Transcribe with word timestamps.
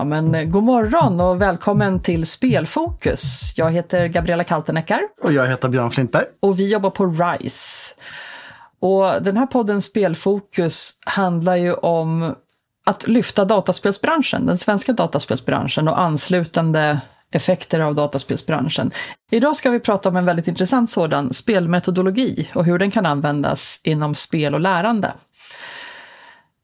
Ja, 0.00 0.04
men, 0.04 0.34
eh, 0.34 0.44
god 0.44 0.62
morgon 0.62 1.20
och 1.20 1.42
välkommen 1.42 2.00
till 2.00 2.26
Spelfokus. 2.26 3.54
Jag 3.56 3.70
heter 3.70 4.06
Gabriella 4.06 4.44
Kalteneckar. 4.44 5.00
Och 5.22 5.32
jag 5.32 5.46
heter 5.46 5.68
Björn 5.68 5.90
Flintberg. 5.90 6.24
Och 6.40 6.58
vi 6.58 6.72
jobbar 6.72 6.90
på 6.90 7.06
RISE. 7.06 7.94
Och 8.80 9.22
den 9.22 9.36
här 9.36 9.46
podden 9.46 9.82
Spelfokus 9.82 10.98
handlar 11.06 11.56
ju 11.56 11.74
om 11.74 12.34
att 12.90 13.08
lyfta 13.08 13.44
dataspelsbranschen, 13.44 14.46
den 14.46 14.58
svenska 14.58 14.92
dataspelsbranschen 14.92 15.88
och 15.88 16.00
anslutande 16.00 17.00
effekter 17.32 17.80
av 17.80 17.94
dataspelsbranschen. 17.94 18.90
Idag 19.30 19.56
ska 19.56 19.70
vi 19.70 19.80
prata 19.80 20.08
om 20.08 20.16
en 20.16 20.24
väldigt 20.24 20.48
intressant 20.48 20.90
sådan, 20.90 21.32
spelmetodologi 21.32 22.50
och 22.54 22.64
hur 22.64 22.78
den 22.78 22.90
kan 22.90 23.06
användas 23.06 23.80
inom 23.84 24.14
spel 24.14 24.54
och 24.54 24.60
lärande. 24.60 25.12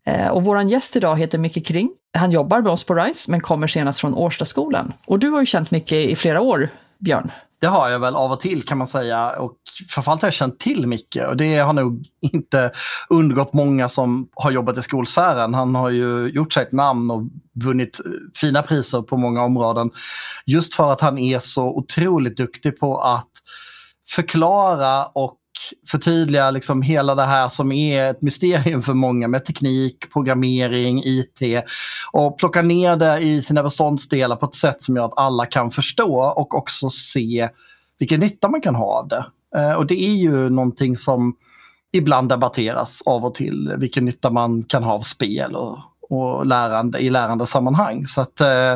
Eh, 0.07 0.29
och 0.29 0.45
vår 0.45 0.63
gäst 0.63 0.97
idag 0.97 1.19
heter 1.19 1.39
Micke 1.39 1.67
Kring. 1.67 1.91
Han 2.19 2.31
jobbar 2.31 2.61
med 2.61 2.73
oss 2.73 2.85
på 2.85 2.95
RISE 2.95 3.31
men 3.31 3.41
kommer 3.41 3.67
senast 3.67 4.01
från 4.01 4.15
Årstaskolan. 4.15 4.93
Och 5.07 5.19
du 5.19 5.31
har 5.31 5.41
ju 5.41 5.47
känt 5.47 5.71
Micke 5.71 5.93
i 5.93 6.17
flera 6.17 6.41
år, 6.41 6.69
Björn. 6.99 7.31
Det 7.59 7.67
har 7.67 7.89
jag 7.89 7.99
väl 7.99 8.15
av 8.15 8.33
och 8.33 8.41
till 8.41 8.63
kan 8.63 8.79
man 8.79 8.87
säga. 8.87 9.31
Och 9.31 9.57
framförallt 9.89 10.23
har 10.23 10.27
jag 10.27 10.35
känt 10.35 10.59
till 10.59 10.87
Micke. 10.87 11.17
Och 11.29 11.37
det 11.37 11.57
har 11.57 11.73
nog 11.73 12.07
inte 12.21 12.71
undgått 13.09 13.55
många 13.55 13.89
som 13.89 14.29
har 14.35 14.51
jobbat 14.51 14.79
i 14.79 14.83
skolsfären. 14.83 15.55
Han 15.55 15.75
har 15.75 15.91
ju 15.91 16.29
gjort 16.29 16.53
sig 16.53 16.63
ett 16.63 16.73
namn 16.73 17.11
och 17.11 17.23
vunnit 17.65 18.01
fina 18.41 18.63
priser 18.63 19.03
på 19.03 19.17
många 19.17 19.45
områden. 19.45 19.91
Just 20.47 20.75
för 20.75 20.93
att 20.93 21.01
han 21.01 21.19
är 21.19 21.39
så 21.39 21.67
otroligt 21.67 22.37
duktig 22.37 22.79
på 22.79 23.01
att 23.01 23.31
förklara 24.09 25.07
och 25.07 25.39
förtydliga 25.91 26.51
liksom 26.51 26.83
hela 26.83 27.15
det 27.15 27.25
här 27.25 27.49
som 27.49 27.73
är 27.73 28.11
ett 28.11 28.23
mysterium 28.23 28.83
för 28.83 28.95
många 28.95 29.29
med 29.29 29.45
teknik, 29.45 30.13
programmering, 30.13 31.03
IT 31.05 31.65
och 32.13 32.39
plocka 32.39 32.63
ner 32.63 32.97
det 32.97 33.19
i 33.19 33.43
sina 33.43 33.63
beståndsdelar 33.63 34.37
på 34.37 34.47
ett 34.47 34.55
sätt 34.55 34.83
som 34.83 34.97
gör 34.97 35.05
att 35.05 35.19
alla 35.19 35.47
kan 35.47 35.71
förstå 35.71 36.19
och 36.21 36.55
också 36.55 36.91
se 36.91 37.49
vilken 37.99 38.21
nytta 38.21 38.49
man 38.49 38.61
kan 38.61 38.75
ha 38.75 38.99
av 38.99 39.09
det. 39.09 39.27
Eh, 39.57 39.73
och 39.73 39.87
det 39.87 40.05
är 40.05 40.15
ju 40.15 40.51
någonting 40.51 40.97
som 40.97 41.37
ibland 41.93 42.29
debatteras 42.29 43.03
av 43.07 43.25
och 43.25 43.35
till, 43.35 43.75
vilken 43.79 44.05
nytta 44.05 44.31
man 44.31 44.63
kan 44.63 44.83
ha 44.83 44.93
av 44.93 45.01
spel 45.01 45.55
och, 45.55 45.79
och 46.11 46.47
lärande 46.47 46.99
i 46.99 47.11
lärandesammanhang. 47.11 48.07
Så 48.07 48.21
att, 48.21 48.41
eh, 48.41 48.75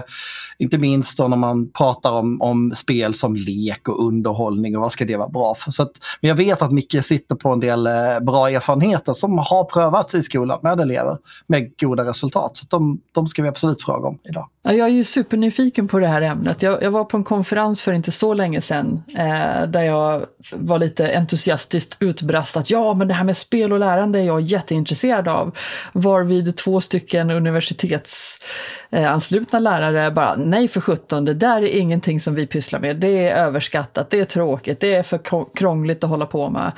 inte 0.59 0.78
minst 0.78 1.19
då 1.19 1.28
när 1.28 1.36
man 1.36 1.70
pratar 1.70 2.12
om, 2.12 2.42
om 2.42 2.73
spel 2.75 3.14
som 3.14 3.36
lek 3.36 3.89
och 3.89 4.06
underhållning 4.06 4.77
och 4.77 4.83
vad 4.83 4.92
ska 4.92 5.05
det 5.05 5.17
vara 5.17 5.28
bra 5.28 5.55
för. 5.55 5.70
Så 5.70 5.83
att, 5.83 5.92
men 6.20 6.28
jag 6.28 6.36
vet 6.36 6.62
att 6.62 6.73
Micke 6.73 7.05
sitter 7.05 7.34
på 7.34 7.48
en 7.48 7.61
del 7.61 7.86
eh, 7.86 8.20
bra 8.20 8.51
erfarenheter 8.51 9.12
som 9.12 9.39
har 9.39 9.64
prövats 9.64 10.14
i 10.14 10.23
skolan 10.23 10.58
med 10.62 10.81
elever 10.81 11.19
med 11.47 11.78
goda 11.81 12.05
resultat. 12.05 12.56
Så 12.56 12.67
de, 12.70 13.01
de 13.12 13.27
ska 13.27 13.42
vi 13.42 13.48
absolut 13.48 13.83
fråga 13.83 14.08
om 14.08 14.19
idag. 14.25 14.48
Ja, 14.62 14.72
jag 14.72 14.89
är 14.89 14.92
ju 14.92 15.05
supernyfiken 15.05 15.89
på 15.89 15.98
det 15.98 16.06
här 16.06 16.22
ämnet. 16.22 16.62
Jag, 16.62 16.83
jag 16.83 16.91
var 16.91 17.05
på 17.05 17.16
en 17.16 17.25
konferens 17.25 17.83
för 17.83 17.92
inte 17.92 18.12
så 18.12 18.34
länge 18.34 18.61
sedan 18.61 19.02
eh, 19.08 19.62
där 19.69 19.83
jag 19.83 20.27
var 20.52 20.78
lite 20.78 21.17
entusiastiskt 21.17 21.97
utbrast 22.00 22.56
att 22.56 22.70
ja, 22.70 22.94
men 22.94 23.08
det 23.08 23.14
här 23.14 23.25
med 23.25 23.36
spel 23.36 23.72
och 23.72 23.78
lärande 23.78 24.19
är 24.19 24.22
jag 24.22 24.41
jätteintresserad 24.41 25.28
av. 25.28 25.56
Varvid 25.92 26.56
två 26.56 26.80
stycken 26.80 27.30
universitetsanslutna 27.30 29.58
eh, 29.58 29.62
lärare 29.62 30.11
bara 30.11 30.36
nej 30.36 30.69
för 30.69 30.80
sjutton, 30.80 31.24
det 31.24 31.34
där 31.34 31.62
är 31.62 31.78
ingenting 31.78 32.20
som 32.20 32.34
vi 32.34 32.47
pysslar 32.47 32.80
med. 32.80 32.97
Det 32.97 33.28
är 33.28 33.34
överskattat, 33.34 34.11
det 34.11 34.20
är 34.20 34.24
tråkigt, 34.24 34.80
det 34.80 34.95
är 34.95 35.02
för 35.02 35.20
krångligt 35.55 36.05
att 36.05 36.11
hålla 36.11 36.27
på 36.27 36.50
med. 36.50 36.72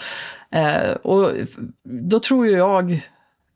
Eh, 0.50 0.92
och 0.92 1.30
då 1.84 2.20
tror 2.20 2.46
ju 2.46 2.52
jag 2.52 3.00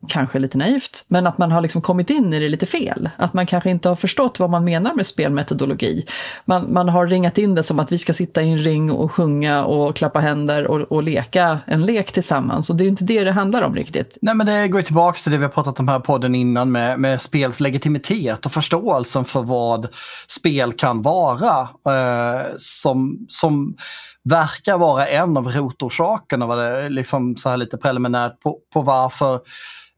kanske 0.09 0.39
lite 0.39 0.59
naivt, 0.59 1.05
men 1.09 1.27
att 1.27 1.39
man 1.39 1.53
har 1.53 1.61
liksom 1.61 1.83
kommit 1.83 2.11
in 2.11 2.33
i 2.33 2.41
det 2.41 2.49
lite 2.49 2.67
fel. 2.67 3.11
Att 3.17 3.34
man 3.34 3.47
kanske 3.47 3.71
inte 3.71 3.89
har 3.89 3.97
förstått 3.97 4.41
vad 4.41 4.51
man 4.51 4.65
menar 4.65 4.95
med 4.95 5.07
spelmetodologi. 5.07 6.07
Man, 6.45 6.73
man 6.73 6.89
har 6.89 7.07
ringat 7.07 7.39
in 7.39 7.55
det 7.55 7.62
som 7.62 7.79
att 7.79 7.93
vi 7.93 7.99
ska 7.99 8.12
sitta 8.12 8.43
i 8.43 8.49
en 8.49 8.59
ring 8.59 8.91
och 8.91 9.12
sjunga 9.12 9.65
och 9.65 9.97
klappa 9.97 10.21
händer 10.21 10.67
och, 10.67 10.81
och 10.81 11.03
leka 11.03 11.61
en 11.67 11.87
lek 11.87 12.12
tillsammans. 12.12 12.71
Och 12.71 12.77
det 12.77 12.83
är 12.83 12.87
ju 12.87 12.91
inte 12.91 13.05
det 13.05 13.25
det 13.25 13.33
handlar 13.33 13.62
om 13.62 13.75
riktigt. 13.75 14.19
Nej, 14.23 14.34
men 14.34 14.47
det 14.47 14.69
går 14.69 14.83
tillbaka 14.83 15.19
till 15.19 15.33
det 15.33 15.39
vi 15.39 15.45
har 15.45 15.51
pratat 15.51 15.81
om 15.81 15.89
här 15.89 16.01
podden 16.01 16.34
innan 16.34 16.73
med, 16.73 16.99
med 16.99 17.21
spels 17.21 17.61
legitimitet 17.61 18.47
och 18.47 18.53
förståelsen 18.53 19.25
för 19.25 19.43
vad 19.43 19.89
spel 20.28 20.73
kan 20.73 21.03
vara. 21.03 21.69
Eh, 21.89 22.47
som, 22.57 23.27
som 23.28 23.77
verkar 24.25 24.78
vara 24.78 25.07
en 25.07 25.37
av 25.37 25.53
rotorsakerna, 25.53 26.47
var 26.47 26.57
det 26.57 26.89
liksom 26.89 27.37
så 27.37 27.49
här 27.49 27.57
lite 27.57 27.77
preliminärt, 27.77 28.41
på, 28.41 28.59
på 28.73 28.83
varför 28.83 29.41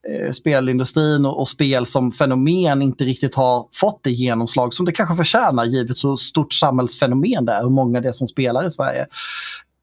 Eh, 0.08 0.32
spelindustrin 0.32 1.26
och, 1.26 1.41
och, 1.41 1.48
spel 1.48 1.86
som 1.86 2.12
fenomen 2.12 2.82
inte 2.82 3.04
riktigt 3.04 3.34
har 3.34 3.66
fått 3.72 4.00
det 4.02 4.10
genomslag 4.10 4.74
som 4.74 4.86
det 4.86 4.92
kanske 4.92 5.16
förtjänar 5.16 5.64
givet 5.64 5.98
så 5.98 6.16
stort 6.16 6.52
samhällsfenomen 6.52 7.44
det 7.44 7.52
är, 7.52 7.62
hur 7.62 7.70
många 7.70 8.00
det 8.00 8.08
är 8.08 8.12
som 8.12 8.28
spelar 8.28 8.66
i 8.66 8.70
Sverige. 8.70 9.06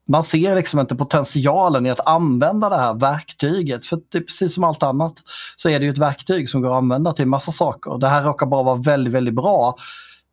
Man 0.08 0.24
ser 0.24 0.56
liksom 0.56 0.80
inte 0.80 0.96
potentialen 0.96 1.86
i 1.86 1.90
att 1.90 2.06
använda 2.06 2.68
det 2.68 2.76
här 2.76 2.94
verktyget. 2.94 3.84
För 3.86 4.00
det 4.12 4.18
är 4.18 4.22
precis 4.22 4.54
som 4.54 4.64
allt 4.64 4.82
annat 4.82 5.14
så 5.56 5.68
är 5.68 5.78
det 5.78 5.84
ju 5.84 5.92
ett 5.92 5.98
verktyg 5.98 6.50
som 6.50 6.62
går 6.62 6.70
att 6.70 6.76
använda 6.76 7.12
till 7.12 7.26
massa 7.26 7.52
saker. 7.52 7.98
Det 7.98 8.08
här 8.08 8.22
råkar 8.22 8.46
bara 8.46 8.62
vara 8.62 8.76
väldigt, 8.76 9.12
väldigt 9.12 9.34
bra 9.34 9.76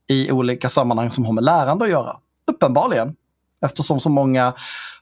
i 0.07 0.31
olika 0.31 0.69
sammanhang 0.69 1.11
som 1.11 1.25
har 1.25 1.33
med 1.33 1.43
lärande 1.43 1.85
att 1.85 1.91
göra. 1.91 2.17
Uppenbarligen. 2.51 3.15
Eftersom 3.65 3.99
så 3.99 4.09
många 4.09 4.53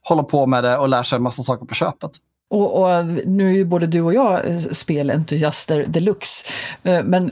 håller 0.04 0.24
på 0.24 0.46
med 0.46 0.64
det 0.64 0.78
och 0.78 0.90
lär 0.90 1.04
sig 1.04 1.16
en 1.16 1.24
massa 1.24 1.44
saker 1.44 1.66
på 1.66 1.76
köpet. 1.76 2.12
Och, 2.52 2.82
och, 2.82 3.06
nu 3.26 3.50
är 3.50 3.54
ju 3.54 3.66
både 3.66 3.88
du 3.88 4.02
och 4.02 4.14
jag 4.14 4.62
spelentusiaster 4.76 5.86
deluxe. 5.88 6.46
Eh, 6.84 7.04
men, 7.04 7.32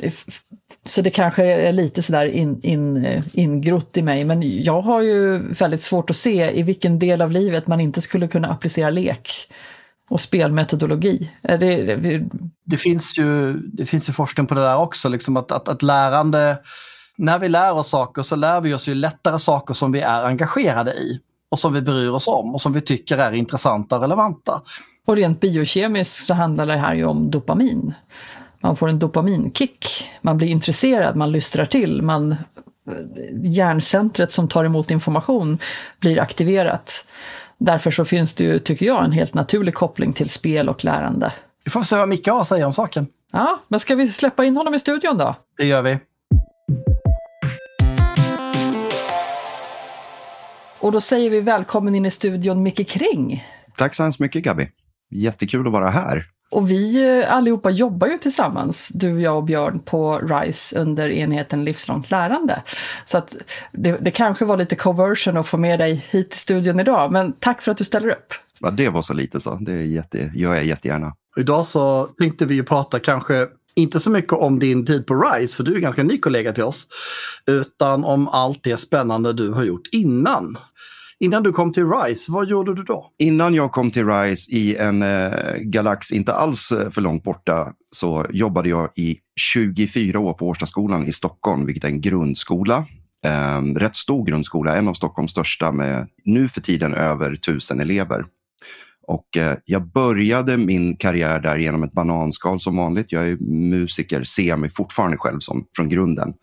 så 0.85 1.02
det 1.02 1.09
kanske 1.09 1.44
är 1.44 1.72
lite 1.72 2.03
sådär 2.03 2.25
in, 2.25 2.59
in, 2.62 3.06
eh, 3.06 3.24
ingrott 3.34 3.97
i 3.97 4.02
mig. 4.02 4.25
Men 4.25 4.63
jag 4.63 4.81
har 4.81 5.02
ju 5.02 5.53
väldigt 5.53 5.81
svårt 5.81 6.09
att 6.09 6.16
se 6.16 6.59
i 6.59 6.63
vilken 6.63 7.00
del 7.00 7.22
av 7.22 7.31
livet 7.31 7.68
man 7.68 7.80
inte 7.80 8.02
skulle 8.02 8.28
kunna 8.28 8.47
applicera 8.47 8.90
lek 8.90 9.30
och 10.09 10.22
spelmetodologi. 10.22 11.31
Eh, 11.44 11.59
det, 11.59 11.96
det, 11.96 12.30
det, 12.66 12.78
finns, 12.78 13.18
ju, 13.18 13.53
det 13.53 13.86
finns 13.86 14.09
ju 14.09 14.13
forskning 14.13 14.47
på 14.47 14.56
det 14.56 14.62
där 14.62 14.78
också, 14.78 15.09
liksom 15.09 15.38
att, 15.38 15.51
att, 15.51 15.68
att 15.68 15.84
lärande, 15.84 16.57
när 17.18 17.40
vi 17.40 17.50
lär 17.50 17.74
oss 17.74 17.90
saker 17.90 18.24
så 18.24 18.36
lär 18.36 18.62
vi 18.62 18.74
oss 18.74 18.88
ju 18.88 18.96
lättare 18.96 19.40
saker 19.40 19.74
som 19.74 19.91
vi 19.91 20.00
är 20.00 20.25
engagerade 20.25 20.91
i 20.91 21.19
och 21.51 21.59
som 21.59 21.74
vi 21.74 21.81
bryr 21.81 22.09
oss 22.09 22.28
om 22.28 22.56
och 22.56 22.62
som 22.62 22.74
vi 22.74 22.81
tycker 22.81 23.18
är 23.18 23.31
intressanta 23.31 23.96
och 23.96 24.01
relevanta. 24.01 24.62
Och 25.09 25.16
rent 25.16 25.40
biokemiskt 25.40 26.25
så 26.25 26.34
handlar 26.34 26.66
det 26.66 26.78
här 26.78 26.96
ju 26.96 27.06
om 27.06 27.31
dopamin. 27.31 27.94
Man 28.59 28.75
får 28.75 28.90
en 28.90 29.00
dopaminkick, 29.00 30.09
man 30.22 30.38
blir 30.38 30.47
intresserad, 30.47 31.16
man 31.16 31.31
lystrar 31.31 31.66
till, 31.66 32.02
man, 32.02 32.36
hjärncentret 33.44 34.31
som 34.31 34.48
tar 34.48 34.66
emot 34.66 34.92
information 34.92 35.58
blir 36.00 36.19
aktiverat. 36.19 37.06
Därför 37.58 37.92
så 37.92 38.06
finns 38.06 38.34
det 38.34 38.44
ju, 38.44 38.59
tycker 38.59 38.86
jag, 38.86 39.06
en 39.06 39.12
helt 39.12 39.34
naturlig 39.34 39.74
koppling 39.74 40.14
till 40.14 40.30
spel 40.30 40.69
och 40.69 40.86
lärande. 40.86 41.34
Vi 41.64 41.72
får 41.72 41.84
se 41.84 41.96
vad 41.96 42.09
Micke 42.09 42.28
har 42.28 42.42
att 42.42 42.48
säga 42.48 42.68
om 42.68 42.74
saken. 42.74 43.08
Ja, 43.31 43.59
men 43.68 43.80
ska 43.80 43.96
vi 43.96 44.08
släppa 44.08 44.46
in 44.46 44.58
honom 44.58 44.74
i 44.74 44.80
studion 44.80 45.18
då? 45.18 45.36
Det 45.58 45.66
gör 45.66 45.81
vi. 45.81 46.00
Och 50.80 50.92
då 50.92 51.02
säger 51.02 51.30
vi 51.30 51.42
välkommen 51.42 51.96
in 51.96 52.06
i 52.06 52.12
studion 52.12 52.64
Micke 52.64 52.90
Kring. 52.90 53.46
Tack 53.78 53.96
så 53.96 54.03
hemskt 54.03 54.19
mycket 54.19 54.44
Gabi. 54.44 54.69
Jättekul 55.12 55.68
att 55.68 55.74
vara 55.74 55.90
här. 55.90 56.25
Och 56.52 56.72
vi 56.72 57.20
eh, 57.20 57.34
allihopa 57.34 57.70
jobbar 57.70 58.08
ju 58.08 58.18
tillsammans, 58.18 58.90
du, 58.90 59.22
jag 59.22 59.38
och 59.38 59.44
Björn, 59.44 59.80
på 59.80 60.20
RISE 60.20 60.80
under 60.80 61.09
enheten 61.09 61.66
livslångt 61.66 62.12
lärande. 62.12 62.64
Så 63.06 63.18
att 63.18 63.36
det, 63.72 63.92
det 63.92 64.12
kanske 64.12 64.45
var 64.45 64.57
lite 64.57 64.75
conversion 64.75 65.38
att 65.38 65.48
få 65.48 65.57
med 65.57 65.80
dig 65.80 66.06
hit 66.10 66.30
till 66.30 66.39
studion 66.39 66.80
idag, 66.80 67.12
men 67.12 67.34
tack 67.39 67.62
för 67.62 67.72
att 67.72 67.78
du 67.78 67.84
ställer 67.84 68.10
upp. 68.10 68.34
Ja, 68.60 68.72
det 68.72 68.89
var 68.89 69.01
så 69.01 69.13
lite 69.13 69.39
så, 69.39 69.56
det 69.56 69.86
jätte, 69.86 70.31
gör 70.36 70.56
jag 70.56 70.66
jättegärna. 70.66 71.13
Idag 71.38 71.68
så 71.68 72.06
tänkte 72.06 72.45
vi 72.45 72.56
ju 72.56 72.63
prata 72.63 73.00
kanske 73.00 73.48
inte 73.75 74.00
så 74.00 74.10
mycket 74.10 74.34
om 74.34 74.60
din 74.60 74.86
tid 74.86 75.06
på 75.07 75.16
RISE, 75.16 75.56
för 75.56 75.63
du 75.63 75.75
är 75.75 75.80
ganska 75.80 76.04
ny 76.04 76.18
kollega 76.18 76.54
till 76.54 76.63
oss, 76.63 76.88
utan 77.45 78.04
om 78.04 78.28
allt 78.28 78.63
det 78.63 78.78
spännande 78.78 79.34
du 79.34 79.51
har 79.51 79.63
gjort 79.63 79.88
innan. 79.92 80.57
Innan 81.21 81.44
du 81.44 81.51
kom 81.51 81.74
till 81.74 81.89
RISE, 81.89 82.31
vad 82.31 82.48
gjorde 82.48 82.75
du 82.75 82.83
då? 82.83 83.12
Innan 83.18 83.54
jag 83.54 83.71
kom 83.71 83.92
till 83.92 84.07
RISE 84.07 84.51
i 84.51 84.75
en 84.75 85.01
eh, 85.01 85.56
galax 85.57 86.12
inte 86.12 86.33
alls 86.33 86.71
eh, 86.71 86.89
för 86.89 87.01
långt 87.01 87.24
borta 87.24 87.74
så 87.92 88.25
jobbade 88.30 88.69
jag 88.69 88.89
i 88.95 89.18
24 89.42 90.19
år 90.19 90.33
på 90.33 90.48
Årstaskolan 90.48 91.07
i 91.07 91.12
Stockholm, 91.12 91.66
vilket 91.66 91.83
är 91.83 91.88
en 91.88 92.01
grundskola. 92.01 92.86
Eh, 93.25 93.62
rätt 93.62 93.95
stor 93.95 94.25
grundskola, 94.25 94.75
en 94.75 94.88
av 94.88 94.94
Stockholms 94.94 95.31
största 95.31 95.71
med 95.71 96.07
nu 96.25 96.50
för 96.50 96.62
tiden 96.62 96.94
över 96.94 97.36
tusen 97.36 97.80
elever. 97.80 98.25
Och 99.07 99.38
eh, 99.38 99.57
jag 99.65 99.88
började 99.88 100.57
min 100.57 100.95
karriär 100.95 101.39
där 101.39 101.57
genom 101.57 101.83
ett 101.83 101.92
bananskal 101.92 102.60
som 102.60 102.77
vanligt. 102.77 103.12
Jag 103.12 103.27
är 103.27 103.38
musiker, 103.69 104.24
ser 104.24 104.56
mig 104.56 104.69
fortfarande 104.69 105.18
själv 105.18 105.39
som 105.39 105.65
från 105.75 105.89
grunden 105.89 106.33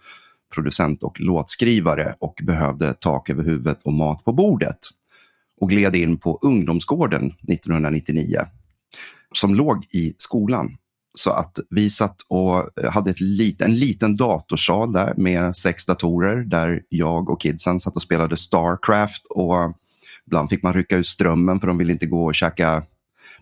producent 0.54 1.02
och 1.02 1.20
låtskrivare 1.20 2.14
och 2.18 2.40
behövde 2.42 2.94
tak 2.94 3.30
över 3.30 3.44
huvudet 3.44 3.82
och 3.82 3.92
mat 3.92 4.24
på 4.24 4.32
bordet. 4.32 4.78
Och 5.60 5.70
gled 5.70 5.96
in 5.96 6.18
på 6.18 6.38
ungdomsgården 6.42 7.26
1999 7.26 8.46
som 9.32 9.54
låg 9.54 9.86
i 9.90 10.14
skolan. 10.18 10.76
Så 11.14 11.30
att 11.30 11.58
vi 11.70 11.90
satt 11.90 12.16
och 12.28 12.70
hade 12.90 13.10
ett 13.10 13.20
lit, 13.20 13.62
en 13.62 13.74
liten 13.74 14.16
datorsal 14.16 14.92
där 14.92 15.14
med 15.16 15.56
sex 15.56 15.86
datorer 15.86 16.36
där 16.36 16.82
jag 16.88 17.30
och 17.30 17.40
kidsen 17.40 17.80
satt 17.80 17.96
och 17.96 18.02
spelade 18.02 18.36
Starcraft 18.36 19.26
och 19.30 19.76
ibland 20.26 20.50
fick 20.50 20.62
man 20.62 20.74
rycka 20.74 20.96
ut 20.96 21.06
strömmen 21.06 21.60
för 21.60 21.66
de 21.66 21.78
ville 21.78 21.92
inte 21.92 22.06
gå 22.06 22.26
och 22.26 22.34
käka 22.34 22.82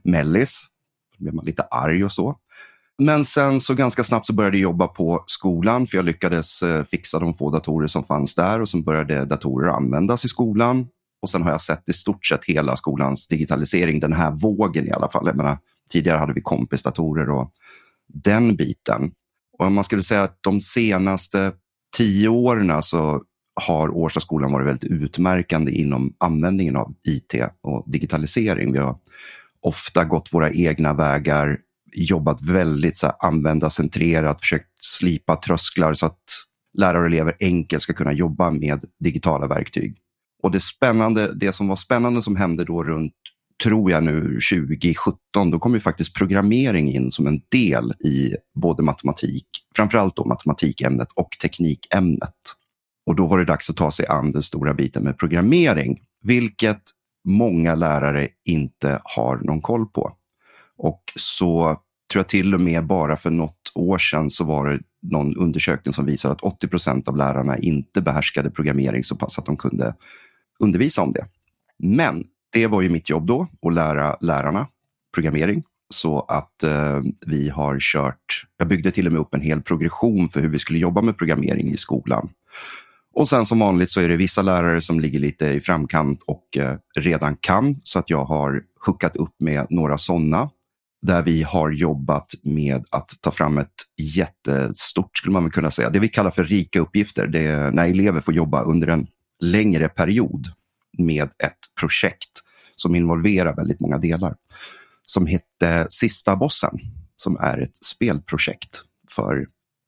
mellis. 0.02 0.66
Då 1.16 1.22
blev 1.22 1.34
man 1.34 1.44
lite 1.44 1.62
arg 1.62 2.04
och 2.04 2.12
så. 2.12 2.38
Men 3.02 3.24
sen 3.24 3.60
så 3.60 3.74
ganska 3.74 4.04
snabbt 4.04 4.26
så 4.26 4.32
började 4.32 4.56
jag 4.56 4.62
jobba 4.62 4.88
på 4.88 5.24
skolan 5.26 5.86
för 5.86 5.98
jag 5.98 6.04
lyckades 6.04 6.62
eh, 6.62 6.84
fixa 6.84 7.18
de 7.18 7.34
få 7.34 7.50
datorer 7.50 7.86
som 7.86 8.04
fanns 8.04 8.34
där 8.34 8.60
och 8.60 8.68
sen 8.68 8.84
började 8.84 9.24
datorer 9.24 9.68
användas 9.68 10.24
i 10.24 10.28
skolan. 10.28 10.86
Och 11.22 11.28
sen 11.30 11.42
har 11.42 11.50
jag 11.50 11.60
sett 11.60 11.88
i 11.88 11.92
stort 11.92 12.26
sett 12.26 12.44
hela 12.44 12.76
skolans 12.76 13.28
digitalisering, 13.28 14.00
den 14.00 14.12
här 14.12 14.30
vågen 14.30 14.86
i 14.86 14.92
alla 14.92 15.08
fall. 15.08 15.26
Jag 15.26 15.36
menar, 15.36 15.58
tidigare 15.90 16.18
hade 16.18 16.32
vi 16.32 16.40
kompisdatorer 16.40 17.30
och 17.30 17.52
den 18.08 18.56
biten. 18.56 19.12
Och 19.58 19.66
om 19.66 19.74
man 19.74 19.84
skulle 19.84 20.02
säga 20.02 20.22
att 20.22 20.38
de 20.40 20.60
senaste 20.60 21.52
tio 21.96 22.28
åren 22.28 22.82
så 22.82 23.22
har 23.60 23.88
Årstaskolan 23.88 24.52
varit 24.52 24.66
väldigt 24.66 24.90
utmärkande 24.90 25.72
inom 25.72 26.14
användningen 26.18 26.76
av 26.76 26.94
IT 27.08 27.34
och 27.62 27.84
digitalisering. 27.86 28.72
Vi 28.72 28.78
har 28.78 28.96
ofta 29.60 30.04
gått 30.04 30.32
våra 30.32 30.50
egna 30.50 30.92
vägar, 30.92 31.58
jobbat 31.94 32.42
väldigt 32.42 32.96
så 32.96 33.06
här, 33.06 33.16
användarcentrerat, 33.18 34.40
försökt 34.40 34.68
slipa 34.80 35.36
trösklar 35.36 35.92
så 35.92 36.06
att 36.06 36.22
lärare 36.78 37.00
och 37.00 37.06
elever 37.06 37.36
enkelt 37.40 37.82
ska 37.82 37.92
kunna 37.92 38.12
jobba 38.12 38.50
med 38.50 38.84
digitala 39.00 39.46
verktyg. 39.46 39.96
Och 40.42 40.50
det, 40.50 40.60
spännande, 40.60 41.34
det 41.34 41.52
som 41.52 41.68
var 41.68 41.76
spännande 41.76 42.22
som 42.22 42.36
hände 42.36 42.64
då 42.64 42.84
runt, 42.84 43.12
tror 43.62 43.90
jag 43.90 44.04
nu, 44.04 44.20
2017, 44.22 45.50
då 45.50 45.58
kom 45.58 45.74
ju 45.74 45.80
faktiskt 45.80 46.14
programmering 46.14 46.92
in 46.92 47.10
som 47.10 47.26
en 47.26 47.40
del 47.48 47.92
i 47.92 48.34
både 48.54 48.82
matematik, 48.82 49.46
framförallt 49.76 50.16
då 50.16 50.24
matematikämnet 50.24 51.08
och 51.14 51.28
teknikämnet. 51.42 52.34
Och 53.06 53.16
då 53.16 53.26
var 53.26 53.38
det 53.38 53.44
dags 53.44 53.70
att 53.70 53.76
ta 53.76 53.90
sig 53.90 54.06
an 54.06 54.32
den 54.32 54.42
stora 54.42 54.74
biten 54.74 55.04
med 55.04 55.18
programmering, 55.18 56.00
vilket 56.22 56.82
många 57.28 57.74
lärare 57.74 58.28
inte 58.44 59.00
har 59.04 59.36
någon 59.36 59.60
koll 59.60 59.86
på. 59.86 60.16
Och 60.76 61.02
så 61.16 61.80
tror 62.12 62.20
jag 62.20 62.28
till 62.28 62.54
och 62.54 62.60
med 62.60 62.86
bara 62.86 63.16
för 63.16 63.30
något 63.30 63.72
år 63.74 63.98
sedan 63.98 64.30
så 64.30 64.44
var 64.44 64.68
det 64.68 64.80
någon 65.02 65.36
undersökning 65.36 65.94
som 65.94 66.06
visar 66.06 66.30
att 66.30 66.40
80 66.40 66.68
procent 66.68 67.08
av 67.08 67.16
lärarna 67.16 67.58
inte 67.58 68.02
behärskade 68.02 68.50
programmering 68.50 69.04
så 69.04 69.16
pass 69.16 69.38
att 69.38 69.46
de 69.46 69.56
kunde 69.56 69.94
undervisa 70.58 71.02
om 71.02 71.12
det. 71.12 71.26
Men 71.78 72.24
det 72.52 72.66
var 72.66 72.82
ju 72.82 72.88
mitt 72.88 73.10
jobb 73.10 73.26
då, 73.26 73.48
att 73.66 73.74
lära 73.74 74.16
lärarna 74.20 74.66
programmering. 75.14 75.62
Så 75.88 76.20
att 76.20 76.62
eh, 76.62 77.00
vi 77.26 77.48
har 77.48 77.78
kört, 77.80 78.46
jag 78.56 78.68
byggde 78.68 78.90
till 78.90 79.06
och 79.06 79.12
med 79.12 79.20
upp 79.20 79.34
en 79.34 79.40
hel 79.40 79.62
progression 79.62 80.28
för 80.28 80.40
hur 80.40 80.48
vi 80.48 80.58
skulle 80.58 80.78
jobba 80.78 81.02
med 81.02 81.18
programmering 81.18 81.72
i 81.72 81.76
skolan. 81.76 82.30
Och 83.14 83.28
sen 83.28 83.46
som 83.46 83.58
vanligt 83.58 83.90
så 83.90 84.00
är 84.00 84.08
det 84.08 84.16
vissa 84.16 84.42
lärare 84.42 84.80
som 84.80 85.00
ligger 85.00 85.18
lite 85.18 85.46
i 85.46 85.60
framkant 85.60 86.22
och 86.26 86.58
eh, 86.58 86.76
redan 86.96 87.36
kan, 87.36 87.80
så 87.82 87.98
att 87.98 88.10
jag 88.10 88.24
har 88.24 88.62
hookat 88.86 89.16
upp 89.16 89.34
med 89.38 89.66
några 89.70 89.98
sådana 89.98 90.50
där 91.04 91.22
vi 91.22 91.42
har 91.42 91.70
jobbat 91.70 92.30
med 92.42 92.84
att 92.90 93.10
ta 93.20 93.30
fram 93.30 93.58
ett 93.58 93.74
jättestort, 93.96 95.18
skulle 95.18 95.32
man 95.32 95.50
kunna 95.50 95.70
säga, 95.70 95.90
det 95.90 95.98
vi 95.98 96.08
kallar 96.08 96.30
för 96.30 96.44
rika 96.44 96.80
uppgifter. 96.80 97.26
Det 97.26 97.46
är 97.46 97.70
när 97.70 97.88
elever 97.88 98.20
får 98.20 98.34
jobba 98.34 98.62
under 98.62 98.88
en 98.88 99.06
längre 99.40 99.88
period 99.88 100.46
med 100.98 101.24
ett 101.24 101.58
projekt 101.80 102.30
som 102.74 102.94
involverar 102.94 103.56
väldigt 103.56 103.80
många 103.80 103.98
delar. 103.98 104.34
Som 105.04 105.26
hette 105.26 105.86
Sista 105.88 106.36
bossen, 106.36 106.78
som 107.16 107.36
är 107.36 107.58
ett 107.58 107.84
spelprojekt 107.84 108.82
för 109.10 109.46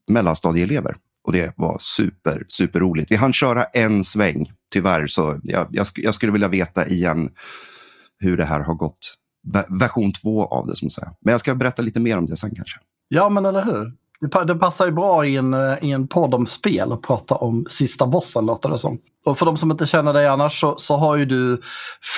mellanstadieelever. 0.09 0.97
Och 1.25 1.33
det 1.33 1.53
var 1.57 1.77
super, 1.81 2.45
super 2.49 2.81
roligt. 2.81 3.11
Vi 3.11 3.17
hann 3.17 3.33
köra 3.33 3.65
en 3.65 4.05
sväng, 4.05 4.53
tyvärr. 4.73 5.07
Så 5.07 5.41
jag, 5.43 5.69
jag, 5.71 5.87
jag 5.95 6.15
skulle 6.15 6.33
vilja 6.33 6.49
veta 6.49 6.89
igen 6.89 7.31
hur 8.19 8.37
det 8.37 8.45
här 8.45 8.61
har 8.61 8.75
gått. 8.75 9.17
Version 9.69 10.13
två 10.13 10.47
av 10.47 10.67
det, 10.67 10.77
som 10.77 10.91
säger. 10.91 11.11
Men 11.21 11.33
jag 11.33 11.41
ska 11.41 11.55
berätta 11.55 11.83
lite 11.83 12.01
mer 12.01 12.19
om 12.19 12.27
det 12.27 12.37
sen 12.37 12.55
kanske. 12.55 12.79
Ja, 13.09 13.29
men 13.29 13.47
eller 13.47 13.65
hur. 13.65 13.93
Det 14.47 14.55
passar 14.55 14.87
ju 14.87 14.93
bra 14.93 15.27
i 15.27 15.37
en, 15.37 15.55
eh, 15.55 15.75
i 15.83 15.93
en 15.93 16.09
podd 16.09 16.35
om 16.35 16.47
spel 16.47 16.93
att 16.93 17.03
prata 17.03 17.35
om 17.35 17.67
sista 17.69 18.07
bossen 18.07 18.47
låter 18.47 18.69
det 18.69 18.79
som. 18.79 18.99
Och 19.25 19.39
för 19.39 19.47
de 19.47 19.57
som 19.57 19.71
inte 19.71 19.87
känner 19.87 20.13
dig 20.13 20.27
annars 20.27 20.61
så, 20.61 20.79
så 20.79 20.97
har 20.97 21.17
ju 21.17 21.25
du 21.25 21.61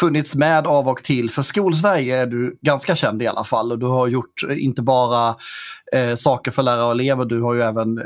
funnits 0.01 0.35
med 0.35 0.67
av 0.67 0.89
och 0.89 1.05
till. 1.05 1.31
För 1.31 1.43
Skolsverige 1.43 2.17
är 2.17 2.27
du 2.27 2.59
ganska 2.61 2.97
känd 2.97 3.23
i 3.23 3.27
alla 3.27 3.45
fall 3.45 3.73
och 3.73 3.79
du 3.79 3.87
har 3.87 4.07
gjort 4.07 4.43
eh, 4.49 4.65
inte 4.65 4.83
bara 4.83 5.37
eh, 5.93 6.15
saker 6.15 6.51
för 6.51 6.63
lärare 6.63 6.85
och 6.85 6.93
elever, 6.93 7.25
du 7.25 7.41
har 7.41 7.55
ju 7.55 7.63
även 7.63 7.99
eh, 7.99 8.05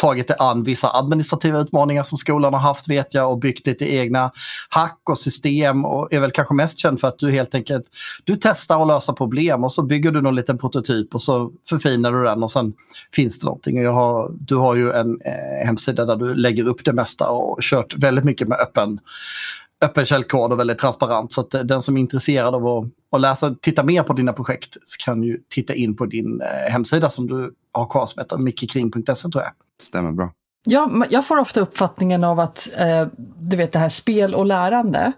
tagit 0.00 0.28
dig 0.28 0.36
an 0.40 0.62
vissa 0.62 0.90
administrativa 0.96 1.58
utmaningar 1.58 2.02
som 2.02 2.18
skolan 2.18 2.54
har 2.54 2.60
haft 2.60 2.88
vet 2.88 3.14
jag 3.14 3.30
och 3.30 3.38
byggt 3.38 3.66
lite 3.66 3.94
egna 3.94 4.30
hack 4.68 5.00
och 5.10 5.18
system 5.18 5.84
och 5.84 6.12
är 6.12 6.20
väl 6.20 6.30
kanske 6.30 6.54
mest 6.54 6.78
känd 6.78 7.00
för 7.00 7.08
att 7.08 7.18
du 7.18 7.30
helt 7.30 7.54
enkelt 7.54 7.84
du 8.24 8.36
testar 8.40 8.82
att 8.82 8.88
lösa 8.88 9.12
problem 9.12 9.64
och 9.64 9.72
så 9.72 9.82
bygger 9.82 10.12
du 10.12 10.22
någon 10.22 10.34
liten 10.34 10.58
prototyp 10.58 11.14
och 11.14 11.22
så 11.22 11.52
förfinar 11.68 12.12
du 12.12 12.24
den 12.24 12.42
och 12.42 12.52
sen 12.52 12.72
finns 13.14 13.40
det 13.40 13.44
någonting. 13.44 13.82
Jag 13.82 13.92
har, 13.92 14.32
du 14.40 14.54
har 14.54 14.74
ju 14.74 14.92
en 14.92 15.20
eh, 15.20 15.66
hemsida 15.66 16.04
där 16.04 16.16
du 16.16 16.34
lägger 16.34 16.68
upp 16.68 16.84
det 16.84 16.92
mesta 16.92 17.28
och 17.28 17.58
kört 17.62 17.94
väldigt 17.94 18.24
mycket 18.24 18.48
med 18.48 18.58
öppen 18.58 19.00
öppen 19.80 20.06
källkod 20.06 20.52
och 20.52 20.58
väldigt 20.58 20.78
transparent. 20.78 21.32
Så 21.32 21.40
att 21.40 21.54
eh, 21.54 21.60
den 21.60 21.82
som 21.82 21.96
är 21.96 22.00
intresserad 22.00 22.54
av 22.54 22.66
att, 22.66 22.84
att 23.10 23.20
läsa, 23.20 23.54
titta 23.60 23.82
mer 23.82 24.02
på 24.02 24.12
dina 24.12 24.32
projekt 24.32 24.76
kan 25.04 25.22
ju 25.22 25.40
titta 25.48 25.74
in 25.74 25.96
på 25.96 26.06
din 26.06 26.40
eh, 26.40 26.72
hemsida 26.72 27.10
som 27.10 27.26
du 27.26 27.54
har 27.72 27.86
kvar 27.86 28.06
som 28.06 28.20
heter 28.20 28.38
mickekring.se 28.38 29.28
tror 29.28 29.42
jag. 29.42 29.52
Stämmer 29.82 30.12
bra. 30.12 30.32
Ja, 30.68 31.06
jag 31.10 31.26
får 31.26 31.36
ofta 31.36 31.60
uppfattningen 31.60 32.24
av 32.24 32.40
att, 32.40 32.68
eh, 32.76 33.06
du 33.38 33.56
vet 33.56 33.72
det 33.72 33.78
här 33.78 33.88
spel 33.88 34.34
och 34.34 34.46
lärande, 34.46 35.12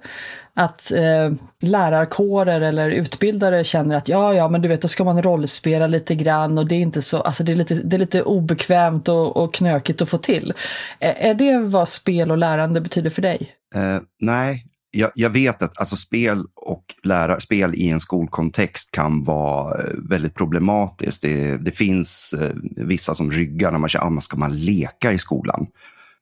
att 0.54 0.92
eh, 0.92 1.32
lärarkårer 1.60 2.60
eller 2.60 2.90
utbildare 2.90 3.64
känner 3.64 3.96
att 3.96 4.08
ja, 4.08 4.34
ja, 4.34 4.48
men 4.48 4.62
du 4.62 4.68
vet, 4.68 4.82
då 4.82 4.88
ska 4.88 5.04
man 5.04 5.22
rollspela 5.22 5.86
lite 5.86 6.14
grann 6.14 6.58
och 6.58 6.66
det 6.66 6.74
är 6.74 6.80
inte 6.80 7.02
så, 7.02 7.20
alltså 7.20 7.44
det 7.44 7.52
är 7.52 7.56
lite, 7.56 7.74
det 7.74 7.96
är 7.96 7.98
lite 7.98 8.22
obekvämt 8.22 9.08
och, 9.08 9.36
och 9.36 9.54
knökigt 9.54 10.02
att 10.02 10.08
få 10.08 10.18
till. 10.18 10.52
Eh, 10.98 11.26
är 11.26 11.34
det 11.34 11.58
vad 11.58 11.88
spel 11.88 12.30
och 12.30 12.38
lärande 12.38 12.80
betyder 12.80 13.10
för 13.10 13.22
dig? 13.22 13.52
Eh, 13.74 13.98
nej, 14.20 14.64
jag, 14.90 15.10
jag, 15.14 15.30
vet 15.30 15.62
att 15.62 15.78
alltså, 15.78 15.96
spel 15.96 16.44
och 16.54 16.84
lära, 17.02 17.40
spel 17.40 17.74
i 17.74 17.88
en 17.88 18.00
skolkontext 18.00 18.90
kan 18.90 19.24
vara 19.24 19.82
eh, 19.82 19.94
väldigt 20.08 20.34
problematiskt. 20.34 21.22
Det, 21.22 21.56
det 21.56 21.70
finns 21.70 22.34
eh, 22.40 22.54
vissa 22.76 23.14
som 23.14 23.30
ryggar 23.30 23.72
när 23.72 23.78
man 23.78 23.88
känner 23.88 24.16
ah, 24.16 24.20
ska 24.20 24.36
man 24.36 24.58
leka 24.58 25.12
i 25.12 25.18
skolan. 25.18 25.66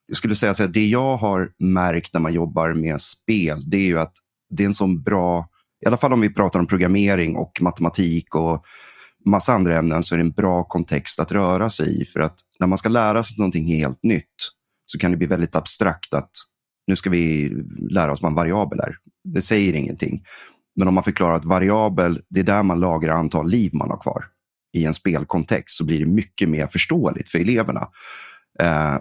Jag 0.06 0.16
skulle 0.16 0.34
säga 0.34 0.52
att 0.52 0.72
det 0.72 0.86
jag 0.86 1.16
har 1.16 1.50
märkt 1.58 2.12
när 2.12 2.20
man 2.20 2.32
jobbar 2.32 2.74
med 2.74 3.00
spel, 3.00 3.70
det 3.70 3.76
är 3.76 3.86
ju 3.86 3.98
att 3.98 4.12
det 4.50 4.62
är 4.62 4.66
en 4.66 4.74
sån 4.74 5.02
bra, 5.02 5.48
i 5.84 5.86
alla 5.86 5.96
fall 5.96 6.12
om 6.12 6.20
vi 6.20 6.34
pratar 6.34 6.60
om 6.60 6.66
programmering 6.66 7.36
och 7.36 7.58
matematik 7.60 8.34
och 8.34 8.64
massa 9.24 9.52
andra 9.52 9.78
ämnen, 9.78 10.02
så 10.02 10.14
är 10.14 10.18
det 10.18 10.24
en 10.24 10.30
bra 10.30 10.64
kontext 10.64 11.20
att 11.20 11.32
röra 11.32 11.70
sig 11.70 12.02
i. 12.02 12.04
För 12.04 12.20
att 12.20 12.34
när 12.60 12.66
man 12.66 12.78
ska 12.78 12.88
lära 12.88 13.22
sig 13.22 13.38
någonting 13.38 13.66
helt 13.66 14.02
nytt 14.02 14.34
så 14.86 14.98
kan 14.98 15.10
det 15.10 15.16
bli 15.16 15.26
väldigt 15.26 15.56
abstrakt 15.56 16.14
att 16.14 16.30
nu 16.86 16.96
ska 16.96 17.10
vi 17.10 17.54
lära 17.90 18.12
oss 18.12 18.22
vad 18.22 18.30
en 18.30 18.36
variabel 18.36 18.80
är. 18.80 18.96
Det 19.24 19.42
säger 19.42 19.74
ingenting. 19.74 20.24
Men 20.76 20.88
om 20.88 20.94
man 20.94 21.04
förklarar 21.04 21.36
att 21.36 21.44
variabel, 21.44 22.20
det 22.28 22.40
är 22.40 22.44
där 22.44 22.62
man 22.62 22.80
lagrar 22.80 23.14
antal 23.16 23.50
liv 23.50 23.70
man 23.74 23.90
har 23.90 24.00
kvar. 24.00 24.24
I 24.72 24.84
en 24.84 24.94
spelkontext 24.94 25.76
så 25.76 25.84
blir 25.84 25.98
det 25.98 26.06
mycket 26.06 26.48
mer 26.48 26.66
förståeligt 26.66 27.30
för 27.30 27.38
eleverna. 27.38 27.88
Eh, 28.60 28.96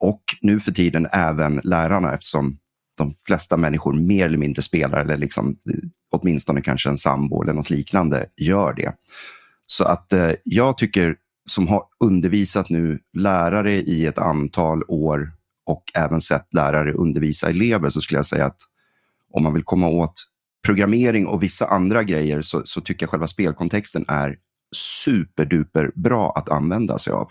och 0.00 0.22
nu 0.40 0.60
för 0.60 0.72
tiden 0.72 1.06
även 1.12 1.60
lärarna 1.64 2.14
eftersom 2.14 2.58
de 2.98 3.12
flesta 3.26 3.56
människor 3.56 3.92
mer 3.92 4.26
eller 4.26 4.38
mindre 4.38 4.62
spelar 4.62 5.00
eller 5.00 5.16
liksom, 5.16 5.48
eh, 5.48 5.78
åtminstone 6.10 6.62
kanske 6.62 6.88
en 6.88 6.96
sambo 6.96 7.42
eller 7.42 7.52
något 7.52 7.70
liknande 7.70 8.26
gör 8.36 8.72
det. 8.72 8.92
Så 9.66 9.84
att 9.84 10.12
eh, 10.12 10.32
jag 10.44 10.78
tycker 10.78 11.16
som 11.48 11.68
har 11.68 11.82
undervisat 12.04 12.70
nu 12.70 12.98
lärare 13.12 13.72
i 13.72 14.06
ett 14.06 14.18
antal 14.18 14.82
år 14.88 15.32
och 15.66 15.82
även 15.94 16.20
sett 16.20 16.54
lärare 16.54 16.92
undervisa 16.92 17.50
elever 17.50 17.88
så 17.88 18.00
skulle 18.00 18.18
jag 18.18 18.26
säga 18.26 18.46
att 18.46 18.58
om 19.32 19.42
man 19.42 19.54
vill 19.54 19.64
komma 19.64 19.88
åt 19.88 20.12
programmering 20.66 21.26
och 21.26 21.42
vissa 21.42 21.66
andra 21.66 22.02
grejer 22.02 22.42
så, 22.42 22.62
så 22.64 22.80
tycker 22.80 23.02
jag 23.02 23.10
själva 23.10 23.26
spelkontexten 23.26 24.04
är 24.08 24.36
superduper 24.76 25.90
bra 25.94 26.32
att 26.36 26.48
använda 26.48 26.98
sig 26.98 27.12
av. 27.12 27.30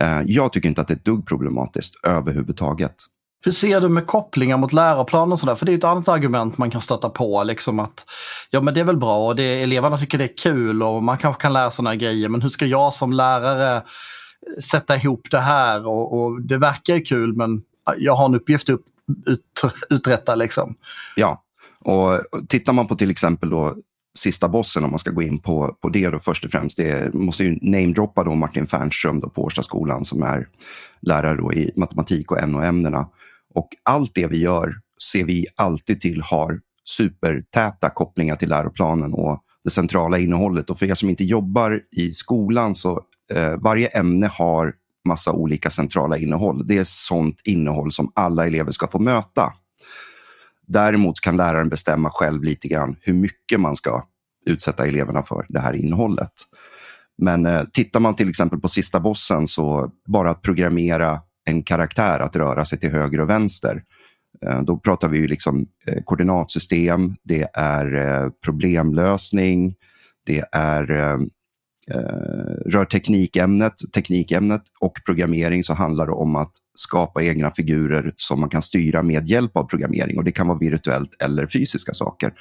Eh, 0.00 0.20
jag 0.26 0.52
tycker 0.52 0.68
inte 0.68 0.80
att 0.80 0.88
det 0.88 0.94
är 0.94 0.96
ett 0.96 1.04
dugg 1.04 1.26
problematiskt 1.26 2.04
överhuvudtaget. 2.04 2.94
Hur 3.42 3.52
ser 3.52 3.80
du 3.80 3.88
med 3.88 4.06
kopplingar 4.06 4.56
mot 4.56 4.72
läroplanen? 4.72 5.32
och 5.32 5.40
sådär? 5.40 5.54
För 5.54 5.66
det 5.66 5.72
är 5.72 5.78
ett 5.78 5.84
annat 5.84 6.08
argument 6.08 6.58
man 6.58 6.70
kan 6.70 6.80
stöta 6.80 7.08
på. 7.08 7.42
Liksom 7.42 7.78
att, 7.78 8.04
ja 8.50 8.60
men 8.60 8.74
det 8.74 8.80
är 8.80 8.84
väl 8.84 8.96
bra 8.96 9.26
och 9.26 9.36
det, 9.36 9.62
eleverna 9.62 9.98
tycker 9.98 10.18
det 10.18 10.24
är 10.24 10.36
kul 10.36 10.82
och 10.82 11.02
man 11.02 11.18
kanske 11.18 11.42
kan 11.42 11.52
lära 11.52 11.70
sådana 11.70 11.96
grejer. 11.96 12.28
Men 12.28 12.42
hur 12.42 12.48
ska 12.48 12.66
jag 12.66 12.94
som 12.94 13.12
lärare 13.12 13.82
sätta 14.70 14.96
ihop 14.96 15.30
det 15.30 15.40
här 15.40 15.86
och, 15.86 16.20
och 16.20 16.42
det 16.42 16.58
verkar 16.58 16.94
ju 16.94 17.00
kul 17.00 17.36
men 17.36 17.62
jag 17.98 18.16
har 18.16 18.24
en 18.24 18.34
uppgift 18.34 18.68
att 18.68 18.80
ut, 19.26 19.62
uträtta 19.90 20.34
liksom. 20.34 20.74
Ja, 21.16 21.44
och 21.78 22.20
tittar 22.48 22.72
man 22.72 22.88
på 22.88 22.94
till 22.94 23.10
exempel 23.10 23.50
då 23.50 23.76
sista 24.18 24.48
bossen, 24.48 24.84
om 24.84 24.90
man 24.90 24.98
ska 24.98 25.10
gå 25.10 25.22
in 25.22 25.38
på, 25.38 25.76
på 25.80 25.88
det 25.88 26.08
då 26.08 26.18
först 26.18 26.44
och 26.44 26.50
främst. 26.50 26.76
Det 26.76 27.14
måste 27.14 27.44
ju 27.44 27.58
namedroppa 27.62 28.24
då 28.24 28.34
Martin 28.34 28.66
Fernström 28.66 29.20
då 29.20 29.28
på 29.28 29.42
Årstaskolan 29.42 30.04
som 30.04 30.22
är 30.22 30.48
lärare 31.00 31.36
då 31.36 31.52
i 31.52 31.72
matematik 31.76 32.32
och 32.32 32.48
NO-ämnena. 32.48 33.06
Och 33.54 33.68
allt 33.82 34.14
det 34.14 34.26
vi 34.26 34.38
gör 34.38 34.80
ser 35.12 35.24
vi 35.24 35.46
alltid 35.56 36.00
till 36.00 36.22
har 36.22 36.60
supertäta 36.84 37.90
kopplingar 37.90 38.36
till 38.36 38.48
läroplanen 38.48 39.12
och 39.14 39.42
det 39.64 39.70
centrala 39.70 40.18
innehållet. 40.18 40.70
Och 40.70 40.78
för 40.78 40.86
er 40.86 40.94
som 40.94 41.10
inte 41.10 41.24
jobbar 41.24 41.82
i 41.90 42.12
skolan 42.12 42.74
så 42.74 43.02
eh, 43.34 43.56
varje 43.56 43.86
ämne 43.86 44.26
har 44.26 44.74
massa 45.04 45.32
olika 45.32 45.70
centrala 45.70 46.18
innehåll. 46.18 46.66
Det 46.66 46.78
är 46.78 46.84
sånt 46.84 47.40
innehåll 47.44 47.92
som 47.92 48.12
alla 48.14 48.46
elever 48.46 48.70
ska 48.70 48.88
få 48.88 48.98
möta. 48.98 49.52
Däremot 50.66 51.20
kan 51.20 51.36
läraren 51.36 51.68
bestämma 51.68 52.10
själv 52.10 52.44
lite 52.44 52.68
grann 52.68 52.96
hur 53.00 53.14
mycket 53.14 53.60
man 53.60 53.74
ska 53.74 54.04
utsätta 54.46 54.86
eleverna 54.86 55.22
för 55.22 55.46
det 55.48 55.60
här 55.60 55.72
innehållet. 55.72 56.32
Men 57.18 57.46
eh, 57.46 57.64
tittar 57.72 58.00
man 58.00 58.16
till 58.16 58.28
exempel 58.28 58.60
på 58.60 58.68
sista 58.68 59.00
bossen 59.00 59.46
så 59.46 59.92
bara 60.06 60.30
att 60.30 60.42
programmera 60.42 61.20
en 61.44 61.62
karaktär 61.62 62.20
att 62.20 62.36
röra 62.36 62.64
sig 62.64 62.78
till 62.80 62.90
höger 62.90 63.20
och 63.20 63.30
vänster. 63.30 63.82
Eh, 64.46 64.62
då 64.62 64.78
pratar 64.78 65.08
vi 65.08 65.18
ju 65.18 65.26
liksom 65.26 65.66
eh, 65.86 66.02
koordinatsystem, 66.04 67.16
det 67.22 67.48
är 67.54 67.94
eh, 67.94 68.30
problemlösning, 68.44 69.74
det 70.26 70.44
är 70.52 70.90
eh, 70.90 71.18
eh, 71.90 72.70
rör 72.70 72.84
teknikämnet, 72.84 73.72
teknikämnet 73.94 74.62
och 74.80 74.92
programmering 75.06 75.64
så 75.64 75.74
handlar 75.74 76.06
det 76.06 76.12
om 76.12 76.36
att 76.36 76.52
skapa 76.74 77.22
egna 77.22 77.50
figurer 77.50 78.12
som 78.16 78.40
man 78.40 78.48
kan 78.48 78.62
styra 78.62 79.02
med 79.02 79.28
hjälp 79.28 79.56
av 79.56 79.64
programmering. 79.64 80.18
Och 80.18 80.24
Det 80.24 80.32
kan 80.32 80.48
vara 80.48 80.58
virtuellt 80.58 81.22
eller 81.22 81.46
fysiska 81.46 81.92
saker. 81.92 82.32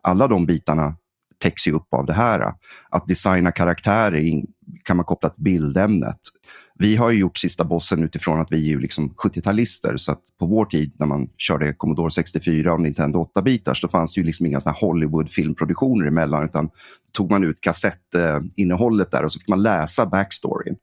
Alla 0.00 0.28
de 0.28 0.46
bitarna 0.46 0.96
täcks 1.38 1.66
ju 1.66 1.72
upp 1.72 1.94
av 1.94 2.06
det 2.06 2.12
här. 2.12 2.52
Att 2.90 3.06
designa 3.06 3.52
karaktärer 3.52 4.42
kan 4.84 4.96
man 4.96 5.06
koppla 5.06 5.28
till 5.28 5.44
bildämnet. 5.44 6.18
Vi 6.80 6.96
har 6.96 7.10
gjort 7.10 7.38
sista 7.38 7.64
bossen 7.64 8.04
utifrån 8.04 8.40
att 8.40 8.52
vi 8.52 8.72
är 8.72 8.78
liksom 8.78 9.14
70-talister. 9.24 9.96
Så 9.96 10.12
att 10.12 10.22
på 10.38 10.46
vår 10.46 10.64
tid 10.64 10.92
när 10.98 11.06
man 11.06 11.28
körde 11.36 11.72
Commodore 11.72 12.10
64 12.10 12.72
och 12.72 12.80
Nintendo 12.80 13.30
8-bitars 13.34 13.74
så 13.74 13.88
fanns 13.88 14.14
det 14.14 14.20
ju 14.20 14.26
liksom 14.26 14.46
inga 14.46 14.58
Hollywood-filmproduktioner 14.58 16.06
emellan. 16.06 16.44
Utan 16.44 16.70
tog 17.12 17.30
man 17.30 17.44
ut 17.44 17.60
kassettinnehållet 17.60 19.10
där 19.10 19.24
och 19.24 19.32
så 19.32 19.38
fick 19.38 19.48
man 19.48 19.62
läsa 19.62 20.06
backstoryn. 20.06 20.76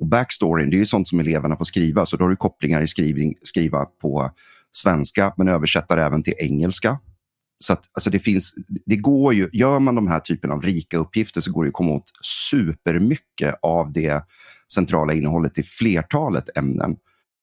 Och 0.00 0.06
backstoryn 0.06 0.70
det 0.70 0.76
är 0.76 0.78
ju 0.78 0.86
sånt 0.86 1.08
som 1.08 1.20
eleverna 1.20 1.56
får 1.56 1.64
skriva. 1.64 2.06
Så 2.06 2.16
då 2.16 2.24
har 2.24 2.30
du 2.30 2.36
kopplingar 2.36 2.82
i 2.82 2.86
skriving, 2.86 3.34
skriva 3.42 3.84
på 3.84 4.30
svenska 4.72 5.34
men 5.36 5.48
översätter 5.48 5.96
även 5.96 6.22
till 6.22 6.34
engelska. 6.38 6.98
Så 7.58 7.72
att, 7.72 7.84
alltså 7.92 8.10
det, 8.10 8.18
finns, 8.18 8.54
det 8.86 8.96
går 8.96 9.34
ju, 9.34 9.48
gör 9.52 9.78
man 9.78 9.94
de 9.94 10.06
här 10.06 10.20
typen 10.20 10.50
av 10.50 10.62
rika 10.62 10.98
uppgifter 10.98 11.40
så 11.40 11.52
går 11.52 11.64
det 11.64 11.68
att 11.68 11.74
komma 11.74 11.92
åt 11.92 12.10
supermycket 12.50 13.54
av 13.62 13.92
det 13.92 14.22
centrala 14.72 15.12
innehållet 15.12 15.58
i 15.58 15.62
flertalet 15.62 16.56
ämnen. 16.56 16.96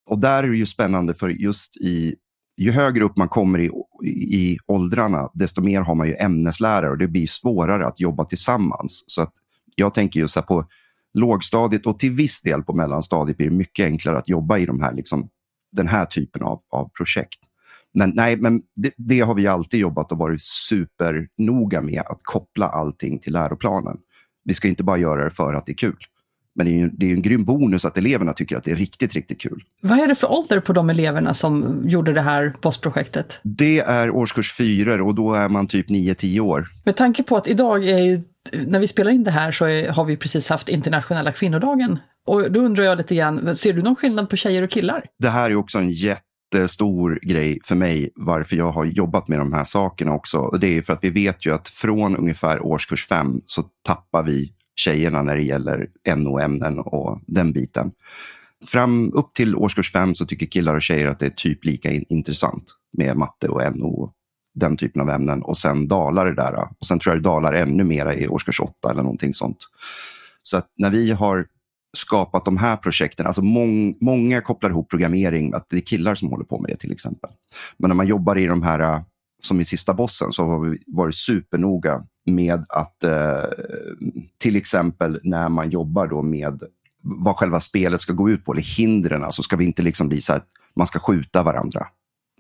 Och 0.06 0.20
där 0.20 0.44
är 0.44 0.48
det 0.48 0.58
ju 0.58 0.66
spännande 0.66 1.14
för 1.14 1.30
just 1.30 1.78
i 1.78 2.16
ju 2.58 2.72
högre 2.72 3.04
upp 3.04 3.18
man 3.18 3.30
kommer 3.30 3.60
i, 3.60 3.72
i 4.14 4.58
åldrarna, 4.68 5.30
desto 5.34 5.62
mer 5.62 5.82
har 5.82 5.96
man 5.96 6.08
ju 6.08 6.16
ämneslärare 6.16 6.92
och 6.92 6.98
det 6.98 7.08
blir 7.08 7.28
svårare 7.28 7.86
att 7.86 8.00
jobba 8.00 8.26
tillsammans. 8.26 9.04
Så 9.08 9.22
att 9.22 9.34
jag 9.76 9.94
tänker 9.94 10.20
just 10.20 10.36
här 10.36 10.44
på 10.44 10.66
lågstadiet 11.14 11.86
och 11.86 12.00
till 12.00 12.12
viss 12.12 12.42
del 12.42 12.64
på 12.64 12.74
mellanstadiet 12.74 13.38
blir 13.38 13.50
det 13.50 13.56
mycket 13.56 13.86
enklare 13.86 14.18
att 14.18 14.30
jobba 14.30 14.58
i 14.58 14.66
de 14.66 14.82
här, 14.82 14.94
liksom, 14.94 15.30
den 15.72 15.88
här 15.88 16.06
typen 16.06 16.44
av, 16.44 16.62
av 16.70 16.90
projekt. 16.98 17.40
Men 17.94 18.10
nej, 18.10 18.38
men 18.38 18.62
det, 18.76 18.94
det, 18.98 19.20
har 19.20 19.36
vi 19.36 19.48
alltid 19.48 19.80
jobbat 19.80 20.12
och 20.12 20.18
varit 20.18 20.42
supernoga 20.42 21.82
med, 21.82 22.04
att 22.06 22.20
koppla 22.24 22.68
allting 22.68 23.20
till 23.20 23.34
läroplanen. 23.34 23.98
Vi 24.44 24.54
ska 24.54 24.68
inte 24.68 24.84
bara 24.84 24.98
göra 24.98 25.24
det 25.24 25.30
för 25.30 25.54
att 25.54 25.66
det 25.66 25.72
är 25.72 25.78
kul. 25.78 25.98
Men 26.56 26.66
det 26.66 26.72
är 26.72 26.76
ju 26.76 26.90
det 26.90 27.06
är 27.06 27.14
en 27.14 27.22
grym 27.22 27.46
bonus 27.46 27.86
att 27.86 27.98
eleverna 27.98 28.34
tycker 28.34 28.58
att 28.58 28.64
det 28.64 28.72
är 28.72 28.76
riktigt, 28.76 29.14
riktigt 29.14 29.42
kul. 29.42 29.64
Vad 29.82 30.00
är 30.00 30.08
det 30.08 30.16
för 30.16 30.32
ålder 30.32 30.60
på 30.60 30.74
de 30.74 30.90
eleverna 30.90 31.34
som 31.34 31.82
gjorde 31.86 32.14
det 32.14 32.22
här 32.22 32.56
bossprojektet? 32.62 33.40
Det 33.44 33.80
är 33.80 34.10
årskurs 34.10 34.54
4 34.54 35.04
och 35.04 35.16
då 35.16 35.34
är 35.34 35.50
man 35.50 35.68
typ 35.68 35.90
9-10 35.90 36.40
år. 36.40 36.68
Med 36.86 36.96
tanke 36.96 37.24
på 37.24 37.38
att 37.38 37.48
idag 37.48 37.90
är 37.90 37.98
ju, 37.98 38.22
när 38.52 38.80
vi 38.80 38.88
spelar 38.88 39.12
in 39.12 39.24
det 39.24 39.32
här 39.32 39.52
så 39.52 39.66
är, 39.66 39.90
har 39.90 40.06
vi 40.06 40.18
precis 40.18 40.50
haft 40.50 40.70
internationella 40.70 41.32
kvinnodagen. 41.32 42.00
Och 42.26 42.52
då 42.52 42.60
undrar 42.60 42.84
jag 42.84 42.98
lite 42.98 43.16
grann, 43.16 43.56
ser 43.56 43.74
du 43.74 43.82
någon 43.82 43.96
skillnad 43.96 44.30
på 44.30 44.36
tjejer 44.36 44.64
och 44.64 44.70
killar? 44.70 45.06
Det 45.20 45.30
här 45.30 45.52
är 45.52 45.56
också 45.56 45.80
en 45.80 45.92
jättestor 45.92 47.20
grej 47.22 47.60
för 47.64 47.76
mig 47.76 48.10
varför 48.16 48.56
jag 48.56 48.72
har 48.72 48.86
jobbat 48.86 49.28
med 49.28 49.40
de 49.40 49.54
här 49.54 49.64
sakerna 49.64 50.14
också. 50.14 50.50
Det 50.50 50.78
är 50.78 50.82
för 50.82 50.94
att 50.94 51.04
vi 51.04 51.10
vet 51.10 51.46
ju 51.46 51.54
att 51.54 51.70
från 51.70 52.18
ungefär 52.18 52.66
årskurs 52.66 53.08
5 53.08 53.42
så 53.46 53.64
tappar 53.86 54.24
vi 54.24 54.54
tjejerna 54.76 55.22
när 55.22 55.36
det 55.36 55.44
gäller 55.44 55.88
NO-ämnen 56.16 56.80
och 56.80 57.20
den 57.28 57.52
biten. 57.52 57.92
Fram 58.66 59.12
upp 59.14 59.34
till 59.34 59.56
årskurs 59.56 59.92
fem 59.92 60.16
så 60.16 60.26
tycker 60.26 60.46
killar 60.46 60.76
och 60.76 60.82
tjejer 60.82 61.08
att 61.08 61.20
det 61.20 61.26
är 61.26 61.30
typ 61.30 61.66
lika 61.66 61.92
in 61.92 62.06
intressant 62.10 62.64
med 62.98 63.18
matte 63.18 63.48
och 63.50 63.76
NO 63.76 63.88
och 63.88 64.14
den 64.56 64.78
typen 64.78 65.02
av 65.02 65.10
ämnen. 65.10 65.42
Och 65.42 65.58
sen 65.58 65.88
dalar 65.88 66.26
det 66.26 66.36
där. 66.36 66.68
Och 66.80 66.86
sen 66.86 67.00
tror 67.00 67.16
jag 67.16 67.24
det 67.24 67.30
dalar 67.30 67.54
ännu 67.54 67.84
mer 67.84 68.12
i 68.12 68.28
årskurs 68.28 68.60
åtta 68.60 68.92
eller 68.92 69.04
någonting 69.04 69.34
sånt. 69.34 69.58
Så 70.42 70.58
att 70.58 70.68
när 70.78 70.90
vi 70.90 71.12
har 71.12 71.48
skapat 71.98 72.46
de 72.46 72.58
här 72.58 72.78
projekten, 72.78 73.28
alltså 73.28 73.42
mång, 73.42 73.98
många 74.02 74.42
kopplar 74.42 74.70
ihop 74.70 74.90
programmering, 74.90 75.54
att 75.54 75.70
det 75.70 75.78
är 75.78 75.82
killar 75.82 76.16
som 76.16 76.30
håller 76.30 76.46
på 76.46 76.60
med 76.60 76.72
det 76.72 76.78
till 76.78 76.92
exempel. 76.92 77.32
Men 77.78 77.90
när 77.90 77.96
man 77.96 78.08
jobbar 78.08 78.38
i 78.38 78.46
de 78.46 78.64
här 78.64 79.04
som 79.44 79.62
i 79.62 79.66
sista 79.66 79.94
bossen 79.94 80.32
så 80.32 80.46
har 80.46 80.60
vi 80.60 80.84
varit 80.88 81.16
supernoga 81.16 82.06
med 82.26 82.66
att 82.70 83.04
eh, 83.04 83.44
till 84.38 84.56
exempel 84.56 85.20
när 85.24 85.50
man 85.50 85.70
jobbar 85.70 86.08
då 86.08 86.22
med 86.22 86.64
vad 87.02 87.36
själva 87.36 87.60
spelet 87.60 88.02
ska 88.02 88.14
gå 88.14 88.30
ut 88.30 88.46
på, 88.46 88.52
eller 88.52 88.78
hindren, 88.78 89.32
så 89.32 89.44
ska 89.44 89.56
vi 89.56 89.66
inte 89.66 89.82
liksom 89.82 90.08
bli 90.08 90.22
så 90.22 90.34
att 90.34 90.48
man 90.76 90.88
ska 90.88 91.00
skjuta 91.00 91.44
varandra 91.44 91.88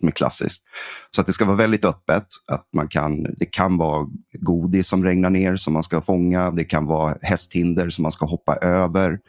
med 0.02 0.14
klassiskt. 0.14 0.64
Så 1.12 1.22
att 1.22 1.28
det 1.28 1.34
ska 1.34 1.46
vara 1.46 1.58
väldigt 1.58 1.86
öppet. 1.86 2.26
Att 2.48 2.68
man 2.74 2.88
kan, 2.88 3.24
det 3.24 3.46
kan 3.46 3.78
vara 3.78 4.08
godis 4.34 4.88
som 4.88 5.04
regnar 5.04 5.30
ner 5.30 5.56
som 5.56 5.74
man 5.74 5.84
ska 5.84 6.02
fånga. 6.02 6.52
Det 6.52 6.64
kan 6.64 6.86
vara 6.86 7.18
hästhinder 7.22 7.90
som 7.90 8.02
man 8.02 8.12
ska 8.12 8.26
hoppa 8.26 8.56
över. 8.56 9.20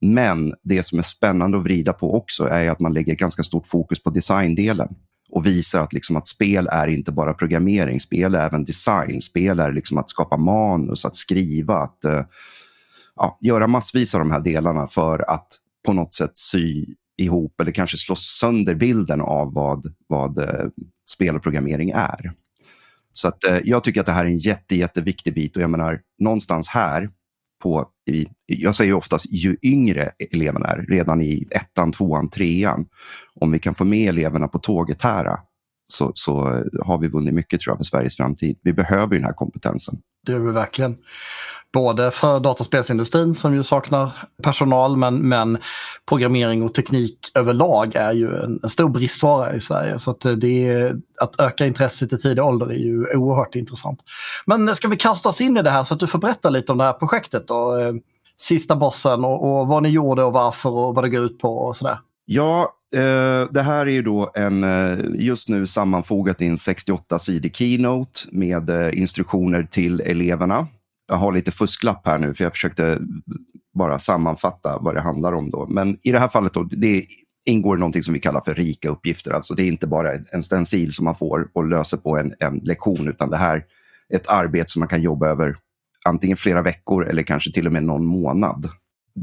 Men 0.00 0.54
det 0.62 0.82
som 0.82 0.98
är 0.98 1.02
spännande 1.02 1.58
att 1.58 1.64
vrida 1.64 1.92
på 1.92 2.16
också 2.16 2.44
är 2.44 2.70
att 2.70 2.80
man 2.80 2.94
lägger 2.94 3.14
ganska 3.14 3.42
stort 3.42 3.66
fokus 3.66 4.02
på 4.02 4.10
designdelen 4.10 4.94
och 5.38 5.46
visar 5.46 5.80
att, 5.80 5.92
liksom, 5.92 6.16
att 6.16 6.26
spel 6.26 6.68
är 6.72 6.86
inte 6.86 7.12
bara 7.12 7.34
programmering, 7.34 8.00
spel 8.00 8.34
är 8.34 8.46
även 8.46 8.64
design. 8.64 9.22
Spel 9.22 9.60
är 9.60 9.72
liksom 9.72 9.98
att 9.98 10.10
skapa 10.10 10.36
manus, 10.36 11.04
att 11.04 11.14
skriva, 11.14 11.74
att 11.74 11.98
uh, 12.06 12.22
ja, 13.16 13.38
göra 13.40 13.66
massvis 13.66 14.14
av 14.14 14.20
de 14.20 14.30
här 14.30 14.40
delarna 14.40 14.86
för 14.86 15.30
att 15.30 15.46
på 15.86 15.92
något 15.92 16.14
sätt 16.14 16.30
sy 16.34 16.86
ihop 17.16 17.60
eller 17.60 17.72
kanske 17.72 17.96
slå 17.96 18.14
sönder 18.14 18.74
bilden 18.74 19.20
av 19.20 19.54
vad, 19.54 19.94
vad 20.06 20.38
uh, 20.38 20.70
spel 21.10 21.36
och 21.36 21.42
programmering 21.42 21.90
är. 21.90 22.32
Så 23.12 23.28
att, 23.28 23.44
uh, 23.48 23.58
jag 23.64 23.84
tycker 23.84 24.00
att 24.00 24.06
det 24.06 24.12
här 24.12 24.24
är 24.24 24.28
en 24.28 24.38
jätte, 24.38 24.76
jätteviktig 24.76 25.34
bit 25.34 25.56
och 25.56 25.62
jag 25.62 25.70
menar 25.70 26.00
någonstans 26.18 26.68
här 26.68 27.10
på, 27.62 27.88
i, 28.10 28.26
jag 28.46 28.74
säger 28.74 28.92
oftast 28.92 29.26
ju 29.30 29.56
yngre 29.62 30.12
eleverna 30.32 30.68
är, 30.68 30.86
redan 30.88 31.22
i 31.22 31.48
ettan, 31.50 31.92
tvåan, 31.92 32.30
trean. 32.30 32.86
Om 33.40 33.52
vi 33.52 33.58
kan 33.58 33.74
få 33.74 33.84
med 33.84 34.08
eleverna 34.08 34.48
på 34.48 34.58
tåget 34.58 35.02
här 35.02 35.38
så, 35.88 36.12
så 36.14 36.48
eh, 36.48 36.86
har 36.86 36.98
vi 36.98 37.08
vunnit 37.08 37.34
mycket 37.34 37.60
tror 37.60 37.72
jag 37.72 37.78
för 37.78 37.84
Sveriges 37.84 38.16
framtid. 38.16 38.58
Vi 38.62 38.72
behöver 38.72 39.16
den 39.16 39.24
här 39.24 39.32
kompetensen. 39.32 39.98
Det 40.26 40.32
gör 40.32 40.38
vi 40.38 40.52
verkligen. 40.52 40.96
Både 41.72 42.10
för 42.10 42.40
dataspelsindustrin 42.40 43.34
som 43.34 43.54
ju 43.54 43.62
saknar 43.62 44.10
personal 44.42 44.96
men, 44.96 45.28
men 45.28 45.58
programmering 46.08 46.62
och 46.62 46.74
teknik 46.74 47.18
överlag 47.34 47.94
är 47.94 48.12
ju 48.12 48.36
en, 48.36 48.60
en 48.62 48.68
stor 48.68 48.88
bristvara 48.88 49.54
i 49.54 49.60
Sverige. 49.60 49.98
Så 49.98 50.10
att, 50.10 50.24
eh, 50.24 50.32
det 50.32 50.92
att 51.20 51.40
öka 51.40 51.66
intresset 51.66 52.12
i 52.12 52.18
tidig 52.18 52.44
ålder 52.44 52.66
är 52.66 52.78
ju 52.78 53.16
oerhört 53.16 53.54
intressant. 53.54 54.00
Men 54.46 54.68
eh, 54.68 54.74
ska 54.74 54.88
vi 54.88 54.96
kasta 54.96 55.28
oss 55.28 55.40
in 55.40 55.56
i 55.56 55.62
det 55.62 55.70
här 55.70 55.84
så 55.84 55.94
att 55.94 56.00
du 56.00 56.06
får 56.06 56.18
berätta 56.18 56.50
lite 56.50 56.72
om 56.72 56.78
det 56.78 56.84
här 56.84 56.92
projektet 56.92 57.48
då? 57.48 57.74
Sista 58.40 58.76
bossen 58.76 59.24
och, 59.24 59.60
och 59.60 59.68
vad 59.68 59.82
ni 59.82 59.88
gjorde 59.88 60.24
och 60.24 60.32
varför 60.32 60.70
och 60.70 60.94
vad 60.94 61.04
det 61.04 61.08
går 61.08 61.24
ut 61.24 61.38
på 61.38 61.58
och 61.58 61.76
sådär. 61.76 61.98
Ja, 62.30 62.74
eh, 62.94 63.50
det 63.50 63.62
här 63.62 63.86
är 63.86 63.90
ju 63.90 64.02
då 64.02 64.30
en, 64.34 64.64
eh, 64.64 64.98
just 65.14 65.48
nu 65.48 65.66
sammanfogat 65.66 66.42
i 66.42 66.46
en 66.46 66.56
68-sidig 66.56 67.56
keynote 67.56 68.20
med 68.32 68.70
eh, 68.70 68.98
instruktioner 68.98 69.62
till 69.62 70.00
eleverna. 70.00 70.66
Jag 71.06 71.16
har 71.16 71.32
lite 71.32 71.50
fusklapp 71.50 72.06
här 72.06 72.18
nu 72.18 72.34
för 72.34 72.44
jag 72.44 72.52
försökte 72.52 72.98
bara 73.78 73.98
sammanfatta 73.98 74.78
vad 74.78 74.94
det 74.94 75.00
handlar 75.00 75.32
om. 75.32 75.50
Då. 75.50 75.66
Men 75.66 75.98
i 76.02 76.12
det 76.12 76.18
här 76.18 76.28
fallet 76.28 76.54
då, 76.54 76.62
det 76.62 77.06
ingår 77.46 77.76
någonting 77.76 78.02
som 78.02 78.14
vi 78.14 78.20
kallar 78.20 78.40
för 78.40 78.54
rika 78.54 78.88
uppgifter. 78.88 79.30
Alltså 79.32 79.54
det 79.54 79.62
är 79.62 79.68
inte 79.68 79.86
bara 79.86 80.12
en 80.32 80.42
stencil 80.42 80.92
som 80.92 81.04
man 81.04 81.14
får 81.14 81.48
och 81.52 81.64
löser 81.64 81.96
på 81.96 82.18
en, 82.18 82.34
en 82.40 82.58
lektion, 82.58 83.08
utan 83.08 83.30
det 83.30 83.36
här 83.36 83.56
är 84.08 84.16
ett 84.16 84.28
arbete 84.28 84.70
som 84.70 84.80
man 84.80 84.88
kan 84.88 85.02
jobba 85.02 85.28
över 85.28 85.56
antingen 86.04 86.36
flera 86.36 86.62
veckor 86.62 87.08
eller 87.08 87.22
kanske 87.22 87.52
till 87.52 87.66
och 87.66 87.72
med 87.72 87.84
någon 87.84 88.04
månad 88.04 88.68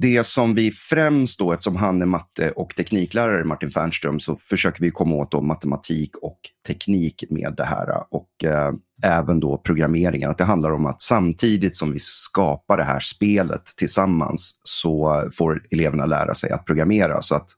det 0.02 0.26
som 0.26 0.56
vi 0.56 0.72
främst 0.72 1.40
då, 1.40 1.52
eftersom 1.52 1.76
han 1.76 2.02
är 2.02 2.06
matte 2.06 2.52
och 2.52 2.76
tekniklärare, 2.76 3.44
Martin 3.44 3.70
Fernström, 3.70 4.20
så 4.20 4.36
försöker 4.36 4.82
vi 4.82 4.92
komma 4.92 5.16
åt 5.16 5.32
då 5.32 5.42
matematik 5.42 6.18
och 6.22 6.40
teknik 6.68 7.24
med 7.30 7.54
det 7.58 7.66
här. 7.66 8.04
Och 8.12 8.44
eh, 8.44 8.74
även 9.04 9.40
då 9.40 9.58
programmeringen. 9.58 10.30
Att 10.30 10.38
det 10.38 10.44
handlar 10.44 10.72
om 10.72 10.86
att 10.86 11.02
samtidigt 11.02 11.76
som 11.76 11.92
vi 11.92 12.00
skapar 12.00 12.78
det 12.78 12.84
här 12.84 13.00
spelet 13.00 13.66
tillsammans 13.78 14.60
så 14.64 15.24
får 15.38 15.62
eleverna 15.72 16.06
lära 16.06 16.34
sig 16.34 16.52
att 16.52 16.66
programmera. 16.66 17.22
Så 17.22 17.36
att 17.36 17.50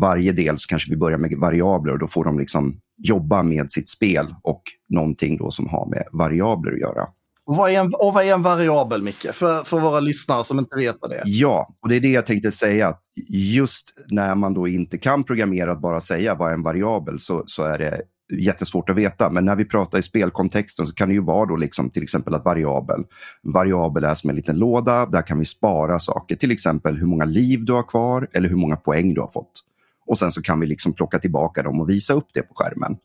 varje 0.00 0.32
del 0.32 0.58
så 0.58 0.68
kanske 0.68 0.90
vi 0.90 0.96
börjar 0.96 1.18
med 1.18 1.38
variabler 1.38 1.92
och 1.92 1.98
då 1.98 2.06
får 2.06 2.24
de 2.24 2.38
liksom 2.38 2.80
jobba 2.96 3.42
med 3.42 3.72
sitt 3.72 3.88
spel 3.88 4.34
och 4.42 4.62
någonting 4.88 5.36
då 5.36 5.50
som 5.50 5.68
har 5.68 5.86
med 5.86 6.04
variabler 6.12 6.72
att 6.72 6.80
göra. 6.80 7.06
Och 7.46 7.56
vad, 7.56 7.70
är 7.70 7.80
en, 7.80 7.94
och 7.94 8.14
vad 8.14 8.24
är 8.24 8.34
en 8.34 8.42
variabel, 8.42 9.02
Micke? 9.02 9.26
För, 9.32 9.64
för 9.64 9.80
våra 9.80 10.00
lyssnare 10.00 10.44
som 10.44 10.58
inte 10.58 10.76
vet 10.76 10.96
vad 11.00 11.10
det 11.10 11.16
är. 11.16 11.22
Ja, 11.26 11.74
och 11.80 11.88
det 11.88 11.96
är 11.96 12.00
det 12.00 12.10
jag 12.10 12.26
tänkte 12.26 12.52
säga. 12.52 12.96
Just 13.28 14.04
när 14.06 14.34
man 14.34 14.54
då 14.54 14.68
inte 14.68 14.98
kan 14.98 15.24
programmera 15.24 15.72
att 15.72 15.80
bara 15.80 16.00
säga 16.00 16.34
vad 16.34 16.50
är 16.50 16.54
en 16.54 16.62
variabel 16.62 17.18
så, 17.18 17.42
så 17.46 17.62
är 17.62 17.78
det 17.78 18.02
jättesvårt 18.32 18.90
att 18.90 18.96
veta. 18.96 19.30
Men 19.30 19.44
när 19.44 19.56
vi 19.56 19.64
pratar 19.64 19.98
i 19.98 20.02
spelkontexten 20.02 20.86
så 20.86 20.94
kan 20.94 21.08
det 21.08 21.14
ju 21.14 21.20
vara 21.20 21.46
då 21.46 21.56
liksom 21.56 21.90
till 21.90 22.02
exempel 22.02 22.34
att 22.34 22.44
variabel. 22.44 23.04
Variabel 23.42 24.04
är 24.04 24.14
som 24.14 24.30
en 24.30 24.36
liten 24.36 24.58
låda. 24.58 25.06
Där 25.06 25.22
kan 25.22 25.38
vi 25.38 25.44
spara 25.44 25.98
saker. 25.98 26.36
Till 26.36 26.50
exempel 26.50 26.96
hur 26.96 27.06
många 27.06 27.24
liv 27.24 27.64
du 27.64 27.72
har 27.72 27.82
kvar 27.82 28.28
eller 28.32 28.48
hur 28.48 28.56
många 28.56 28.76
poäng 28.76 29.14
du 29.14 29.20
har 29.20 29.28
fått. 29.28 29.60
Och 30.06 30.18
sen 30.18 30.30
så 30.30 30.42
kan 30.42 30.60
vi 30.60 30.66
liksom 30.66 30.92
plocka 30.92 31.18
tillbaka 31.18 31.62
dem 31.62 31.80
och 31.80 31.90
visa 31.90 32.14
upp 32.14 32.28
det 32.34 32.42
på 32.42 32.54
skärmen. 32.54 32.96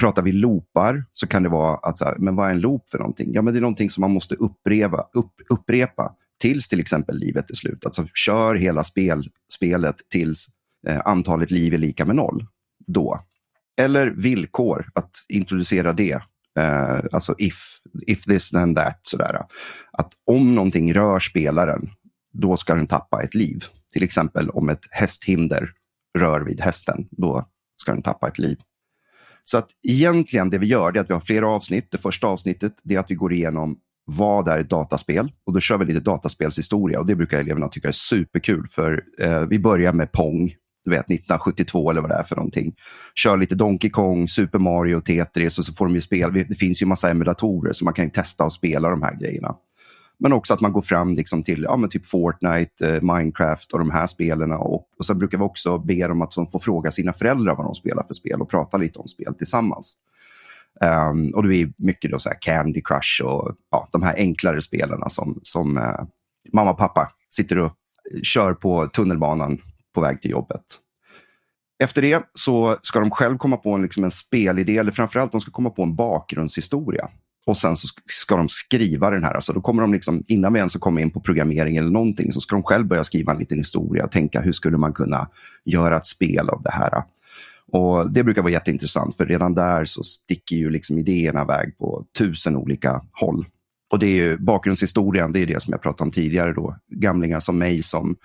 Pratar 0.00 0.22
vi 0.22 0.32
loopar 0.32 1.04
så 1.12 1.26
kan 1.26 1.42
det 1.42 1.48
vara 1.48 1.76
att, 1.76 1.98
så 1.98 2.04
här, 2.04 2.16
men 2.18 2.36
vad 2.36 2.46
är 2.46 2.50
en 2.50 2.60
loop 2.60 2.90
för 2.90 2.98
någonting? 2.98 3.30
Ja, 3.32 3.42
men 3.42 3.54
det 3.54 3.58
är 3.58 3.62
någonting 3.62 3.90
som 3.90 4.00
man 4.00 4.10
måste 4.10 4.34
upprepa, 4.34 5.08
upp, 5.12 5.32
upprepa 5.48 6.14
tills 6.40 6.68
till 6.68 6.80
exempel 6.80 7.18
livet 7.18 7.50
är 7.50 7.54
slut. 7.54 7.84
Alltså 7.86 8.06
kör 8.14 8.54
hela 8.54 8.84
spel, 8.84 9.30
spelet 9.54 9.96
tills 10.10 10.48
eh, 10.86 11.00
antalet 11.04 11.50
liv 11.50 11.74
är 11.74 11.78
lika 11.78 12.04
med 12.04 12.16
noll. 12.16 12.46
Då. 12.86 13.20
Eller 13.80 14.06
villkor, 14.06 14.90
att 14.94 15.10
introducera 15.28 15.92
det. 15.92 16.20
Eh, 16.58 17.00
alltså 17.12 17.34
if, 17.38 17.54
if 18.06 18.24
this 18.24 18.50
then 18.50 18.74
that. 18.74 18.98
Sådär. 19.02 19.46
Att 19.92 20.12
om 20.26 20.54
någonting 20.54 20.94
rör 20.94 21.18
spelaren, 21.18 21.90
då 22.32 22.56
ska 22.56 22.74
den 22.74 22.86
tappa 22.86 23.22
ett 23.22 23.34
liv. 23.34 23.58
Till 23.92 24.02
exempel 24.02 24.50
om 24.50 24.68
ett 24.68 24.84
hästhinder 24.90 25.70
rör 26.18 26.40
vid 26.40 26.60
hästen, 26.60 27.08
då 27.10 27.48
ska 27.76 27.92
den 27.92 28.02
tappa 28.02 28.28
ett 28.28 28.38
liv. 28.38 28.58
Så 29.44 29.58
att 29.58 29.68
egentligen 29.88 30.50
det 30.50 30.58
vi 30.58 30.66
gör 30.66 30.96
är 30.96 31.00
att 31.00 31.10
vi 31.10 31.14
har 31.14 31.20
flera 31.20 31.48
avsnitt. 31.48 31.88
Det 31.90 31.98
första 31.98 32.26
avsnittet 32.26 32.72
är 32.90 32.98
att 32.98 33.10
vi 33.10 33.14
går 33.14 33.32
igenom 33.32 33.76
vad 34.06 34.48
är 34.48 34.58
ett 34.58 34.70
dataspel? 34.70 35.32
Och 35.46 35.52
då 35.52 35.60
kör 35.60 35.78
vi 35.78 35.84
lite 35.84 36.00
dataspelshistoria 36.00 37.00
och 37.00 37.06
det 37.06 37.14
brukar 37.14 37.40
eleverna 37.40 37.68
tycka 37.68 37.88
är 37.88 37.92
superkul 37.92 38.66
för 38.68 39.02
eh, 39.20 39.40
vi 39.40 39.58
börjar 39.58 39.92
med 39.92 40.12
Pong, 40.12 40.54
du 40.84 40.90
vet 40.90 41.00
1972 41.00 41.90
eller 41.90 42.00
vad 42.00 42.10
det 42.10 42.14
är 42.14 42.22
för 42.22 42.36
någonting. 42.36 42.74
Kör 43.14 43.36
lite 43.36 43.54
Donkey 43.54 43.90
Kong, 43.90 44.28
Super 44.28 44.58
Mario, 44.58 45.00
Tetris 45.00 45.58
och 45.58 45.64
så 45.64 45.72
får 45.72 45.84
de 45.84 45.94
ju 45.94 46.00
spel. 46.00 46.32
Det 46.48 46.58
finns 46.58 46.82
ju 46.82 46.86
massa 46.86 47.10
emulatorer 47.10 47.72
så 47.72 47.84
man 47.84 47.94
kan 47.94 48.10
testa 48.10 48.44
och 48.44 48.52
spela 48.52 48.90
de 48.90 49.02
här 49.02 49.16
grejerna. 49.20 49.54
Men 50.24 50.32
också 50.32 50.54
att 50.54 50.60
man 50.60 50.72
går 50.72 50.80
fram 50.80 51.14
liksom 51.14 51.42
till 51.42 51.62
ja, 51.62 51.76
men 51.76 51.90
typ 51.90 52.06
Fortnite, 52.06 52.88
eh, 52.88 53.02
Minecraft 53.02 53.72
och 53.72 53.78
de 53.78 53.90
här 53.90 54.06
spelen. 54.06 54.52
Och, 54.52 54.88
och 54.98 55.04
sen 55.04 55.18
brukar 55.18 55.38
vi 55.38 55.44
också 55.44 55.78
be 55.78 56.06
dem 56.06 56.22
att 56.22 56.34
de 56.34 56.46
får 56.46 56.58
fråga 56.58 56.90
sina 56.90 57.12
föräldrar 57.12 57.56
vad 57.56 57.66
de 57.66 57.74
spelar 57.74 58.02
för 58.02 58.14
spel 58.14 58.40
och 58.40 58.50
prata 58.50 58.76
lite 58.76 58.98
om 58.98 59.08
spel 59.08 59.34
tillsammans. 59.34 59.96
Um, 61.10 61.30
och 61.34 61.48
det 61.48 61.56
är 61.56 61.72
mycket 61.76 62.10
då 62.10 62.18
så 62.18 62.30
Candy 62.40 62.82
Crush 62.84 63.22
och 63.24 63.54
ja, 63.70 63.88
de 63.92 64.02
här 64.02 64.14
enklare 64.16 64.60
spelen 64.60 65.00
som, 65.06 65.38
som 65.42 65.76
uh, 65.76 66.04
mamma 66.52 66.70
och 66.70 66.78
pappa 66.78 67.12
sitter 67.30 67.58
och 67.58 67.72
eh, 68.14 68.20
kör 68.22 68.54
på 68.54 68.86
tunnelbanan 68.86 69.58
på 69.94 70.00
väg 70.00 70.20
till 70.20 70.30
jobbet. 70.30 70.64
Efter 71.78 72.02
det 72.02 72.22
så 72.32 72.78
ska 72.82 73.00
de 73.00 73.10
själv 73.10 73.38
komma 73.38 73.56
på 73.56 73.72
en, 73.74 73.82
liksom 73.82 74.04
en 74.04 74.10
spelidé, 74.10 74.78
eller 74.78 74.92
framförallt 74.92 75.32
de 75.32 75.40
ska 75.40 75.50
komma 75.50 75.70
på 75.70 75.82
en 75.82 75.96
bakgrundshistoria. 75.96 77.08
Och 77.46 77.56
sen 77.56 77.76
så 77.76 77.88
ska 78.06 78.36
de 78.36 78.48
skriva 78.48 79.10
den 79.10 79.24
här. 79.24 79.34
Alltså 79.34 79.52
då 79.52 79.60
kommer 79.60 79.82
de 79.82 79.92
liksom, 79.92 80.24
innan 80.28 80.52
vi 80.52 80.58
ens 80.58 80.74
kommer 80.74 81.02
in 81.02 81.10
på 81.10 81.20
programmering 81.20 81.76
eller 81.76 81.90
någonting, 81.90 82.32
så 82.32 82.40
ska 82.40 82.56
de 82.56 82.62
själv 82.62 82.86
börja 82.86 83.04
skriva 83.04 83.32
en 83.32 83.38
liten 83.38 83.58
historia 83.58 84.04
och 84.04 84.10
tänka 84.10 84.40
hur 84.40 84.52
skulle 84.52 84.76
man 84.76 84.92
kunna 84.92 85.28
göra 85.64 85.96
ett 85.96 86.06
spel 86.06 86.48
av 86.48 86.62
det 86.62 86.70
här. 86.70 87.02
Och 87.72 88.10
Det 88.10 88.24
brukar 88.24 88.42
vara 88.42 88.52
jätteintressant, 88.52 89.16
för 89.16 89.26
redan 89.26 89.54
där 89.54 89.84
så 89.84 90.02
sticker 90.02 90.56
ju 90.56 90.70
liksom 90.70 90.98
idéerna 90.98 91.42
iväg 91.42 91.78
på 91.78 92.04
tusen 92.18 92.56
olika 92.56 93.02
håll. 93.12 93.46
Och 93.90 93.98
det 93.98 94.06
är 94.06 94.16
ju 94.16 94.36
bakgrundshistorien, 94.36 95.32
det 95.32 95.38
är 95.38 95.46
det 95.46 95.62
som 95.62 95.72
jag 95.72 95.82
pratade 95.82 96.04
om 96.04 96.10
tidigare. 96.10 96.52
då. 96.52 96.76
Gamlingar 96.90 97.40
som 97.40 97.58
mig 97.58 97.82
som 97.82 98.16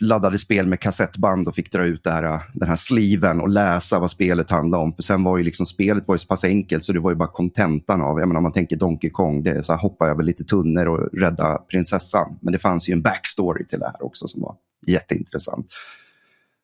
laddade 0.00 0.38
spel 0.38 0.66
med 0.66 0.80
kassettband 0.80 1.48
och 1.48 1.54
fick 1.54 1.72
dra 1.72 1.84
ut 1.84 2.04
det 2.04 2.10
här, 2.10 2.22
äh, 2.24 2.40
den 2.54 2.68
här 2.68 2.76
sliven 2.76 3.40
och 3.40 3.48
läsa 3.48 3.98
vad 3.98 4.10
spelet 4.10 4.50
handlade 4.50 4.82
om. 4.82 4.94
För 4.94 5.02
sen 5.02 5.24
var 5.24 5.38
ju 5.38 5.44
liksom 5.44 5.66
spelet 5.66 6.08
var 6.08 6.14
ju 6.14 6.18
så 6.18 6.26
pass 6.26 6.44
enkelt 6.44 6.84
så 6.84 6.92
det 6.92 7.00
var 7.00 7.10
ju 7.10 7.16
bara 7.16 7.28
kontentan 7.28 8.02
av, 8.02 8.18
jag 8.18 8.28
menar, 8.28 8.38
om 8.38 8.42
man 8.42 8.52
tänker 8.52 8.76
Donkey 8.76 9.10
Kong, 9.10 9.42
det 9.42 9.50
är 9.50 9.62
så 9.62 9.72
här, 9.72 9.80
hoppa 9.80 10.08
över 10.08 10.22
lite 10.22 10.44
tunnor 10.44 10.86
och 10.86 11.20
rädda 11.20 11.58
prinsessan. 11.58 12.38
Men 12.42 12.52
det 12.52 12.58
fanns 12.58 12.88
ju 12.88 12.92
en 12.92 13.02
backstory 13.02 13.66
till 13.66 13.78
det 13.78 13.86
här 13.86 14.04
också 14.04 14.28
som 14.28 14.42
var 14.42 14.54
jätteintressant. 14.86 15.66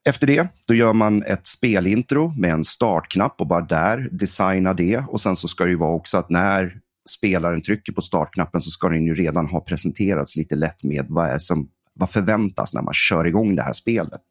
Efter 0.08 0.26
det 0.26 0.48
då 0.68 0.74
gör 0.74 0.92
man 0.92 1.22
ett 1.22 1.46
spelintro 1.46 2.34
med 2.38 2.52
en 2.52 2.64
startknapp 2.64 3.40
och 3.40 3.46
bara 3.46 3.60
där 3.60 4.08
designa 4.12 4.74
det. 4.74 4.98
Och 4.98 5.20
sen 5.20 5.36
så 5.36 5.48
ska 5.48 5.64
det 5.64 5.70
ju 5.70 5.76
vara 5.76 5.94
också 5.94 6.18
att 6.18 6.30
när 6.30 6.80
spelaren 7.08 7.62
trycker 7.62 7.92
på 7.92 8.00
startknappen 8.00 8.60
så 8.60 8.70
ska 8.70 8.88
den 8.88 9.04
ju 9.04 9.14
redan 9.14 9.46
ha 9.46 9.60
presenterats 9.60 10.36
lite 10.36 10.56
lätt 10.56 10.82
med 10.82 11.06
vad 11.08 11.26
är 11.26 11.38
som 11.38 11.68
vad 11.94 12.10
förväntas 12.10 12.74
när 12.74 12.82
man 12.82 12.94
kör 12.94 13.26
igång 13.26 13.56
det 13.56 13.62
här 13.62 13.72
spelet? 13.72 14.22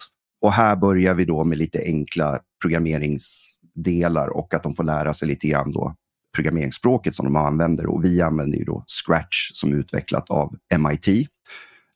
Och 0.41 0.53
här 0.53 0.75
börjar 0.75 1.13
vi 1.13 1.25
då 1.25 1.43
med 1.43 1.57
lite 1.57 1.79
enkla 1.85 2.39
programmeringsdelar 2.61 4.27
och 4.27 4.53
att 4.53 4.63
de 4.63 4.73
får 4.73 4.83
lära 4.83 5.13
sig 5.13 5.27
lite 5.27 5.47
grann 5.47 5.71
då 5.71 5.95
programmeringsspråket 6.35 7.15
som 7.15 7.25
de 7.25 7.35
använder. 7.35 7.85
Och 7.85 8.05
vi 8.05 8.21
använder 8.21 8.57
ju 8.57 8.63
då 8.63 8.83
Scratch 8.87 9.51
som 9.53 9.71
är 9.71 9.75
utvecklat 9.75 10.29
av 10.29 10.55
MIT. 10.77 11.27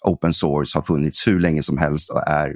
Open 0.05 0.33
source 0.33 0.77
har 0.77 0.81
funnits 0.81 1.27
hur 1.27 1.39
länge 1.39 1.63
som 1.63 1.77
helst 1.77 2.09
och 2.09 2.27
är 2.27 2.55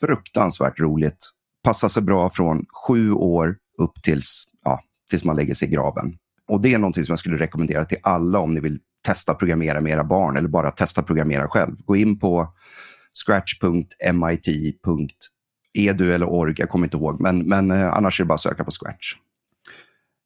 fruktansvärt 0.00 0.80
roligt. 0.80 1.30
Passar 1.64 1.88
sig 1.88 2.02
bra 2.02 2.30
från 2.30 2.64
sju 2.86 3.12
år 3.12 3.56
upp 3.78 4.02
tills, 4.02 4.44
ja, 4.64 4.80
tills 5.10 5.24
man 5.24 5.36
lägger 5.36 5.54
sig 5.54 5.68
i 5.68 5.70
graven. 5.70 6.16
Och 6.48 6.60
Det 6.60 6.74
är 6.74 6.78
någonting 6.78 7.04
som 7.04 7.12
jag 7.12 7.18
skulle 7.18 7.36
rekommendera 7.36 7.84
till 7.84 7.98
alla 8.02 8.38
om 8.38 8.54
ni 8.54 8.60
vill 8.60 8.80
testa 9.06 9.34
programmera 9.34 9.80
med 9.80 9.92
era 9.92 10.04
barn 10.04 10.36
eller 10.36 10.48
bara 10.48 10.70
testa 10.70 11.02
programmera 11.02 11.48
själv. 11.48 11.76
Gå 11.84 11.96
in 11.96 12.18
på 12.18 12.54
scratch.mit.edu 13.24 14.12
eller 16.12 16.28
org, 16.28 16.54
jag 16.58 16.68
kommer 16.68 16.86
inte 16.86 16.96
ihåg, 16.96 17.20
men, 17.20 17.38
men 17.38 17.70
eh, 17.70 17.92
annars 17.92 18.20
är 18.20 18.24
det 18.24 18.28
bara 18.28 18.34
att 18.34 18.40
söka 18.40 18.64
på 18.64 18.70
Scratch. 18.70 19.14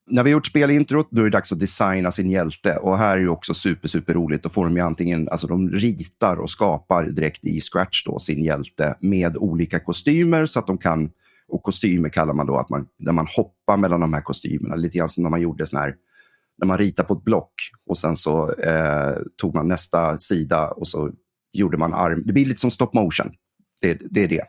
När 0.06 0.22
vi 0.22 0.30
har 0.30 0.32
gjort 0.32 0.46
spelintrot, 0.46 1.08
då 1.10 1.20
är 1.20 1.24
det 1.24 1.30
dags 1.30 1.52
att 1.52 1.60
designa 1.60 2.10
sin 2.10 2.30
hjälte. 2.30 2.76
Och 2.76 2.98
här 2.98 3.16
är 3.16 3.22
det 3.22 3.28
också 3.28 3.54
super, 3.54 3.88
super 3.88 4.14
roligt. 4.14 4.42
Då 4.42 4.48
får 4.48 4.64
de 4.64 4.76
ju 4.76 4.82
antingen, 4.82 5.28
alltså 5.28 5.46
de 5.46 5.70
ritar 5.70 6.36
och 6.36 6.50
skapar 6.50 7.04
direkt 7.04 7.44
i 7.44 7.60
Scratch 7.60 8.04
då, 8.04 8.18
sin 8.18 8.44
hjälte 8.44 8.96
med 9.00 9.36
olika 9.36 9.80
kostymer 9.80 10.46
så 10.46 10.58
att 10.58 10.66
de 10.66 10.78
kan, 10.78 11.10
och 11.48 11.62
kostymer 11.62 12.08
kallar 12.08 12.34
man 12.34 12.46
då 12.46 12.56
att 12.56 12.68
man, 12.68 12.86
när 12.98 13.12
man 13.12 13.26
hoppar 13.36 13.76
mellan 13.76 14.00
de 14.00 14.14
här 14.14 14.20
kostymerna, 14.20 14.74
lite 14.74 14.98
grann 14.98 15.08
som 15.08 15.22
när 15.22 15.30
man 15.30 15.40
gjorde 15.40 15.66
sån 15.66 15.80
här 15.80 15.94
när 16.58 16.66
man 16.66 16.78
ritar 16.78 17.04
på 17.04 17.14
ett 17.14 17.24
block 17.24 17.52
och 17.90 17.98
sen 17.98 18.16
så 18.16 18.52
eh, 18.52 19.16
tog 19.40 19.54
man 19.54 19.68
nästa 19.68 20.18
sida 20.18 20.68
och 20.68 20.86
så 20.86 21.10
gjorde 21.52 21.76
man 21.76 21.94
arm. 21.94 22.22
Det 22.26 22.32
blir 22.32 22.46
lite 22.46 22.60
som 22.60 22.70
stop 22.70 22.90
motion. 22.92 23.32
Det, 23.82 23.98
det 24.10 24.24
är 24.24 24.28
det. 24.28 24.44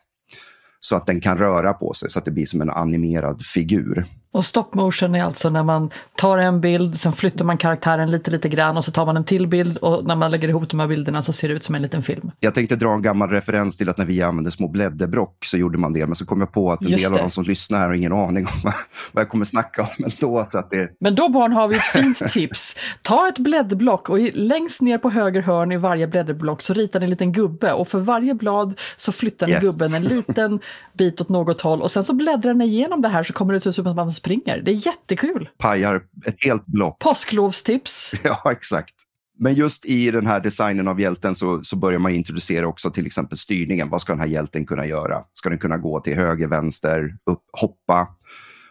Så 0.79 0.95
att 0.95 1.05
den 1.05 1.21
kan 1.21 1.37
röra 1.37 1.73
på 1.73 1.93
sig 1.93 2.09
så 2.09 2.19
att 2.19 2.25
det 2.25 2.31
blir 2.31 2.45
som 2.45 2.61
en 2.61 2.69
animerad 2.69 3.45
figur. 3.45 4.05
Och 4.35 4.45
stop 4.45 4.65
motion 4.71 5.15
är 5.15 5.23
alltså 5.23 5.49
när 5.49 5.63
man 5.63 5.89
tar 6.15 6.37
en 6.37 6.61
bild, 6.61 6.97
sen 6.97 7.13
flyttar 7.13 7.45
man 7.45 7.57
karaktären 7.57 8.11
lite, 8.11 8.31
lite 8.31 8.49
grann 8.49 8.77
och 8.77 8.83
så 8.83 8.91
tar 8.91 9.05
man 9.05 9.17
en 9.17 9.23
till 9.23 9.47
bild 9.47 9.77
och 9.77 10.05
när 10.05 10.15
man 10.15 10.31
lägger 10.31 10.47
ihop 10.49 10.69
de 10.69 10.79
här 10.79 10.87
bilderna 10.87 11.21
så 11.21 11.33
ser 11.33 11.47
det 11.47 11.53
ut 11.53 11.63
som 11.63 11.75
en 11.75 11.81
liten 11.81 12.03
film. 12.03 12.31
Jag 12.39 12.53
tänkte 12.53 12.75
dra 12.75 12.93
en 12.93 13.01
gammal 13.01 13.29
referens 13.29 13.77
till 13.77 13.89
att 13.89 13.97
när 13.97 14.05
vi 14.05 14.21
använde 14.21 14.51
små 14.51 14.67
blädderblock 14.67 15.37
så 15.45 15.57
gjorde 15.57 15.77
man 15.77 15.93
det, 15.93 16.05
men 16.05 16.15
så 16.15 16.25
kom 16.25 16.39
jag 16.39 16.51
på 16.51 16.71
att 16.71 16.81
en 16.81 16.87
Just 16.87 17.03
del 17.03 17.11
det. 17.11 17.19
av 17.19 17.25
de 17.25 17.31
som 17.31 17.43
lyssnar 17.43 17.79
här 17.79 17.85
har 17.85 17.93
ingen 17.93 18.13
aning 18.13 18.45
om 18.45 18.71
vad 19.11 19.21
jag 19.21 19.29
kommer 19.29 19.45
snacka 19.45 19.81
om 19.81 20.05
ändå. 20.05 20.43
Så 20.45 20.59
att 20.59 20.69
det... 20.69 20.89
Men 20.99 21.15
då 21.15 21.29
barn 21.29 21.51
har 21.51 21.67
vi 21.67 21.75
ett 21.75 21.85
fint 21.85 22.17
tips. 22.27 22.75
Ta 23.01 23.27
ett 23.27 23.39
blädderblock 23.39 24.09
och 24.09 24.19
längst 24.33 24.81
ner 24.81 24.97
på 24.97 25.09
höger 25.09 25.41
hörn 25.41 25.71
i 25.71 25.77
varje 25.77 26.07
blädderblock 26.07 26.61
så 26.61 26.73
ritar 26.73 26.99
ni 26.99 27.03
en 27.03 27.09
liten 27.09 27.31
gubbe 27.31 27.73
och 27.73 27.87
för 27.87 27.99
varje 27.99 28.33
blad 28.33 28.79
så 28.97 29.11
flyttar 29.11 29.47
ni 29.47 29.53
yes. 29.53 29.63
gubben 29.63 29.93
en 29.93 30.03
liten 30.03 30.59
bit 30.93 31.21
åt 31.21 31.29
något 31.29 31.61
håll 31.61 31.81
och 31.81 31.91
sen 31.91 32.03
så 32.03 32.13
bläddrar 32.13 32.53
ni 32.53 32.65
igenom 32.65 33.01
det 33.01 33.09
här 33.09 33.23
så 33.23 33.33
kommer 33.33 33.53
det 33.53 33.59
se 33.59 33.69
ut 33.69 33.75
som 33.75 33.87
att 33.87 33.95
man 33.95 34.11
springer. 34.25 34.61
Det 34.61 34.71
är 34.71 34.87
jättekul. 34.87 35.49
Pajar 35.57 36.03
ett 36.25 36.43
helt 36.45 36.65
block. 36.65 36.99
Påsklovstips. 36.99 38.13
Ja, 38.23 38.51
exakt. 38.51 38.93
Men 39.37 39.53
just 39.53 39.85
i 39.85 40.11
den 40.11 40.27
här 40.27 40.39
designen 40.39 40.87
av 40.87 40.99
hjälten 40.99 41.35
så, 41.35 41.63
så 41.63 41.75
börjar 41.75 41.99
man 41.99 42.11
introducera 42.11 42.67
också 42.67 42.91
till 42.91 43.05
exempel 43.05 43.37
styrningen. 43.37 43.89
Vad 43.89 44.01
ska 44.01 44.13
den 44.13 44.19
här 44.19 44.27
hjälten 44.27 44.65
kunna 44.65 44.85
göra? 44.85 45.23
Ska 45.33 45.49
den 45.49 45.59
kunna 45.59 45.77
gå 45.77 45.99
till 45.99 46.15
höger, 46.15 46.47
vänster, 46.47 47.17
upp, 47.25 47.41
hoppa? 47.51 48.07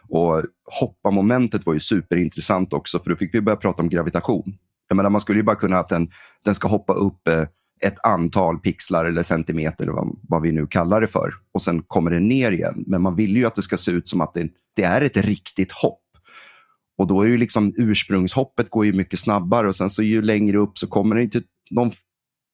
Och 0.09 0.43
hoppa-momentet 0.79 1.65
var 1.65 1.73
ju 1.73 1.79
superintressant 1.79 2.73
också, 2.73 2.99
för 2.99 3.09
då 3.09 3.15
fick 3.15 3.35
vi 3.35 3.41
börja 3.41 3.55
prata 3.55 3.81
om 3.81 3.89
gravitation. 3.89 4.57
Jag 4.87 4.95
menar, 4.95 5.09
man 5.09 5.21
skulle 5.21 5.39
ju 5.39 5.43
bara 5.43 5.55
kunna 5.55 5.79
att 5.79 5.89
den, 5.89 6.11
den 6.45 6.55
ska 6.55 6.67
hoppa 6.67 6.93
upp 6.93 7.27
eh, 7.27 7.43
ett 7.81 7.97
antal 8.03 8.59
pixlar 8.59 9.05
eller 9.05 9.23
centimeter, 9.23 9.83
eller 9.83 9.93
vad, 9.93 10.17
vad, 10.29 10.41
vi 10.41 10.51
nu 10.51 10.67
kallar 10.67 11.01
det 11.01 11.07
för. 11.07 11.33
Och 11.53 11.61
sen 11.61 11.81
kommer 11.81 12.11
det 12.11 12.19
ner 12.19 12.51
igen. 12.51 12.83
Men 12.87 13.01
man 13.01 13.15
vill 13.15 13.37
ju 13.37 13.45
att 13.45 13.55
det 13.55 13.61
ska 13.61 13.77
se 13.77 13.91
ut 13.91 14.07
som 14.07 14.21
att 14.21 14.33
det, 14.33 14.49
det 14.75 14.83
är 14.83 15.01
ett 15.01 15.17
riktigt 15.17 15.71
hopp. 15.71 16.01
Och 16.97 17.07
då 17.07 17.21
är 17.21 17.27
ju 17.27 17.37
liksom 17.37 17.73
ursprungshoppet 17.77 18.69
går 18.69 18.85
ju 18.85 18.93
mycket 18.93 19.19
snabbare 19.19 19.67
och 19.67 19.75
sen 19.75 19.89
så 19.89 20.03
ju 20.03 20.21
längre 20.21 20.57
upp 20.57 20.77
så 20.77 20.87
kommer 20.87 21.15
det 21.15 21.23
inte 21.23 21.41
någon 21.69 21.91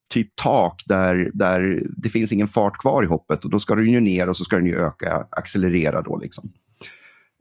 typ 0.10 0.36
tak 0.36 0.84
där, 0.86 1.32
där 1.34 1.84
det 1.98 2.10
finns 2.10 2.32
ingen 2.32 2.48
fart 2.48 2.78
kvar 2.78 3.04
i 3.04 3.06
hoppet 3.06 3.46
och 3.46 3.52
då 3.52 3.60
ska 3.60 3.76
den 3.76 3.92
ju 3.92 4.00
ner 4.00 4.30
och 4.30 4.36
så 4.36 4.44
ska 4.44 4.56
den 4.56 4.66
ju 4.66 4.80
öka, 4.80 5.28
accelerera 5.32 6.02
då 6.02 6.18
liksom. 6.18 6.52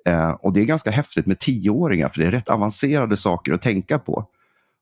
Eh, 0.07 0.31
och 0.31 0.53
det 0.53 0.61
är 0.61 0.65
ganska 0.65 0.91
häftigt 0.91 1.27
med 1.27 1.39
tioåringar 1.39 2.09
för 2.09 2.21
det 2.21 2.27
är 2.27 2.31
rätt 2.31 2.49
avancerade 2.49 3.17
saker 3.17 3.53
att 3.53 3.63
tänka 3.63 3.99
på. 3.99 4.29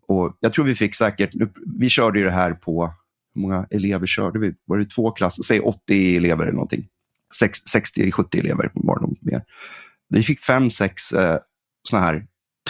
Och 0.06 0.36
jag 0.40 0.52
tror 0.52 0.64
vi 0.64 0.74
fick 0.74 0.94
säkert, 0.94 1.30
vi 1.78 1.88
körde 1.88 2.18
ju 2.18 2.24
det 2.24 2.30
här 2.30 2.52
på, 2.52 2.92
hur 3.34 3.42
många 3.42 3.66
elever 3.70 4.06
körde 4.06 4.38
vi? 4.38 4.54
Var 4.64 4.78
det 4.78 4.84
två 4.84 5.10
klasser? 5.10 5.42
Säg 5.42 5.60
80 5.60 6.16
elever 6.16 6.42
eller 6.42 6.52
någonting. 6.52 6.86
60-70 7.42 8.38
elever 8.38 8.70
var 8.74 8.94
det 8.94 9.02
nog 9.02 9.18
mer. 9.20 9.42
Vi 10.08 10.22
fick 10.22 10.40
fem, 10.40 10.70
sex 10.70 11.12
eh, 11.12 11.38
såna 11.88 12.02
här 12.02 12.26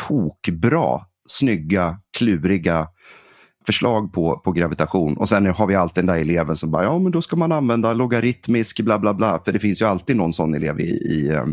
tokbra, 0.09 1.01
snygga, 1.29 2.01
kluriga 2.19 2.89
förslag 3.67 4.13
på, 4.13 4.39
på 4.39 4.53
gravitation. 4.53 5.17
Och 5.17 5.29
sen 5.29 5.47
har 5.47 5.67
vi 5.67 5.75
alltid 5.75 6.05
den 6.05 6.15
där 6.15 6.23
eleven 6.23 6.57
som 6.57 6.71
bara, 6.71 6.85
ja 6.85 6.99
men 6.99 7.13
då 7.13 7.23
ska 7.23 7.37
man 7.37 7.53
använda 7.53 7.93
logaritmisk 7.93 8.81
bla 8.81 8.99
bla 8.99 9.15
bla. 9.15 9.41
För 9.45 9.53
det 9.53 9.59
finns 9.59 9.83
ju 9.83 9.87
alltid 9.87 10.17
någon 10.17 10.33
sån 10.33 10.55
elev 10.55 10.81
i, 10.81 10.91
i 10.91 11.29
eh, 11.29 11.47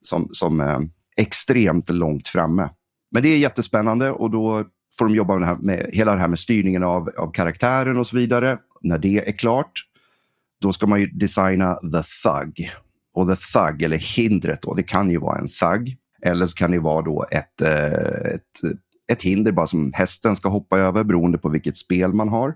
som, 0.00 0.28
som 0.30 0.60
är 0.60 0.88
extremt 1.16 1.90
långt 1.90 2.28
framme. 2.28 2.70
Men 3.10 3.22
det 3.22 3.28
är 3.28 3.38
jättespännande 3.38 4.10
och 4.10 4.30
då 4.30 4.64
får 4.98 5.06
de 5.06 5.14
jobba 5.14 5.38
med, 5.38 5.62
med 5.62 5.90
hela 5.92 6.12
det 6.12 6.18
här 6.18 6.28
med 6.28 6.38
styrningen 6.38 6.82
av, 6.82 7.10
av 7.18 7.32
karaktären 7.32 7.98
och 7.98 8.06
så 8.06 8.16
vidare. 8.16 8.58
När 8.82 8.98
det 8.98 9.28
är 9.28 9.38
klart, 9.38 9.72
då 10.60 10.72
ska 10.72 10.86
man 10.86 11.00
ju 11.00 11.06
designa 11.06 11.74
the 11.74 12.02
thug. 12.22 12.70
Och 13.16 13.28
the 13.28 13.36
thug, 13.36 13.82
eller 13.82 14.16
hindret, 14.16 14.62
då, 14.62 14.74
det 14.74 14.82
kan 14.82 15.10
ju 15.10 15.18
vara 15.18 15.38
en 15.38 15.48
thug. 15.48 15.96
Eller 16.22 16.46
så 16.46 16.56
kan 16.56 16.70
det 16.70 16.78
vara 16.78 17.02
då 17.02 17.26
ett, 17.30 17.62
eh, 17.62 18.34
ett, 18.34 18.42
ett 19.12 19.22
hinder 19.22 19.52
bara 19.52 19.66
som 19.66 19.92
hästen 19.92 20.36
ska 20.36 20.48
hoppa 20.48 20.78
över 20.78 21.04
beroende 21.04 21.38
på 21.38 21.48
vilket 21.48 21.76
spel 21.76 22.12
man 22.12 22.28
har. 22.28 22.54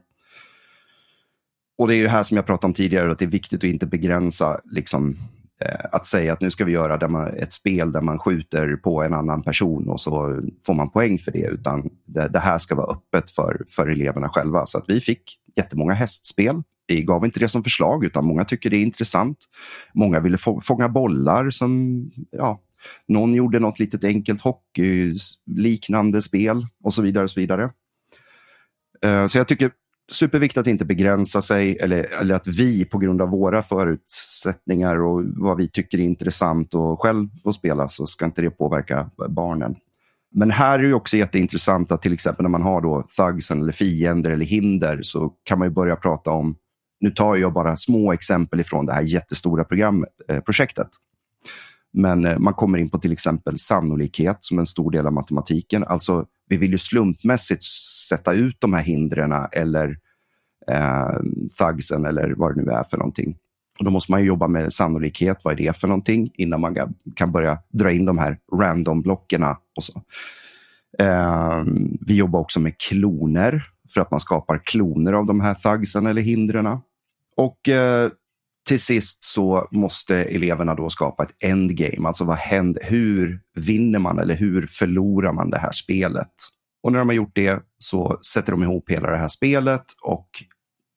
Och 1.78 1.88
det 1.88 1.94
är 1.94 1.98
ju 1.98 2.08
här 2.08 2.22
som 2.22 2.36
jag 2.36 2.46
pratade 2.46 2.66
om 2.66 2.74
tidigare, 2.74 3.12
att 3.12 3.18
det 3.18 3.24
är 3.24 3.26
viktigt 3.26 3.60
att 3.60 3.70
inte 3.70 3.86
begränsa 3.86 4.60
liksom, 4.64 5.16
eh, 5.60 5.86
att 5.92 6.06
säga 6.06 6.32
att 6.32 6.40
nu 6.40 6.50
ska 6.50 6.64
vi 6.64 6.72
göra 6.72 7.08
man, 7.08 7.26
ett 7.26 7.52
spel 7.52 7.92
där 7.92 8.00
man 8.00 8.18
skjuter 8.18 8.76
på 8.76 9.02
en 9.02 9.14
annan 9.14 9.42
person 9.42 9.88
och 9.88 10.00
så 10.00 10.42
får 10.66 10.74
man 10.74 10.90
poäng 10.90 11.18
för 11.18 11.32
det, 11.32 11.46
utan 11.46 11.90
det, 12.06 12.28
det, 12.28 12.38
här 12.38 12.58
ska 12.58 12.74
vara 12.74 12.92
öppet 12.92 13.30
för, 13.30 13.64
för 13.68 13.86
eleverna 13.86 14.28
själva. 14.28 14.66
Så 14.66 14.78
att 14.78 14.84
vi 14.88 15.00
fick 15.00 15.22
jättemånga 15.56 15.92
hästspel. 15.92 16.62
Vi 16.90 17.02
gav 17.02 17.24
inte 17.24 17.40
det 17.40 17.48
som 17.48 17.62
förslag, 17.62 18.04
utan 18.04 18.24
många 18.24 18.44
tycker 18.44 18.70
det 18.70 18.76
är 18.76 18.82
intressant. 18.82 19.38
Många 19.94 20.20
ville 20.20 20.38
få, 20.38 20.60
fånga 20.60 20.88
bollar 20.88 21.50
som, 21.50 22.04
ja, 22.30 22.60
någon 23.08 23.34
gjorde 23.34 23.58
något 23.58 23.78
litet 23.78 24.04
enkelt 24.04 24.40
hockeyliknande 24.40 26.22
spel 26.22 26.66
och 26.84 26.94
så 26.94 27.02
vidare. 27.02 27.24
Och 27.24 27.30
så 27.30 27.40
vidare. 27.40 27.70
Eh, 29.02 29.26
så 29.26 29.38
jag 29.38 29.48
tycker 29.48 29.70
superviktigt 30.10 30.58
att 30.58 30.66
inte 30.66 30.84
begränsa 30.84 31.42
sig 31.42 31.78
eller, 31.78 32.04
eller 32.20 32.34
att 32.34 32.46
vi 32.46 32.84
på 32.84 32.98
grund 32.98 33.22
av 33.22 33.28
våra 33.28 33.62
förutsättningar 33.62 35.02
och 35.02 35.22
vad 35.24 35.56
vi 35.56 35.68
tycker 35.68 35.98
är 35.98 36.02
intressant 36.02 36.74
och 36.74 37.02
själv 37.02 37.28
att 37.44 37.54
spela 37.54 37.88
så 37.88 38.06
ska 38.06 38.24
inte 38.24 38.42
det 38.42 38.50
påverka 38.50 39.10
barnen. 39.28 39.76
Men 40.34 40.50
här 40.50 40.78
är 40.78 40.88
det 40.88 40.94
också 40.94 41.16
jätteintressant 41.16 41.92
att 41.92 42.02
till 42.02 42.12
exempel 42.12 42.42
när 42.42 42.50
man 42.50 42.62
har 42.62 42.80
då 42.80 43.06
thugsen 43.16 43.62
eller 43.62 43.72
fiender 43.72 44.30
eller 44.30 44.44
hinder 44.44 44.98
så 45.02 45.32
kan 45.44 45.58
man 45.58 45.74
börja 45.74 45.96
prata 45.96 46.30
om, 46.30 46.56
nu 47.00 47.10
tar 47.10 47.36
jag 47.36 47.52
bara 47.52 47.76
små 47.76 48.12
exempel 48.12 48.60
ifrån 48.60 48.86
det 48.86 48.92
här 48.92 49.02
jättestora 49.02 49.64
programprojektet. 49.64 50.86
Eh, 50.86 51.50
Men 51.92 52.24
eh, 52.24 52.38
man 52.38 52.54
kommer 52.54 52.78
in 52.78 52.90
på 52.90 52.98
till 52.98 53.12
exempel 53.12 53.58
sannolikhet 53.58 54.36
som 54.40 54.58
en 54.58 54.66
stor 54.66 54.90
del 54.90 55.06
av 55.06 55.12
matematiken. 55.12 55.84
Alltså 55.84 56.26
vi 56.48 56.56
vill 56.56 56.70
ju 56.70 56.78
slumpmässigt 56.78 57.62
sätta 58.08 58.32
ut 58.32 58.56
de 58.58 58.72
här 58.72 58.82
hindren 58.82 59.32
eller 59.52 59.96
eh, 60.70 61.20
thugsen 61.58 62.06
eller 62.06 62.34
vad 62.36 62.56
det 62.56 62.62
nu 62.62 62.70
är 62.70 62.84
för 62.84 62.98
någonting. 62.98 63.36
Och 63.78 63.84
då 63.84 63.90
måste 63.90 64.12
man 64.12 64.24
jobba 64.24 64.48
med 64.48 64.72
sannolikhet. 64.72 65.38
Vad 65.44 65.52
är 65.52 65.56
det 65.56 65.76
för 65.76 65.88
någonting? 65.88 66.30
Innan 66.34 66.60
man 66.60 66.76
kan 67.16 67.32
börja 67.32 67.58
dra 67.72 67.90
in 67.92 68.04
de 68.04 68.18
här 68.18 68.38
random-blockerna. 68.52 69.56
Eh, 70.98 71.64
vi 72.06 72.14
jobbar 72.14 72.40
också 72.40 72.60
med 72.60 72.78
kloner 72.78 73.64
för 73.94 74.00
att 74.00 74.10
man 74.10 74.20
skapar 74.20 74.60
kloner 74.64 75.12
av 75.12 75.26
de 75.26 75.40
här 75.40 75.54
thugsen 75.54 76.06
eller 76.06 76.22
hindren. 76.22 76.66
Och 77.36 77.68
eh, 77.68 78.10
till 78.68 78.80
sist 78.80 79.24
så 79.24 79.68
måste 79.70 80.16
eleverna 80.16 80.74
då 80.74 80.88
skapa 80.88 81.22
ett 81.22 81.44
endgame. 81.44 82.08
Alltså 82.08 82.24
vad 82.24 82.36
händer, 82.36 82.82
hur 82.86 83.40
vinner 83.66 83.98
man 83.98 84.18
eller 84.18 84.34
hur 84.34 84.62
förlorar 84.62 85.32
man 85.32 85.50
det 85.50 85.58
här 85.58 85.72
spelet? 85.72 86.32
Och 86.82 86.92
när 86.92 86.98
de 86.98 87.08
har 87.08 87.14
gjort 87.14 87.34
det 87.34 87.62
så 87.78 88.18
sätter 88.32 88.52
de 88.52 88.62
ihop 88.62 88.90
hela 88.90 89.10
det 89.10 89.16
här 89.16 89.28
spelet 89.28 89.84
och 90.02 90.28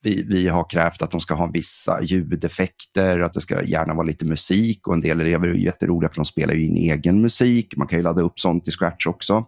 vi, 0.03 0.23
vi 0.23 0.47
har 0.47 0.69
krävt 0.69 1.01
att 1.01 1.11
de 1.11 1.19
ska 1.19 1.33
ha 1.33 1.45
vissa 1.45 2.01
ljudeffekter, 2.01 3.19
att 3.19 3.33
det 3.33 3.41
ska 3.41 3.63
gärna 3.63 3.93
vara 3.93 4.07
lite 4.07 4.25
musik 4.25 4.87
och 4.87 4.93
en 4.93 5.01
del 5.01 5.21
elever 5.21 5.47
är 5.47 5.53
jätteroliga 5.53 6.09
för 6.09 6.15
de 6.15 6.25
spelar 6.25 6.53
ju 6.53 6.65
in 6.65 6.77
egen 6.77 7.21
musik. 7.21 7.77
Man 7.77 7.87
kan 7.87 7.99
ju 7.99 8.03
ladda 8.03 8.21
upp 8.21 8.39
sånt 8.39 8.67
i 8.67 8.71
Scratch 8.71 9.07
också. 9.07 9.45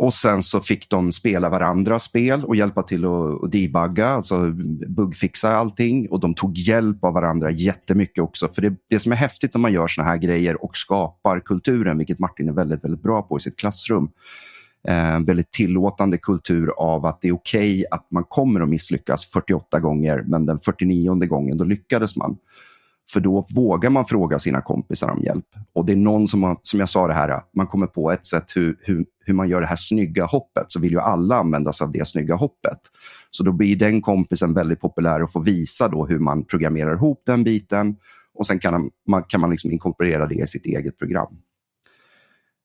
Och 0.00 0.14
sen 0.14 0.42
så 0.42 0.60
fick 0.60 0.90
de 0.90 1.12
spela 1.12 1.48
varandras 1.48 2.02
spel 2.02 2.44
och 2.44 2.56
hjälpa 2.56 2.82
till 2.82 3.04
att 3.04 3.52
debugga, 3.52 4.08
alltså 4.08 4.50
buggfixa 4.88 5.56
allting. 5.56 6.08
Och 6.10 6.20
de 6.20 6.34
tog 6.34 6.58
hjälp 6.58 7.04
av 7.04 7.14
varandra 7.14 7.50
jättemycket 7.50 8.22
också. 8.22 8.48
För 8.48 8.62
det, 8.62 8.74
det 8.90 8.98
som 8.98 9.12
är 9.12 9.16
häftigt 9.16 9.54
när 9.54 9.60
man 9.60 9.72
gör 9.72 9.86
såna 9.86 10.08
här 10.08 10.16
grejer 10.16 10.64
och 10.64 10.76
skapar 10.76 11.40
kulturen, 11.40 11.98
vilket 11.98 12.18
Martin 12.18 12.48
är 12.48 12.52
väldigt, 12.52 12.84
väldigt 12.84 13.02
bra 13.02 13.22
på 13.22 13.36
i 13.36 13.40
sitt 13.40 13.58
klassrum, 13.58 14.10
en 14.88 15.24
väldigt 15.24 15.50
tillåtande 15.50 16.18
kultur 16.18 16.70
av 16.76 17.06
att 17.06 17.20
det 17.20 17.28
är 17.28 17.34
okej 17.34 17.72
okay 17.72 17.84
att 17.90 18.06
man 18.10 18.24
kommer 18.24 18.60
att 18.60 18.68
misslyckas 18.68 19.26
48 19.26 19.80
gånger, 19.80 20.24
men 20.26 20.46
den 20.46 20.60
49 20.60 21.14
gången 21.14 21.58
då 21.58 21.64
lyckades 21.64 22.16
man. 22.16 22.36
För 23.12 23.20
då 23.20 23.44
vågar 23.56 23.90
man 23.90 24.04
fråga 24.06 24.38
sina 24.38 24.60
kompisar 24.60 25.10
om 25.10 25.22
hjälp. 25.22 25.46
Och 25.72 25.86
det 25.86 25.92
är 25.92 25.96
någon 25.96 26.26
som, 26.26 26.42
har, 26.42 26.58
som 26.62 26.80
jag 26.80 26.88
sa 26.88 27.06
det 27.06 27.14
här, 27.14 27.42
man 27.56 27.66
kommer 27.66 27.86
på 27.86 28.12
ett 28.12 28.26
sätt 28.26 28.56
hur, 28.56 28.78
hur, 28.80 29.04
hur 29.28 29.34
man 29.34 29.48
gör 29.48 29.60
det 29.60 29.66
här 29.66 29.76
snygga 29.76 30.24
hoppet, 30.24 30.64
så 30.68 30.80
vill 30.80 30.92
ju 30.92 31.00
alla 31.00 31.36
använda 31.36 31.72
sig 31.72 31.84
av 31.84 31.92
det 31.92 32.06
snygga 32.06 32.34
hoppet. 32.34 32.78
Så 33.30 33.42
då 33.42 33.52
blir 33.52 33.76
den 33.76 34.02
kompisen 34.02 34.54
väldigt 34.54 34.80
populär 34.80 35.22
och 35.22 35.32
får 35.32 35.44
visa 35.44 35.88
då 35.88 36.06
hur 36.06 36.18
man 36.18 36.44
programmerar 36.44 36.94
ihop 36.94 37.22
den 37.26 37.44
biten. 37.44 37.96
Och 38.34 38.46
sen 38.46 38.58
kan 38.58 38.90
man, 39.08 39.22
kan 39.22 39.40
man 39.40 39.50
liksom 39.50 39.70
inkorporera 39.70 40.26
det 40.26 40.34
i 40.34 40.46
sitt 40.46 40.66
eget 40.66 40.98
program. 40.98 41.36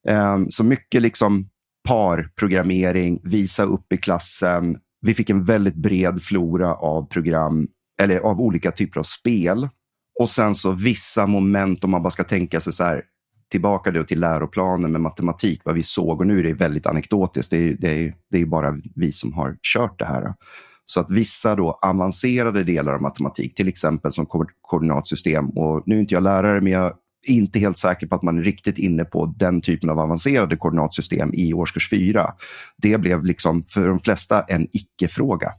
Um, 0.10 0.52
så 0.52 0.64
mycket 0.64 1.02
liksom 1.02 1.50
parprogrammering, 1.88 3.20
visa 3.24 3.64
upp 3.64 3.94
i 3.94 3.98
klassen. 3.98 4.78
Vi 5.02 5.14
fick 5.14 5.30
en 5.30 5.44
väldigt 5.44 5.76
bred 5.76 6.22
flora 6.22 6.76
av 6.76 7.08
program, 7.08 7.68
eller 8.02 8.20
av 8.20 8.42
olika 8.42 8.72
typer 8.72 9.00
av 9.00 9.04
spel 9.04 9.70
och 10.20 10.30
sen 10.30 10.56
så 10.56 10.72
vissa 10.72 11.28
moment, 11.28 11.84
om 11.84 11.92
man 11.92 12.04
bara 12.04 12.10
ska 12.10 12.24
tänka 12.24 12.60
sig 12.60 12.74
så 12.74 12.84
här, 12.84 13.04
tillbaka 13.54 13.92
då 13.92 14.04
till 14.04 14.20
läroplanen 14.20 14.92
med 14.92 15.02
matematik, 15.02 15.62
vad 15.66 15.76
vi 15.76 15.84
såg. 15.84 16.20
Och 16.20 16.28
nu 16.28 16.40
är 16.40 16.44
det 16.44 16.54
väldigt 16.54 16.86
anekdotiskt. 16.86 17.52
Det 17.52 17.58
är, 17.58 17.78
det 17.80 18.06
är, 18.06 18.14
det 18.32 18.42
är 18.42 18.46
bara 18.46 18.78
vi 18.96 19.12
som 19.12 19.34
har 19.34 19.58
kört 19.62 20.00
det 20.00 20.06
här. 20.06 20.34
Så 20.86 21.00
att 21.00 21.08
vissa 21.10 21.56
då 21.56 21.80
avancerade 21.82 22.64
delar 22.64 22.94
av 22.94 23.02
matematik, 23.02 23.56
till 23.56 23.68
exempel 23.68 24.12
som 24.12 24.26
koordinatsystem. 24.62 25.50
Och 25.50 25.84
nu 25.86 25.96
är 25.96 26.00
inte 26.00 26.14
jag 26.14 26.24
lärare, 26.24 26.62
men 26.62 26.74
jag 26.74 26.86
är 27.28 27.34
inte 27.34 27.60
helt 27.60 27.78
säker 27.78 28.08
på 28.08 28.16
att 28.16 28.24
man 28.24 28.38
är 28.38 28.44
riktigt 28.44 28.78
inne 28.78 29.06
på 29.06 29.26
den 29.26 29.62
typen 29.62 29.90
av 29.90 30.00
avancerade 30.00 30.56
koordinatsystem 30.56 31.34
i 31.34 31.54
årskurs 31.54 31.90
4. 31.90 32.34
Det 32.78 32.98
blev 32.98 33.26
liksom 33.26 33.64
för 33.64 33.88
de 33.88 34.00
flesta 34.00 34.42
en 34.42 34.68
icke-fråga. 34.72 35.52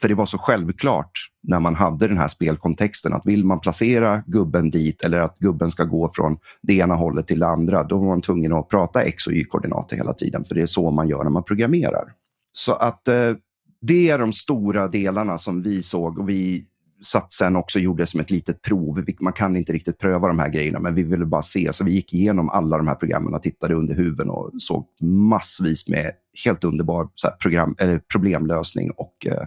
För 0.00 0.08
det 0.08 0.14
var 0.14 0.26
så 0.26 0.38
självklart 0.38 1.10
när 1.42 1.60
man 1.60 1.74
hade 1.74 2.08
den 2.08 2.18
här 2.18 2.28
spelkontexten 2.28 3.12
att 3.12 3.26
vill 3.26 3.44
man 3.44 3.60
placera 3.60 4.22
gubben 4.26 4.70
dit 4.70 5.02
eller 5.02 5.20
att 5.20 5.38
gubben 5.38 5.70
ska 5.70 5.84
gå 5.84 6.10
från 6.14 6.38
det 6.62 6.74
ena 6.74 6.94
hållet 6.94 7.26
till 7.26 7.38
det 7.38 7.46
andra, 7.46 7.84
då 7.84 7.98
var 7.98 8.06
man 8.06 8.20
tvungen 8.20 8.52
att 8.52 8.68
prata 8.68 9.02
x 9.02 9.26
och 9.26 9.32
y-koordinater 9.32 9.96
hela 9.96 10.14
tiden, 10.14 10.44
för 10.44 10.54
det 10.54 10.62
är 10.62 10.66
så 10.66 10.90
man 10.90 11.08
gör 11.08 11.24
när 11.24 11.30
man 11.30 11.44
programmerar. 11.44 12.12
Så 12.52 12.74
att 12.74 13.08
eh, 13.08 13.32
det 13.80 14.10
är 14.10 14.18
de 14.18 14.32
stora 14.32 14.88
delarna 14.88 15.38
som 15.38 15.62
vi 15.62 15.82
såg 15.82 16.18
och 16.18 16.28
vi 16.28 16.66
satt 17.04 17.32
sen 17.32 17.56
också 17.56 17.78
gjorde 17.78 18.06
som 18.06 18.20
ett 18.20 18.30
litet 18.30 18.62
prov. 18.62 19.04
Man 19.20 19.32
kan 19.32 19.56
inte 19.56 19.72
riktigt 19.72 19.98
pröva 19.98 20.28
de 20.28 20.38
här 20.38 20.48
grejerna, 20.48 20.80
men 20.80 20.94
vi 20.94 21.02
ville 21.02 21.26
bara 21.26 21.42
se. 21.42 21.72
Så 21.72 21.84
vi 21.84 21.92
gick 21.92 22.14
igenom 22.14 22.48
alla 22.48 22.76
de 22.76 22.88
här 22.88 22.94
programmen 22.94 23.34
och 23.34 23.42
tittade 23.42 23.74
under 23.74 23.94
huven 23.94 24.30
och 24.30 24.50
såg 24.58 24.86
massvis 25.00 25.88
med 25.88 26.12
helt 26.44 26.64
underbar 26.64 27.08
så 27.14 27.30
program, 27.42 27.74
eller 27.78 27.98
problemlösning 27.98 28.90
och 28.90 29.26
eh, 29.26 29.46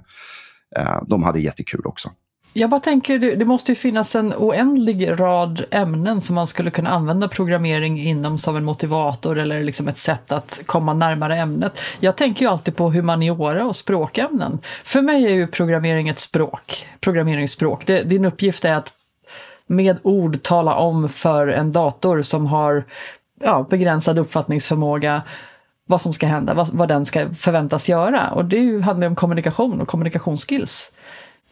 eh, 0.76 1.04
de 1.08 1.24
hade 1.24 1.40
jättekul 1.40 1.86
också. 1.86 2.10
Jag 2.58 2.70
bara 2.70 2.82
tänker, 2.82 3.20
det, 3.20 3.46
måste 3.46 3.72
ju 3.72 3.76
finnas 3.76 4.16
en 4.16 4.34
oändlig 4.34 5.20
rad 5.20 5.66
ämnen 5.72 6.22
som 6.22 6.36
man 6.36 6.48
skulle 6.48 6.72
kunna 6.72 6.90
använda 6.90 7.28
programmering 7.28 8.00
inom 8.00 8.38
som 8.38 8.56
en 8.56 8.64
motivator 8.64 9.38
eller 9.38 9.64
liksom 9.64 9.88
ett 9.88 9.98
sätt 9.98 10.32
att 10.32 10.62
komma 10.66 10.94
närmare 10.94 11.38
ämnet. 11.38 11.82
Jag 12.00 12.16
tänker 12.16 12.46
ju 12.46 12.52
alltid 12.52 12.76
på 12.76 12.90
humaniora 12.90 13.66
och 13.66 13.76
språkämnen. 13.76 14.60
För 14.84 15.02
mig 15.02 15.26
är 15.26 15.30
ju 15.30 15.48
programmering 15.48 16.10
ett 16.10 16.20
språk, 16.20 16.88
programmeringsspråk. 17.00 17.86
Det, 17.86 18.04
din 18.04 18.26
uppgift 18.26 18.66
är 18.66 18.74
att 18.74 18.94
med 19.68 19.98
ord 20.04 20.44
tala 20.44 20.76
om 20.76 21.10
för 21.10 21.48
en 21.48 21.72
dator 21.72 22.22
som 22.22 22.46
har 22.46 22.84
ja, 23.42 23.68
begränsad 23.70 24.20
uppfattningsförmåga 24.20 25.22
vad 25.86 26.02
som 26.02 26.14
ska 26.14 26.28
hända, 26.28 26.54
vad, 26.54 26.70
vad 26.74 26.88
den 26.88 27.06
ska 27.06 27.30
förväntas 27.30 27.90
göra. 27.90 28.32
Och 28.32 28.46
det 28.46 28.82
handlar 28.84 29.06
ju, 29.06 29.10
om 29.10 29.16
kommunikation 29.16 29.82
och 29.82 29.88
kommunikationsskills. 29.88 30.92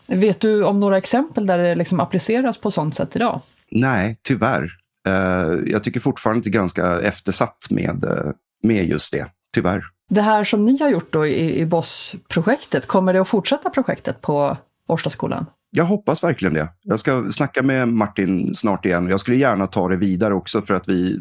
Vet 0.07 0.41
du 0.41 0.63
om 0.63 0.79
några 0.79 0.97
exempel 0.97 1.45
där 1.45 1.57
det 1.57 1.75
liksom 1.75 1.99
appliceras 1.99 2.57
på 2.57 2.71
sånt 2.71 2.95
sätt 2.95 3.15
idag? 3.15 3.41
Nej, 3.71 4.17
tyvärr. 4.23 4.71
Uh, 5.07 5.59
jag 5.65 5.83
tycker 5.83 5.99
fortfarande 5.99 6.43
det 6.43 6.49
är 6.49 6.51
ganska 6.51 7.01
eftersatt 7.01 7.67
med, 7.69 8.05
uh, 8.05 8.31
med 8.63 8.85
just 8.85 9.13
det, 9.13 9.27
tyvärr. 9.53 9.83
Det 10.09 10.21
här 10.21 10.43
som 10.43 10.65
ni 10.65 10.79
har 10.79 10.89
gjort 10.89 11.13
då 11.13 11.25
i, 11.25 11.59
i 11.59 11.65
BOSS-projektet, 11.65 12.87
kommer 12.87 13.13
det 13.13 13.21
att 13.21 13.27
fortsätta 13.27 13.69
projektet 13.69 14.21
på 14.21 14.57
Årstaskolan? 14.87 15.45
Jag 15.71 15.85
hoppas 15.85 16.23
verkligen 16.23 16.53
det. 16.53 16.67
Jag 16.81 16.99
ska 16.99 17.31
snacka 17.31 17.63
med 17.63 17.87
Martin 17.87 18.55
snart 18.55 18.85
igen. 18.85 19.09
Jag 19.09 19.19
skulle 19.19 19.37
gärna 19.37 19.67
ta 19.67 19.87
det 19.87 19.95
vidare 19.95 20.33
också 20.33 20.61
för 20.61 20.73
att 20.73 20.89
vi 20.89 21.19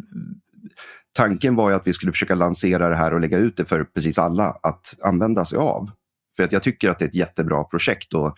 tanken 1.16 1.56
var 1.56 1.70
ju 1.70 1.76
att 1.76 1.86
vi 1.86 1.92
skulle 1.92 2.12
försöka 2.12 2.34
lansera 2.34 2.88
det 2.88 2.96
här 2.96 3.14
och 3.14 3.20
lägga 3.20 3.38
ut 3.38 3.56
det 3.56 3.64
för 3.64 3.84
precis 3.84 4.18
alla 4.18 4.56
att 4.62 4.94
använda 5.02 5.44
sig 5.44 5.58
av. 5.58 5.90
För 6.36 6.44
att 6.44 6.52
jag 6.52 6.62
tycker 6.62 6.90
att 6.90 6.98
det 6.98 7.04
är 7.04 7.08
ett 7.08 7.14
jättebra 7.14 7.64
projekt 7.64 8.14
och 8.14 8.36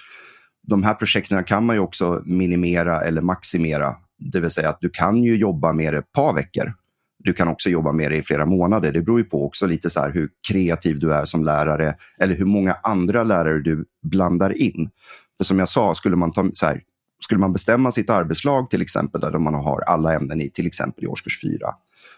de 0.67 0.83
här 0.83 0.95
projekten 0.95 1.45
kan 1.45 1.67
man 1.67 1.77
ju 1.77 1.81
också 1.81 2.23
minimera 2.25 3.01
eller 3.01 3.23
maximera. 3.23 3.95
Det 4.19 4.41
vill 4.41 4.51
säga 4.51 4.69
att 4.69 4.81
du 4.81 4.89
kan 4.89 5.25
ju 5.25 5.37
jobba 5.37 5.73
med 5.73 5.93
det 5.93 5.99
ett 5.99 6.13
par 6.13 6.35
veckor. 6.35 6.75
Du 7.19 7.33
kan 7.33 7.49
också 7.49 7.71
jobba 7.71 7.93
med 7.93 8.11
det 8.11 8.17
i 8.17 8.23
flera 8.23 8.47
månader. 8.47 8.93
Det 8.93 9.01
beror 9.01 9.19
ju 9.19 9.25
på 9.25 9.47
också 9.47 9.67
lite 9.67 9.91
så 9.91 10.03
hur 10.03 10.29
kreativ 10.49 10.99
du 10.99 11.15
är 11.15 11.25
som 11.25 11.45
lärare 11.45 11.95
eller 12.21 12.35
hur 12.35 12.45
många 12.45 12.77
andra 12.83 13.25
lärare 13.25 13.59
du 13.59 13.85
blandar 14.03 14.59
in. 14.59 14.91
För 15.37 15.45
som 15.45 15.59
jag 15.59 15.69
sa, 15.69 15.95
skulle 15.95 16.17
man, 16.17 16.33
ta, 16.33 16.51
så 16.53 16.67
här, 16.67 16.83
skulle 17.25 17.41
man 17.41 17.53
bestämma 17.53 17.91
sitt 17.91 18.11
arbetslag 18.11 18.71
till 18.71 18.83
exempel, 18.83 19.21
där 19.21 19.39
man 19.39 19.55
har 19.55 19.81
alla 19.81 20.15
ämnen 20.15 20.41
i 20.41 20.51
till 20.51 20.67
exempel 20.67 21.05
i 21.05 21.07
årskurs 21.07 21.41
4, 21.43 21.75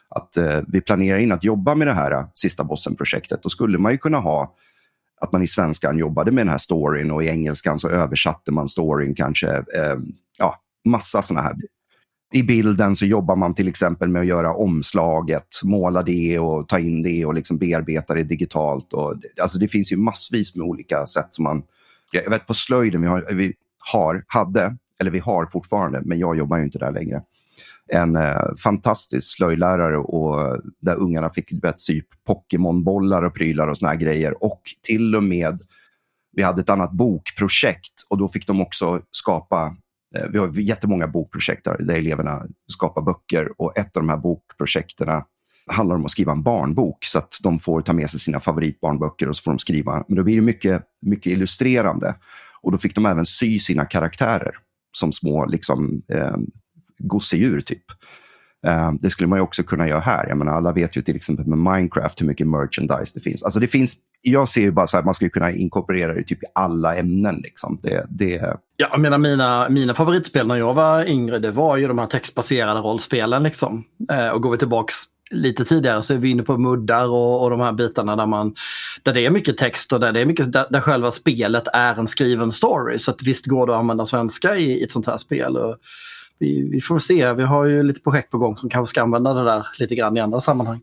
att 0.08 0.36
eh, 0.36 0.60
vi 0.68 0.80
planerar 0.80 1.18
in 1.18 1.32
att 1.32 1.44
jobba 1.44 1.74
med 1.74 1.86
det 1.86 1.92
här 1.92 2.26
Sista 2.34 2.64
bossen-projektet, 2.64 3.42
då 3.42 3.48
skulle 3.48 3.78
man 3.78 3.92
ju 3.92 3.98
kunna 3.98 4.18
ha 4.18 4.54
att 5.20 5.32
man 5.32 5.42
i 5.42 5.46
svenskan 5.46 5.98
jobbade 5.98 6.30
med 6.30 6.40
den 6.40 6.50
här 6.50 6.58
storyn 6.58 7.10
och 7.10 7.24
i 7.24 7.28
engelskan 7.28 7.78
så 7.78 7.88
översatte 7.88 8.52
man 8.52 8.68
storyn 8.68 9.14
kanske. 9.14 9.48
Eh, 9.48 9.96
ja, 10.38 10.60
massa 10.84 11.22
sådana 11.22 11.42
här. 11.42 11.56
I 12.32 12.42
bilden 12.42 12.94
så 12.94 13.06
jobbar 13.06 13.36
man 13.36 13.54
till 13.54 13.68
exempel 13.68 14.08
med 14.08 14.20
att 14.20 14.26
göra 14.26 14.54
omslaget, 14.54 15.46
måla 15.64 16.02
det 16.02 16.38
och 16.38 16.68
ta 16.68 16.78
in 16.78 17.02
det 17.02 17.24
och 17.24 17.34
liksom 17.34 17.58
bearbeta 17.58 18.14
det 18.14 18.22
digitalt. 18.22 18.92
Och, 18.92 19.14
alltså 19.40 19.58
det 19.58 19.68
finns 19.68 19.92
ju 19.92 19.96
massvis 19.96 20.56
med 20.56 20.66
olika 20.66 21.06
sätt 21.06 21.26
som 21.30 21.44
man... 21.44 21.62
Jag 22.12 22.30
vet 22.30 22.46
på 22.46 22.54
slöjden, 22.54 23.00
vi 23.00 23.06
har, 23.06 23.34
vi 23.34 23.54
har 23.92 24.24
hade, 24.26 24.76
eller 25.00 25.10
vi 25.10 25.18
har 25.18 25.46
fortfarande, 25.46 26.02
men 26.04 26.18
jag 26.18 26.36
jobbar 26.36 26.56
ju 26.58 26.64
inte 26.64 26.78
där 26.78 26.92
längre 26.92 27.22
en 27.88 28.16
eh, 28.16 28.54
fantastisk 28.64 29.36
slöjdlärare 29.36 29.98
och 29.98 30.62
där 30.80 30.96
ungarna 30.96 31.28
fick 31.28 31.64
vet, 31.64 31.78
sy 31.78 32.02
Pokémonbollar 32.26 33.22
och 33.22 33.34
prylar 33.34 33.68
och 33.68 33.78
såna 33.78 33.90
här 33.90 33.98
grejer. 33.98 34.44
Och 34.44 34.62
till 34.82 35.16
och 35.16 35.22
med, 35.22 35.60
vi 36.32 36.42
hade 36.42 36.60
ett 36.60 36.70
annat 36.70 36.92
bokprojekt 36.92 37.92
och 38.10 38.18
då 38.18 38.28
fick 38.28 38.46
de 38.46 38.60
också 38.60 39.00
skapa 39.10 39.76
eh, 40.16 40.26
vi 40.32 40.38
har 40.38 40.60
jättemånga 40.60 41.08
bokprojekt 41.08 41.64
där, 41.64 41.76
där 41.82 41.94
eleverna 41.94 42.42
skapar 42.72 43.02
böcker 43.02 43.60
och 43.60 43.78
ett 43.78 43.96
av 43.96 44.02
de 44.02 44.08
här 44.08 44.16
bokprojekten 44.16 45.22
handlar 45.68 45.96
om 45.96 46.04
att 46.04 46.10
skriva 46.10 46.32
en 46.32 46.42
barnbok 46.42 47.04
så 47.04 47.18
att 47.18 47.38
de 47.42 47.58
får 47.58 47.80
ta 47.80 47.92
med 47.92 48.10
sig 48.10 48.20
sina 48.20 48.40
favoritbarnböcker 48.40 49.28
och 49.28 49.36
så 49.36 49.42
får 49.42 49.50
de 49.50 49.58
skriva. 49.58 50.04
Men 50.08 50.16
då 50.16 50.22
blir 50.22 50.36
det 50.36 50.42
mycket, 50.42 50.82
mycket 51.02 51.32
illustrerande. 51.32 52.14
Och 52.62 52.72
då 52.72 52.78
fick 52.78 52.94
de 52.94 53.06
även 53.06 53.24
sy 53.24 53.58
sina 53.58 53.84
karaktärer 53.84 54.56
som 54.92 55.12
små 55.12 55.46
liksom, 55.46 56.02
eh, 56.12 56.36
gosedjur 56.98 57.60
typ. 57.60 57.84
Ehm, 58.66 58.98
det 59.00 59.10
skulle 59.10 59.28
man 59.28 59.38
ju 59.38 59.42
också 59.42 59.62
kunna 59.62 59.88
göra 59.88 60.00
här. 60.00 60.28
Jag 60.28 60.38
menar, 60.38 60.52
alla 60.52 60.72
vet 60.72 60.96
ju 60.96 61.02
till 61.02 61.16
exempel 61.16 61.46
med 61.46 61.58
Minecraft 61.58 62.20
hur 62.20 62.26
mycket 62.26 62.46
merchandise 62.46 63.12
det 63.14 63.20
finns. 63.20 63.42
Alltså 63.42 63.60
det 63.60 63.66
finns 63.66 63.96
jag 64.22 64.48
ser 64.48 64.60
ju 64.60 64.70
bara 64.70 64.86
så 64.86 64.96
här, 64.96 65.04
man 65.04 65.14
skulle 65.14 65.30
kunna 65.30 65.52
inkorporera 65.52 66.14
det 66.14 66.24
typ 66.24 66.42
i 66.42 66.46
alla 66.54 66.96
ämnen. 66.96 67.40
Liksom. 67.42 67.80
Det, 67.82 68.06
det... 68.08 68.56
Ja, 68.76 68.88
jag 68.90 69.00
menar, 69.00 69.18
mina, 69.18 69.68
mina 69.68 69.94
favoritspel 69.94 70.46
när 70.46 70.56
jag 70.56 70.74
var 70.74 71.04
yngre 71.04 71.38
det 71.38 71.50
var 71.50 71.76
ju 71.76 71.88
de 71.88 71.98
här 71.98 72.06
textbaserade 72.06 72.80
rollspelen. 72.80 73.42
Liksom. 73.42 73.84
Eh, 74.12 74.28
och 74.28 74.42
går 74.42 74.50
vi 74.50 74.58
tillbaks 74.58 74.94
lite 75.30 75.64
tidigare 75.64 76.02
så 76.02 76.14
är 76.14 76.18
vi 76.18 76.30
inne 76.30 76.42
på 76.42 76.58
muddar 76.58 77.08
och, 77.08 77.42
och 77.42 77.50
de 77.50 77.60
här 77.60 77.72
bitarna 77.72 78.16
där, 78.16 78.26
man, 78.26 78.54
där 79.02 79.14
det 79.14 79.26
är 79.26 79.30
mycket 79.30 79.56
text 79.56 79.92
och 79.92 80.00
där, 80.00 80.12
det 80.12 80.20
är 80.20 80.26
mycket, 80.26 80.52
där, 80.52 80.66
där 80.70 80.80
själva 80.80 81.10
spelet 81.10 81.68
är 81.72 81.94
en 81.94 82.06
skriven 82.06 82.52
story. 82.52 82.98
Så 82.98 83.10
att 83.10 83.22
visst 83.22 83.46
går 83.46 83.66
det 83.66 83.72
att 83.72 83.78
använda 83.78 84.06
svenska 84.06 84.56
i, 84.56 84.80
i 84.80 84.82
ett 84.82 84.92
sånt 84.92 85.06
här 85.06 85.18
spel. 85.18 85.56
Och, 85.56 85.76
vi, 86.38 86.70
vi, 86.72 86.80
får 86.80 86.98
se. 86.98 87.32
Vi 87.32 87.42
har 87.42 87.64
ju 87.64 87.82
lite 87.82 88.00
projekt 88.00 88.30
på 88.30 88.38
gång 88.38 88.56
som 88.56 88.70
kanske 88.70 88.90
ska 88.90 89.02
använda 89.02 89.34
det 89.34 89.44
där 89.44 89.66
lite 89.78 89.94
grann 89.94 90.16
i 90.16 90.20
andra 90.20 90.40
sammanhang. 90.40 90.80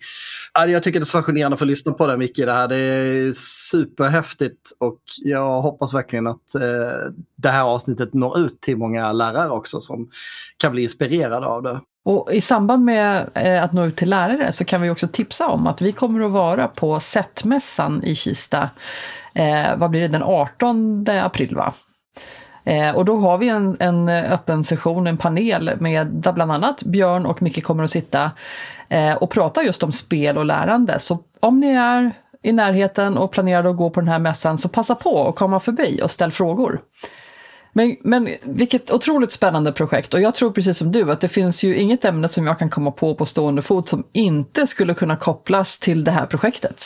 Jag 0.54 0.84
tycker 0.84 1.00
det 1.00 1.04
är 1.04 1.06
så 1.06 1.22
fascinerande 1.22 1.54
att 1.54 1.60
få 1.60 1.66
lyssna 1.66 1.92
på 1.92 2.08
det 2.08 2.18
Micke. 2.18 2.38
Det, 2.38 2.54
här. 2.54 2.68
det 2.68 2.76
är 2.76 3.32
superhäftigt 3.72 4.72
och 4.80 5.00
jag 5.24 5.62
hoppas 5.62 5.94
verkligen 5.94 6.28
att 6.28 6.56
eh, 6.56 7.12
det 7.36 7.50
här 7.50 7.64
avsnittet 7.64 8.14
når 8.14 8.40
ut 8.40 8.62
till 8.62 8.78
många 8.78 9.12
lärare 9.12 9.50
också 9.50 9.82
som 9.82 10.10
kan 10.58 10.72
bli 10.72 10.84
inspirerade 10.84 11.46
av 11.46 11.64
det. 11.64 11.82
Och 12.06 12.34
I 12.34 12.42
samband 12.42 12.86
med 12.86 13.30
eh, 13.34 13.64
att 13.64 13.74
nå 13.74 13.86
ut 13.86 13.96
till 13.96 14.10
lärare 14.10 14.52
så 14.52 14.66
kan 14.66 14.82
vi 14.82 14.90
också 14.90 15.08
tipsa 15.08 15.48
om 15.48 15.68
att 15.68 15.82
vi 15.82 15.92
kommer 15.92 16.26
att 16.26 16.32
vara 16.32 16.68
på 16.68 17.00
SET-mässan 17.00 18.04
i 18.04 18.16
Kista. 18.16 18.70
Eh, 19.36 19.78
vad 19.78 19.90
blir 19.90 20.02
det, 20.02 20.08
den 20.08 20.24
18 20.24 21.06
april 21.10 21.56
va? 21.56 21.74
Eh, 22.66 22.96
och 22.96 23.06
då 23.06 23.18
har 23.18 23.38
vi 23.38 23.50
en, 23.50 23.78
en 23.80 24.10
öppen 24.10 24.64
session, 24.64 25.08
en 25.08 25.18
panel 25.18 25.72
med 25.80 26.08
där 26.08 26.32
bland 26.32 26.52
annat 26.52 26.84
Björn 26.84 27.26
och 27.26 27.42
Micke 27.42 27.64
kommer 27.64 27.84
att 27.84 27.92
sitta 27.92 28.32
eh, 28.90 29.14
och 29.14 29.30
prata 29.30 29.64
just 29.64 29.84
om 29.84 29.92
spel 29.92 30.38
och 30.38 30.46
lärande. 30.46 31.00
Så 31.00 31.20
om 31.40 31.60
ni 31.60 31.68
är 31.68 32.12
i 32.42 32.52
närheten 32.52 33.18
och 33.18 33.32
planerar 33.32 33.70
att 33.70 33.78
gå 33.78 33.90
på 33.90 34.00
den 34.00 34.08
här 34.08 34.20
mässan 34.20 34.58
så 34.58 34.70
passa 34.70 34.96
på 34.96 35.28
att 35.28 35.36
komma 35.36 35.60
förbi 35.60 36.00
och 36.04 36.12
ställ 36.12 36.32
frågor. 36.32 36.82
Men, 37.74 37.96
men 38.04 38.30
vilket 38.44 38.92
otroligt 38.92 39.32
spännande 39.32 39.72
projekt 39.72 40.14
och 40.14 40.22
jag 40.22 40.36
tror 40.36 40.52
precis 40.52 40.78
som 40.78 40.92
du 40.92 41.12
att 41.12 41.22
det 41.22 41.28
finns 41.28 41.64
ju 41.64 41.76
inget 41.76 42.06
ämne 42.06 42.28
som 42.28 42.48
jag 42.48 42.60
kan 42.60 42.70
komma 42.70 42.92
på 42.92 43.16
på 43.16 43.26
stående 43.26 43.62
fot 43.62 43.90
som 43.90 44.04
inte 44.14 44.68
skulle 44.68 44.94
kunna 44.94 45.18
kopplas 45.18 45.80
till 45.80 46.04
det 46.04 46.12
här 46.12 46.26
projektet. 46.26 46.84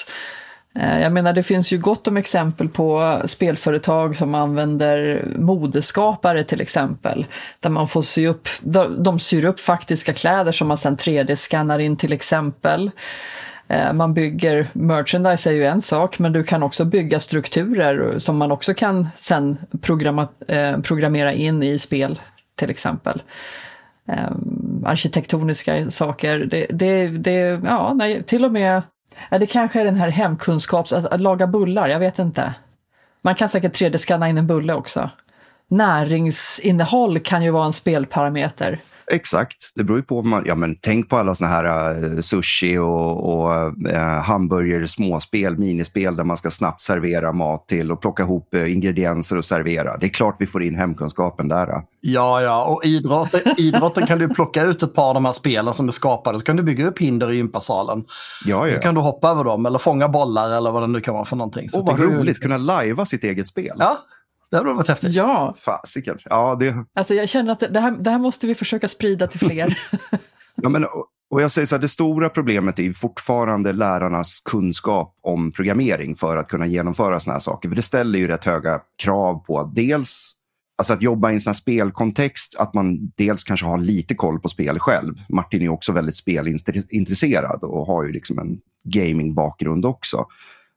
Eh, 0.76 1.02
jag 1.02 1.12
menar, 1.12 1.34
det 1.34 1.44
finns 1.44 1.74
ju 1.74 1.78
gott 1.78 2.08
om 2.08 2.18
exempel 2.18 2.70
på 2.70 3.22
spelföretag 3.26 4.18
som 4.18 4.36
använder 4.36 5.26
modeskapare 5.38 6.44
till 6.44 6.62
exempel. 6.62 7.26
Där 7.60 7.70
man 7.70 7.88
får 7.88 8.02
sy 8.02 8.28
upp, 8.28 8.48
de 9.00 9.20
syr 9.20 9.46
upp 9.46 9.60
faktiska 9.60 10.14
kläder 10.14 10.52
som 10.52 10.68
man 10.68 10.78
sen 10.78 10.98
3D-skannar 10.98 11.80
in 11.80 11.98
till 11.98 12.14
exempel. 12.14 12.92
Eh, 13.68 13.94
man 13.94 14.14
bygger, 14.14 14.68
merchandise 14.74 15.50
är 15.50 15.54
ju 15.54 15.66
en 15.66 15.82
sak, 15.82 16.20
men 16.20 16.34
du 16.34 16.44
kan 16.44 16.64
också 16.64 16.86
bygga 16.86 17.20
strukturer 17.20 18.18
som 18.20 18.38
man 18.38 18.52
också 18.52 18.74
kan 18.74 19.10
sen 19.16 19.58
programma, 19.82 20.28
eh, 20.48 20.80
programmera 20.80 21.34
in 21.34 21.64
i 21.64 21.80
spel 21.80 22.20
till 22.56 22.70
exempel. 22.70 23.22
Arkitektoniska 24.86 25.90
saker, 25.90 26.40
det, 26.40 26.66
det, 26.70 27.08
det 27.08 27.62
ja, 27.66 27.94
nej, 27.94 28.24
till 28.24 28.46
och 28.46 28.52
med 28.52 28.82
Ja, 29.30 29.40
det 29.40 29.46
kanske 29.46 29.82
är 29.82 29.86
den 29.86 29.96
här 29.96 30.10
hemkunskaps, 30.10 30.94
att, 30.94 31.06
att 31.06 31.22
laga 31.22 31.48
bullar, 31.48 31.88
jag 31.88 32.00
vet 32.00 32.20
inte. 32.20 32.54
Man 33.22 33.36
kan 33.36 33.50
säkert 33.50 33.82
3D-skanna 33.82 34.30
in 34.30 34.38
en 34.38 34.48
bulle 34.48 34.74
också. 34.74 35.10
Näringsinnehåll 35.68 37.20
kan 37.20 37.44
ju 37.44 37.52
vara 37.52 37.66
en 37.66 37.74
spelparameter. 37.74 38.80
Exakt, 39.12 39.72
det 39.76 39.84
beror 39.84 40.00
ju 40.00 40.04
på. 40.04 40.22
Man, 40.22 40.44
ja, 40.46 40.56
men 40.56 40.76
tänk 40.82 41.10
på 41.10 41.18
alla 41.18 41.36
såna 41.36 41.52
här 41.52 41.96
uh, 42.04 42.20
sushi 42.20 42.78
och, 42.78 43.34
och 43.34 43.74
uh, 43.88 43.98
hamburgare, 44.00 44.88
småspel, 44.88 45.58
minispel 45.58 46.16
där 46.16 46.24
man 46.24 46.38
ska 46.38 46.50
snabbt 46.50 46.82
servera 46.82 47.32
mat 47.32 47.68
till 47.68 47.92
och 47.92 48.02
plocka 48.02 48.24
ihop 48.24 48.50
uh, 48.54 48.74
ingredienser 48.74 49.38
och 49.38 49.46
servera. 49.46 49.98
Det 49.98 50.06
är 50.06 50.10
klart 50.10 50.36
vi 50.40 50.46
får 50.46 50.64
in 50.64 50.76
hemkunskapen 50.76 51.48
där. 51.48 51.70
Uh. 51.70 51.82
Ja, 52.02 52.42
ja, 52.42 52.66
och 52.66 52.86
idrotten, 52.86 53.42
idrotten 53.58 54.08
kan 54.08 54.20
du 54.20 54.30
plocka 54.30 54.64
ut 54.64 54.84
ett 54.84 54.94
par 54.94 55.08
av 55.08 55.14
de 55.14 55.26
här 55.26 55.32
spelen 55.32 55.74
som 55.74 55.88
är 55.88 55.92
skapade 55.92 56.40
så 56.40 56.46
kan 56.46 56.56
du 56.56 56.64
bygga 56.64 56.88
upp 56.88 57.00
hinder 57.00 57.32
i 57.32 57.36
gympasalen. 57.36 58.04
Ja, 58.46 58.68
ja. 58.68 58.76
Så 58.76 58.82
kan 58.82 58.96
du 58.96 59.02
hoppa 59.02 59.30
över 59.30 59.44
dem 59.44 59.66
eller 59.66 59.80
fånga 59.80 60.10
bollar 60.10 60.58
eller 60.58 60.72
vad 60.72 60.84
det 60.84 60.88
nu 60.88 61.02
kan 61.02 61.14
vara 61.14 61.26
för 61.26 61.36
någonting. 61.36 61.70
Så 61.70 61.80
och 61.80 61.86
vad 61.86 62.00
roligt, 62.00 62.38
ju... 62.38 62.42
kunna 62.42 62.58
lajva 62.58 63.06
sitt 63.06 63.24
eget 63.24 63.48
spel. 63.48 63.76
Ja, 63.80 63.98
det 64.52 64.58
hade 64.58 64.74
varit 64.74 64.88
häftigt. 64.88 65.16
Ja. 65.16 65.56
Fasiken. 65.60 66.18
Ja, 66.26 66.56
det... 66.60 66.86
Alltså 66.94 67.14
jag 67.14 67.30
känner 67.30 67.52
att 67.52 67.60
det 67.60 67.80
här, 67.80 67.92
det 67.92 68.10
här 68.10 68.20
måste 68.20 68.48
vi 68.48 68.56
försöka 68.56 68.88
sprida 68.88 69.28
till 69.28 69.40
fler. 69.40 69.80
ja, 70.56 70.70
men, 70.70 70.86
och 71.30 71.42
jag 71.42 71.52
säger 71.52 71.66
så 71.66 71.76
här, 71.76 71.82
det 71.82 71.88
stora 71.88 72.30
problemet 72.30 72.80
är 72.80 72.92
fortfarande 72.92 73.74
lärarnas 73.74 74.42
kunskap 74.46 75.18
om 75.22 75.52
programmering 75.52 76.16
för 76.16 76.38
att 76.38 76.48
kunna 76.48 76.66
genomföra 76.66 77.20
sådana 77.20 77.34
här 77.34 77.40
saker. 77.40 77.70
För 77.70 77.76
det 77.76 77.82
ställer 77.82 78.20
ju 78.20 78.28
rätt 78.28 78.46
höga 78.46 78.82
krav 79.04 79.46
på 79.46 79.72
dels 79.76 80.36
Alltså 80.80 80.94
att 80.94 81.02
jobba 81.02 81.32
i 81.32 81.34
en 81.34 81.40
sån 81.40 81.54
spelkontext, 81.54 82.56
att 82.60 82.74
man 82.74 83.12
dels 83.18 83.44
kanske 83.44 83.66
har 83.66 83.78
lite 83.78 84.16
koll 84.16 84.40
på 84.40 84.48
spel 84.48 84.80
själv. 84.80 85.16
Martin 85.30 85.62
är 85.62 85.70
också 85.70 85.92
väldigt 85.92 86.16
spelintresserad 86.16 87.64
och 87.64 87.88
har 87.88 88.04
ju 88.04 88.12
liksom 88.12 88.40
en 88.40 88.58
gamingbakgrund 88.84 89.86
också. 89.86 90.26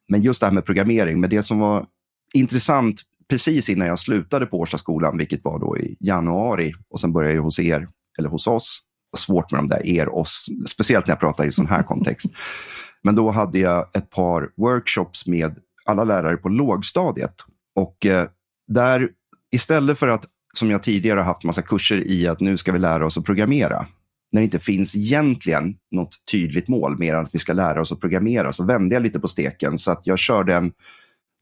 Men 0.09 0.23
just 0.23 0.41
det 0.41 0.47
här 0.47 0.53
med 0.53 0.65
programmering, 0.65 1.21
men 1.21 1.31
det 1.31 1.43
som 1.43 1.59
var 1.59 1.87
intressant 2.35 3.01
precis 3.29 3.69
innan 3.69 3.89
jag 3.89 3.99
slutade 3.99 4.47
på 4.47 4.59
Årstaskolan, 4.59 5.19
vilket 5.19 5.45
var 5.45 5.59
då 5.59 5.79
i 5.79 5.97
januari, 6.01 6.75
och 6.91 7.01
sen 7.01 7.13
började 7.13 7.35
jag 7.35 7.43
hos 7.43 7.59
er, 7.59 7.89
eller 8.19 8.29
hos 8.29 8.47
oss. 8.47 8.81
Svårt 9.17 9.53
med 9.53 9.59
de 9.59 9.69
där 9.69 9.87
er, 9.87 10.15
oss, 10.15 10.47
speciellt 10.69 11.07
när 11.07 11.13
jag 11.13 11.21
pratar 11.21 11.47
i 11.47 11.51
sån 11.51 11.67
här 11.67 11.83
kontext. 11.83 12.35
Men 13.03 13.15
då 13.15 13.31
hade 13.31 13.59
jag 13.59 13.97
ett 13.97 14.11
par 14.11 14.51
workshops 14.57 15.27
med 15.27 15.59
alla 15.85 16.05
lärare 16.05 16.37
på 16.37 16.49
lågstadiet. 16.49 17.35
Och 17.75 18.07
eh, 18.07 18.29
där, 18.69 19.09
istället 19.51 19.99
för 19.99 20.09
att, 20.09 20.25
som 20.55 20.71
jag 20.71 20.83
tidigare 20.83 21.21
haft 21.21 21.45
massa 21.45 21.63
kurser 21.63 22.07
i 22.07 22.29
att 22.29 22.41
nu 22.41 22.57
ska 22.57 22.73
vi 22.73 22.79
lära 22.79 23.07
oss 23.07 23.19
att 23.19 23.25
programmera, 23.25 23.87
när 24.33 24.41
det 24.41 24.45
inte 24.45 24.59
finns 24.59 24.97
egentligen 24.97 25.75
något 25.91 26.17
tydligt 26.31 26.69
mål 26.69 26.99
mer 26.99 27.15
än 27.15 27.25
att 27.25 27.35
vi 27.35 27.39
ska 27.39 27.53
lära 27.53 27.81
oss 27.81 27.93
att 27.93 28.01
programmera, 28.01 28.53
så 28.53 28.65
vände 28.65 28.95
jag 28.95 29.03
lite 29.03 29.21
på 29.21 29.29
steken. 29.29 29.79
Så 29.79 29.91
att 29.91 30.07
jag 30.07 30.19
körde 30.19 30.55
en, 30.55 30.73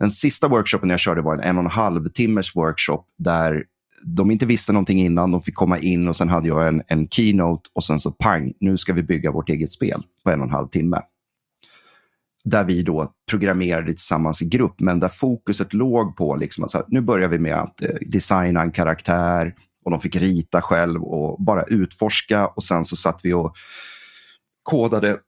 den 0.00 0.10
sista 0.10 0.48
workshopen 0.48 0.90
jag 0.90 1.00
körde 1.00 1.22
var 1.22 1.34
en 1.34 1.40
en 1.40 1.56
och 1.56 1.64
en 1.64 1.70
halv 1.70 2.08
timmes 2.08 2.56
workshop 2.56 3.04
där 3.18 3.64
de 4.04 4.30
inte 4.30 4.46
visste 4.46 4.72
någonting 4.72 5.00
innan. 5.00 5.30
De 5.30 5.40
fick 5.40 5.54
komma 5.54 5.78
in 5.78 6.08
och 6.08 6.16
sen 6.16 6.28
hade 6.28 6.48
jag 6.48 6.68
en, 6.68 6.82
en 6.86 7.08
keynote 7.08 7.70
och 7.72 7.84
sen 7.84 7.98
så 7.98 8.10
pang, 8.10 8.52
nu 8.60 8.76
ska 8.76 8.92
vi 8.92 9.02
bygga 9.02 9.30
vårt 9.30 9.48
eget 9.48 9.70
spel 9.70 10.02
på 10.24 10.30
en 10.30 10.40
och 10.40 10.46
en 10.46 10.52
halv 10.52 10.68
timme 10.68 11.02
där 12.44 12.64
vi 12.64 12.82
då 12.82 13.12
programmerade 13.30 13.86
tillsammans 13.86 14.42
i 14.42 14.48
grupp, 14.48 14.80
men 14.80 15.00
där 15.00 15.08
fokuset 15.08 15.74
låg 15.74 16.16
på 16.16 16.36
liksom 16.36 16.64
att 16.64 16.88
nu 16.88 17.00
börjar 17.00 17.28
vi 17.28 17.38
med 17.38 17.54
att 17.54 17.82
eh, 17.82 17.88
designa 18.06 18.62
en 18.62 18.72
karaktär 18.72 19.54
och 19.84 19.90
de 19.90 20.00
fick 20.00 20.16
rita 20.16 20.60
själv 20.60 21.02
och 21.02 21.42
bara 21.42 21.64
utforska 21.64 22.46
och 22.46 22.62
sen 22.62 22.84
så 22.84 22.96
satt 22.96 23.20
vi 23.22 23.32
och 23.32 23.54
kodade 24.62 25.18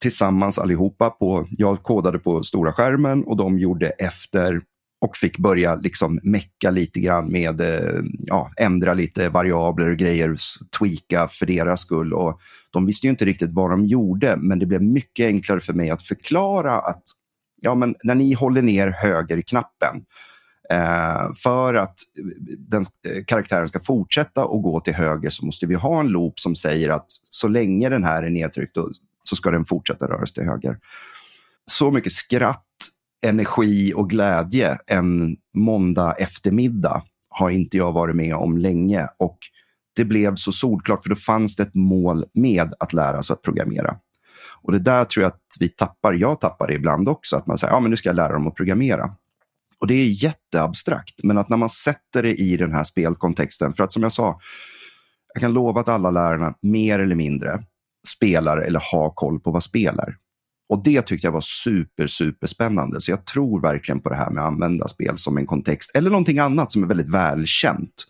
tillsammans 0.00 0.58
allihopa. 0.58 1.10
På, 1.10 1.46
jag 1.50 1.82
kodade 1.82 2.18
på 2.18 2.42
stora 2.42 2.72
skärmen 2.72 3.24
och 3.24 3.36
de 3.36 3.58
gjorde 3.58 3.88
efter 3.88 4.62
och 5.00 5.16
fick 5.16 5.38
börja 5.38 5.74
liksom 5.74 6.20
mecka 6.22 6.70
lite 6.70 7.00
grann 7.00 7.32
med, 7.32 7.60
eh, 7.60 8.02
ja, 8.18 8.52
ändra 8.56 8.94
lite 8.94 9.28
variabler 9.28 9.90
och 9.90 9.96
grejer, 9.96 10.36
tweaka 10.78 11.28
för 11.28 11.46
deras 11.46 11.80
skull. 11.80 12.12
Och 12.12 12.40
de 12.70 12.86
visste 12.86 13.06
ju 13.06 13.10
inte 13.10 13.24
riktigt 13.24 13.50
vad 13.52 13.70
de 13.70 13.84
gjorde, 13.84 14.36
men 14.36 14.58
det 14.58 14.66
blev 14.66 14.82
mycket 14.82 15.26
enklare 15.26 15.60
för 15.60 15.72
mig 15.72 15.90
att 15.90 16.02
förklara 16.02 16.78
att 16.78 17.02
ja, 17.60 17.74
men 17.74 17.94
när 18.02 18.14
ni 18.14 18.32
håller 18.32 18.62
ner 18.62 18.88
högerknappen 18.88 19.96
eh, 20.70 21.32
för 21.42 21.74
att 21.74 21.94
eh, 22.18 22.24
den 22.58 22.84
eh, 23.08 23.24
karaktären 23.26 23.68
ska 23.68 23.80
fortsätta 23.80 24.42
att 24.42 24.62
gå 24.62 24.80
till 24.80 24.94
höger 24.94 25.30
så 25.30 25.46
måste 25.46 25.66
vi 25.66 25.74
ha 25.74 26.00
en 26.00 26.08
loop 26.08 26.40
som 26.40 26.54
säger 26.54 26.88
att 26.88 27.06
så 27.30 27.48
länge 27.48 27.88
den 27.88 28.04
här 28.04 28.22
är 28.22 28.30
nedtryckt 28.30 28.76
så 29.22 29.36
ska 29.36 29.50
den 29.50 29.64
fortsätta 29.64 30.06
röra 30.06 30.26
sig 30.26 30.34
till 30.34 30.44
höger. 30.44 30.78
Så 31.66 31.90
mycket 31.90 32.12
skratt 32.12 32.66
energi 33.26 33.92
och 33.94 34.10
glädje 34.10 34.78
en 34.86 35.36
måndag 35.54 36.12
eftermiddag 36.12 37.02
har 37.28 37.50
inte 37.50 37.76
jag 37.76 37.92
varit 37.92 38.16
med 38.16 38.34
om 38.34 38.58
länge. 38.58 39.08
Och 39.18 39.38
det 39.96 40.04
blev 40.04 40.34
så 40.34 40.52
solklart, 40.52 41.02
för 41.02 41.10
då 41.10 41.16
fanns 41.16 41.56
det 41.56 41.62
ett 41.62 41.74
mål 41.74 42.24
med 42.34 42.74
att 42.80 42.92
lära 42.92 43.22
sig 43.22 43.34
att 43.34 43.42
programmera. 43.42 43.96
Och 44.62 44.72
det 44.72 44.78
där 44.78 45.04
tror 45.04 45.22
jag 45.22 45.30
att 45.30 45.56
vi 45.60 45.68
tappar. 45.68 46.12
Jag 46.12 46.40
tappar 46.40 46.66
det 46.66 46.74
ibland 46.74 47.08
också, 47.08 47.36
att 47.36 47.46
man 47.46 47.58
säger 47.58 47.74
ja, 47.74 47.80
men 47.80 47.90
nu 47.90 47.96
ska 47.96 48.08
jag 48.08 48.16
lära 48.16 48.32
dem 48.32 48.46
att 48.46 48.54
programmera. 48.54 49.14
Och 49.78 49.86
det 49.86 49.94
är 49.94 50.24
jätteabstrakt, 50.24 51.14
men 51.22 51.38
att 51.38 51.48
när 51.48 51.56
man 51.56 51.68
sätter 51.68 52.22
det 52.22 52.34
i 52.34 52.56
den 52.56 52.72
här 52.72 52.82
spelkontexten, 52.82 53.72
för 53.72 53.84
att 53.84 53.92
som 53.92 54.02
jag 54.02 54.12
sa, 54.12 54.40
jag 55.34 55.40
kan 55.40 55.52
lova 55.52 55.80
att 55.80 55.88
alla 55.88 56.10
lärarna 56.10 56.54
mer 56.62 56.98
eller 56.98 57.14
mindre 57.14 57.64
spelar 58.08 58.56
eller 58.56 58.82
har 58.92 59.10
koll 59.10 59.40
på 59.40 59.50
vad 59.50 59.62
spel 59.62 59.98
är. 59.98 60.16
Och 60.68 60.82
det 60.84 61.02
tyckte 61.02 61.26
jag 61.26 61.32
var 61.32 61.40
super, 61.40 62.06
super 62.06 62.46
spännande. 62.46 63.00
Så 63.00 63.10
jag 63.10 63.24
tror 63.26 63.60
verkligen 63.60 64.00
på 64.00 64.08
det 64.08 64.14
här 64.14 64.30
med 64.30 64.44
att 64.44 64.48
använda 64.48 64.88
spel 64.88 65.18
som 65.18 65.38
en 65.38 65.46
kontext. 65.46 65.90
Eller 65.94 66.10
någonting 66.10 66.38
annat 66.38 66.72
som 66.72 66.82
är 66.82 66.86
väldigt 66.86 67.14
välkänt. 67.14 68.06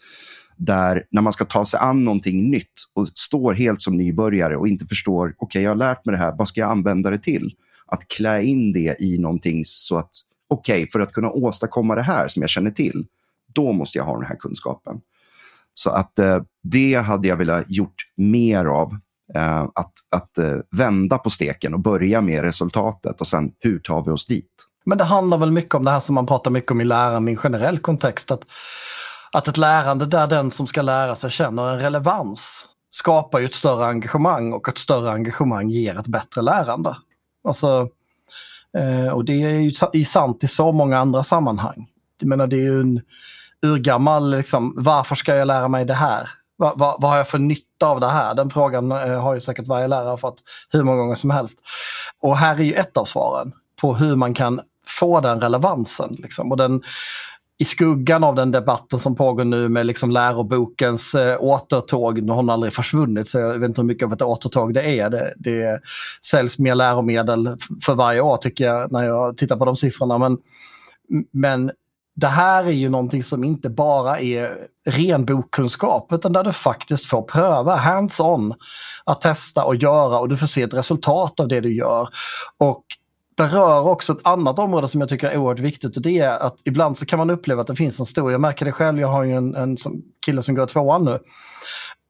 Där 0.57 1.05
när 1.11 1.23
man 1.23 1.33
ska 1.33 1.45
ta 1.45 1.65
sig 1.65 1.81
an 1.81 2.05
någonting 2.05 2.51
nytt 2.51 2.73
och 2.95 3.09
står 3.09 3.55
helt 3.55 3.81
som 3.81 3.97
nybörjare 3.97 4.57
och 4.57 4.69
inte 4.69 4.87
förstår, 4.87 5.27
okej, 5.29 5.47
okay, 5.47 5.63
jag 5.63 5.71
har 5.71 5.77
lärt 5.77 6.05
mig 6.05 6.13
det 6.13 6.19
här, 6.19 6.35
vad 6.39 6.49
ska 6.49 6.61
jag 6.61 6.71
använda 6.71 7.11
det 7.11 7.19
till? 7.19 7.55
Att 7.87 8.09
klä 8.09 8.43
in 8.43 8.73
det 8.73 8.97
i 9.01 9.19
någonting 9.19 9.65
så 9.65 9.99
att, 9.99 10.11
okej, 10.49 10.75
okay, 10.75 10.87
för 10.87 11.01
att 11.01 11.13
kunna 11.13 11.31
åstadkomma 11.31 11.95
det 11.95 12.03
här 12.03 12.29
som 12.29 12.43
jag 12.43 12.51
känner 12.51 12.71
till, 12.71 13.07
då 13.55 13.73
måste 13.73 13.99
jag 13.99 14.05
ha 14.05 14.17
den 14.17 14.27
här 14.27 14.37
kunskapen. 14.37 15.01
Så 15.75 15.91
att 15.91 16.19
eh, 16.19 16.43
det 16.63 16.95
hade 16.95 17.29
jag 17.29 17.37
velat 17.37 17.65
gjort 17.69 17.95
mer 18.17 18.65
av 18.65 18.99
Eh, 19.35 19.63
att, 19.63 19.93
att 20.11 20.39
eh, 20.39 20.57
vända 20.77 21.19
på 21.19 21.31
steken 21.31 21.75
och 21.75 21.81
börja 21.81 22.21
med 22.21 22.43
resultatet 22.43 23.21
och 23.21 23.27
sen 23.27 23.53
hur 23.59 23.79
tar 23.79 24.05
vi 24.05 24.11
oss 24.11 24.27
dit? 24.27 24.67
Men 24.85 24.99
det 24.99 25.05
handlar 25.05 25.39
väl 25.39 25.51
mycket 25.51 25.75
om 25.75 25.85
det 25.85 25.91
här 25.91 26.01
som 26.01 26.15
man 26.15 26.27
pratar 26.27 26.51
mycket 26.51 26.71
om 26.71 26.81
i 26.81 26.85
lärande 26.85 27.31
i 27.31 27.35
en 27.35 27.39
generell 27.39 27.79
kontext. 27.79 28.31
Att, 28.31 28.45
att 29.33 29.49
ett 29.49 29.57
lärande 29.57 30.07
där 30.07 30.27
den 30.27 30.51
som 30.51 30.67
ska 30.67 30.83
lära 30.83 31.17
sig 31.17 31.31
känner 31.31 31.73
en 31.73 31.79
relevans 31.79 32.67
skapar 32.91 33.39
ju 33.39 33.45
ett 33.45 33.55
större 33.55 33.87
engagemang 33.87 34.53
och 34.53 34.69
ett 34.69 34.79
större 34.79 35.11
engagemang 35.11 35.71
ger 35.71 35.99
ett 35.99 36.07
bättre 36.07 36.43
lärande. 36.43 36.97
Alltså, 37.49 37.89
eh, 38.79 39.13
och 39.13 39.25
det 39.25 39.43
är 39.43 39.95
ju 39.95 40.05
sant 40.05 40.45
i 40.45 40.49
så 40.49 40.73
många 40.73 40.99
andra 40.99 41.25
sammanhang. 41.25 41.87
Jag 42.21 42.29
menar 42.29 42.47
det 42.47 42.57
är 42.57 42.61
ju 42.61 42.81
en 42.81 43.01
urgammal, 43.63 44.31
liksom, 44.31 44.75
varför 44.77 45.15
ska 45.15 45.35
jag 45.35 45.47
lära 45.47 45.69
mig 45.69 45.85
det 45.85 45.95
här? 45.95 46.31
Vad, 46.61 46.79
vad, 46.79 47.01
vad, 47.01 47.11
har 47.11 47.17
jag 47.19 47.29
för 47.29 47.39
nytta 47.39 47.87
av 47.87 48.01
det 48.01 48.09
här? 48.09 48.35
Den 48.35 48.51
frågan 48.51 48.93
eh, 48.93 49.23
har 49.23 49.35
ju 49.35 49.41
säkert 49.41 49.67
varje 49.67 49.89
lärare 49.89 50.19
fått 50.19 50.43
hur 50.73 50.83
många 50.83 50.99
gånger 50.99 51.15
som 51.15 51.31
helst. 51.31 51.59
Och 52.21 52.37
här 52.37 52.57
är 52.61 52.65
ju 52.65 52.73
ett 52.73 52.97
av 52.97 53.05
svaren 53.05 53.53
på 53.81 53.95
hur 53.95 54.17
man 54.17 54.35
kan 54.35 54.61
få 54.87 55.21
den 55.21 55.41
relevansen. 55.41 56.17
Liksom. 56.19 56.51
Och 56.51 56.57
den, 56.57 56.83
I 57.59 57.65
skuggan 57.65 58.25
av 58.25 58.35
den 58.35 58.51
debatten 58.51 58.99
som 58.99 59.17
pågår 59.17 59.45
nu 59.45 59.69
med 59.69 59.87
liksom 59.87 60.11
lärobokens 60.11 61.15
eh, 61.15 61.37
återtåg, 61.43 62.23
nu 62.23 62.33
har 62.33 62.43
den 62.43 62.51
aldrig 62.51 62.73
försvunnit 62.73 63.29
så 63.29 63.39
jag 63.39 63.59
vet 63.59 63.69
inte 63.69 63.81
hur 63.81 63.87
mycket 63.87 64.07
av 64.07 64.13
ett 64.13 64.23
återtåg 64.23 64.75
det 64.75 64.99
är. 64.99 65.11
Det, 65.11 65.35
det 65.37 65.81
säljs 66.27 66.59
mer 66.59 66.75
läromedel 66.75 67.57
för 67.83 67.95
varje 67.95 68.21
år 68.21 68.37
tycker 68.37 68.65
jag 68.65 68.93
när 68.93 69.05
jag 69.05 69.37
tittar 69.37 69.57
på 69.57 69.65
de 69.65 69.77
siffrorna. 69.77 70.19
Men, 70.19 70.39
men 71.33 71.71
det 72.21 72.29
här 72.29 72.65
är 72.65 72.71
ju 72.71 72.89
någonting 72.89 73.25
som 73.25 73.45
inte 73.45 73.71
bara 73.71 74.21
är 74.21 74.57
ren 74.87 75.25
bokkunskap 75.25 76.13
utan 76.13 76.33
där 76.33 76.45
du 76.45 76.53
faktiskt 76.53 77.07
får 77.07 77.23
pröva 77.23 77.77
hands-on 77.77 78.55
att 79.05 79.21
testa 79.21 79.65
och 79.65 79.77
göra 79.77 80.19
och 80.19 80.29
du 80.29 80.37
får 80.37 80.47
se 80.47 80.63
ett 80.63 80.75
resultat 80.75 81.41
av 81.41 81.49
det 81.49 81.61
du 81.61 81.75
gör. 81.75 82.09
Och 82.59 82.85
det 83.37 83.59
också 83.91 84.13
ett 84.13 84.19
annat 84.23 84.59
område 84.59 84.89
som 84.89 85.01
jag 85.01 85.09
tycker 85.09 85.31
är 85.31 85.37
oerhört 85.37 85.59
viktigt 85.59 85.97
och 85.97 86.03
det 86.03 86.19
är 86.19 86.39
att 86.39 86.57
ibland 86.65 86.99
så 86.99 87.07
kan 87.07 87.19
man 87.19 87.31
uppleva 87.31 87.61
att 87.61 87.67
det 87.67 87.77
finns 87.77 88.01
en 88.01 88.07
stor, 88.07 88.33
jag 88.33 88.41
märker 88.41 88.65
det 88.65 88.73
själv, 88.73 89.01
jag 89.01 89.09
har 89.09 89.25
ju 89.25 89.33
en, 89.33 89.55
en 89.55 89.77
som, 89.77 90.03
kille 90.27 90.43
som 90.43 90.55
går 90.55 90.67
tvåan 90.67 91.05
nu, 91.05 91.19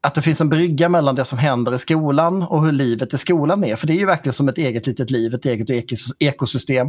att 0.01 0.15
det 0.15 0.21
finns 0.21 0.41
en 0.41 0.49
brygga 0.49 0.89
mellan 0.89 1.15
det 1.15 1.25
som 1.25 1.37
händer 1.37 1.73
i 1.73 1.77
skolan 1.77 2.43
och 2.43 2.65
hur 2.65 2.71
livet 2.71 3.13
i 3.13 3.17
skolan 3.17 3.63
är. 3.63 3.75
För 3.75 3.87
det 3.87 3.93
är 3.93 3.97
ju 3.97 4.05
verkligen 4.05 4.33
som 4.33 4.49
ett 4.49 4.57
eget 4.57 4.87
litet 4.87 5.09
liv, 5.09 5.33
ett 5.33 5.45
eget 5.45 5.91
ekosystem. 6.19 6.87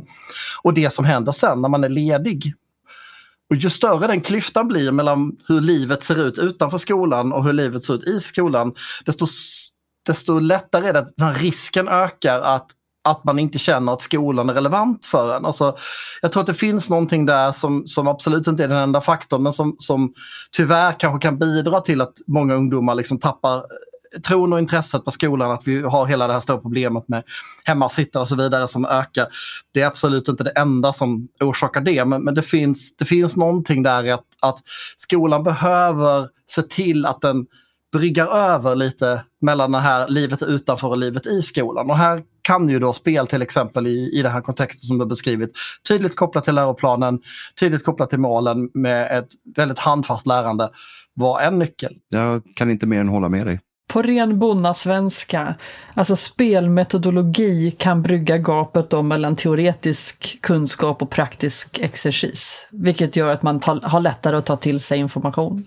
Och 0.62 0.74
det 0.74 0.92
som 0.92 1.04
händer 1.04 1.32
sen 1.32 1.62
när 1.62 1.68
man 1.68 1.84
är 1.84 1.88
ledig 1.88 2.54
och 3.52 3.56
ju 3.56 3.70
större 3.70 4.06
den 4.06 4.20
klyftan 4.20 4.68
blir 4.68 4.92
mellan 4.92 5.36
hur 5.48 5.60
livet 5.60 6.04
ser 6.04 6.26
ut 6.26 6.38
utanför 6.38 6.78
skolan 6.78 7.32
och 7.32 7.44
hur 7.44 7.52
livet 7.52 7.84
ser 7.84 7.94
ut 7.94 8.04
i 8.04 8.20
skolan, 8.20 8.74
desto, 9.06 9.26
desto 10.06 10.38
lättare 10.38 10.88
är 10.88 10.92
det 10.92 10.98
att 10.98 11.16
den 11.16 11.28
här 11.28 11.34
risken 11.34 11.88
ökar 11.88 12.40
att, 12.40 12.66
att 13.08 13.24
man 13.24 13.38
inte 13.38 13.58
känner 13.58 13.92
att 13.92 14.02
skolan 14.02 14.50
är 14.50 14.54
relevant 14.54 15.04
för 15.04 15.36
en. 15.36 15.46
Alltså, 15.46 15.76
jag 16.22 16.32
tror 16.32 16.40
att 16.40 16.46
det 16.46 16.54
finns 16.54 16.90
någonting 16.90 17.26
där 17.26 17.52
som, 17.52 17.86
som 17.86 18.08
absolut 18.08 18.46
inte 18.46 18.64
är 18.64 18.68
den 18.68 18.78
enda 18.78 19.00
faktorn, 19.00 19.42
men 19.42 19.52
som, 19.52 19.74
som 19.78 20.12
tyvärr 20.56 20.92
kanske 20.92 21.28
kan 21.28 21.38
bidra 21.38 21.80
till 21.80 22.00
att 22.00 22.14
många 22.26 22.54
ungdomar 22.54 22.94
liksom 22.94 23.18
tappar 23.18 23.62
tron 24.26 24.52
och 24.52 24.58
intresset 24.58 25.04
på 25.04 25.10
skolan, 25.10 25.50
att 25.50 25.68
vi 25.68 25.82
har 25.82 26.06
hela 26.06 26.26
det 26.26 26.32
här 26.32 26.40
stora 26.40 26.58
problemet 26.58 27.08
med 27.08 27.22
hemmasittare 27.64 28.20
och 28.20 28.28
så 28.28 28.36
vidare 28.36 28.68
som 28.68 28.84
ökar. 28.84 29.26
Det 29.72 29.82
är 29.82 29.86
absolut 29.86 30.28
inte 30.28 30.44
det 30.44 30.50
enda 30.50 30.92
som 30.92 31.28
orsakar 31.40 31.80
det, 31.80 32.04
men, 32.04 32.24
men 32.24 32.34
det, 32.34 32.42
finns, 32.42 32.96
det 32.96 33.04
finns 33.04 33.36
någonting 33.36 33.82
där 33.82 34.12
att, 34.12 34.26
att 34.40 34.58
skolan 34.96 35.42
behöver 35.42 36.28
se 36.46 36.62
till 36.62 37.06
att 37.06 37.20
den 37.20 37.46
bryggar 37.92 38.26
över 38.26 38.76
lite 38.76 39.24
mellan 39.40 39.72
det 39.72 39.80
här 39.80 40.08
livet 40.08 40.42
utanför 40.42 40.88
och 40.88 40.98
livet 40.98 41.26
i 41.26 41.42
skolan. 41.42 41.90
Och 41.90 41.96
här 41.96 42.22
kan 42.42 42.68
ju 42.68 42.78
då 42.78 42.92
spel 42.92 43.26
till 43.26 43.42
exempel 43.42 43.86
i, 43.86 44.18
i 44.18 44.22
den 44.22 44.32
här 44.32 44.40
kontexten 44.40 44.86
som 44.86 44.98
du 44.98 45.06
beskrivit 45.06 45.52
tydligt 45.88 46.16
kopplat 46.16 46.44
till 46.44 46.54
läroplanen, 46.54 47.20
tydligt 47.60 47.84
kopplat 47.84 48.10
till 48.10 48.18
målen 48.18 48.70
med 48.74 49.18
ett 49.18 49.28
väldigt 49.56 49.78
handfast 49.78 50.26
lärande 50.26 50.70
vara 51.14 51.42
en 51.42 51.58
nyckel. 51.58 51.96
Jag 52.08 52.42
kan 52.54 52.70
inte 52.70 52.86
mer 52.86 53.00
än 53.00 53.08
hålla 53.08 53.28
med 53.28 53.46
dig. 53.46 53.60
På 53.88 54.02
ren 54.02 54.38
bonnasvenska, 54.38 55.54
alltså 55.94 56.16
spelmetodologi 56.16 57.70
kan 57.70 58.02
brygga 58.02 58.38
gapet 58.38 58.90
då 58.90 59.02
mellan 59.02 59.36
teoretisk 59.36 60.38
kunskap 60.40 61.02
och 61.02 61.10
praktisk 61.10 61.78
exercis. 61.78 62.68
Vilket 62.70 63.16
gör 63.16 63.28
att 63.28 63.42
man 63.42 63.60
har 63.82 64.00
lättare 64.00 64.36
att 64.36 64.46
ta 64.46 64.56
till 64.56 64.80
sig 64.80 64.98
information. 64.98 65.66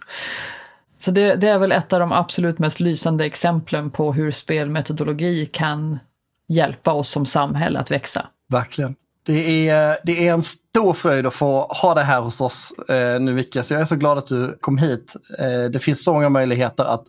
Så 1.00 1.12
det, 1.12 1.36
det, 1.36 1.48
är 1.48 1.58
väl 1.58 1.72
ett 1.72 1.94
av 1.94 2.00
de 2.00 2.12
absolut 2.12 2.60
mest 2.60 2.80
lysande 2.80 3.26
exemplen 3.26 3.92
på 3.92 4.14
hur 4.14 4.32
spelmetodologi 4.32 5.46
kan 5.46 6.00
hjälpa 6.48 6.94
oss 6.94 7.10
som 7.10 7.26
samhälle 7.26 7.80
att 7.80 7.92
växa. 7.92 8.28
Verkligen. 8.50 8.96
Det 9.26 9.70
är, 9.70 9.98
det 10.04 10.28
är 10.28 10.34
en 10.34 10.44
stor 10.76 10.94
fröjd 10.94 11.26
att 11.26 11.34
få 11.34 11.62
ha 11.62 11.94
det 11.94 12.04
här 12.04 12.22
hos 12.22 12.42
oss 12.42 12.74
eh, 12.90 13.20
nu 13.20 13.34
Micke, 13.34 13.58
så 13.64 13.74
jag 13.74 13.82
är 13.82 13.86
så 13.86 13.96
glad 13.96 14.18
att 14.18 14.28
du 14.28 14.58
kom 14.62 14.78
hit. 14.78 15.14
Eh, 15.40 15.72
det 15.72 15.80
finns 15.80 16.04
så 16.04 16.14
många 16.14 16.30
möjligheter 16.30 16.84
att 16.86 17.04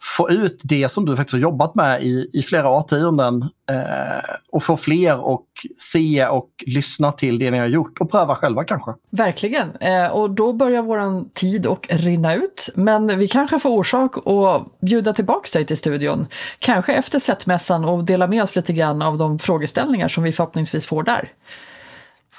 få 0.00 0.30
ut 0.30 0.60
det 0.64 0.88
som 0.88 1.06
du 1.06 1.16
faktiskt 1.16 1.32
har 1.32 1.40
jobbat 1.40 1.74
med 1.74 2.02
i, 2.02 2.30
i 2.32 2.42
flera 2.42 2.68
årtionden 2.68 3.42
eh, 3.70 4.34
och 4.52 4.64
få 4.64 4.76
fler 4.76 5.34
att 5.34 5.40
se 5.78 6.26
och 6.26 6.48
lyssna 6.66 7.12
till 7.12 7.38
det 7.38 7.50
ni 7.50 7.58
har 7.58 7.66
gjort 7.66 7.98
och 7.98 8.10
pröva 8.10 8.36
själva 8.36 8.64
kanske. 8.64 8.94
Verkligen, 9.10 9.76
eh, 9.76 10.06
och 10.06 10.30
då 10.30 10.52
börjar 10.52 10.82
vår 10.82 11.34
tid 11.34 11.66
att 11.66 11.86
rinna 11.88 12.34
ut. 12.34 12.68
Men 12.74 13.18
vi 13.18 13.28
kanske 13.28 13.58
får 13.58 13.70
orsak 13.70 14.16
att 14.26 14.80
bjuda 14.80 15.12
tillbaka 15.12 15.48
dig 15.58 15.66
till 15.66 15.76
studion, 15.76 16.26
kanske 16.58 16.92
efter 16.92 17.18
setmässan 17.18 17.84
och 17.84 18.04
dela 18.04 18.26
med 18.26 18.42
oss 18.42 18.56
lite 18.56 18.72
grann 18.72 19.02
av 19.02 19.18
de 19.18 19.38
frågeställningar 19.38 20.08
som 20.08 20.24
vi 20.24 20.32
förhoppningsvis 20.32 20.86
får 20.86 21.02
där. 21.02 21.32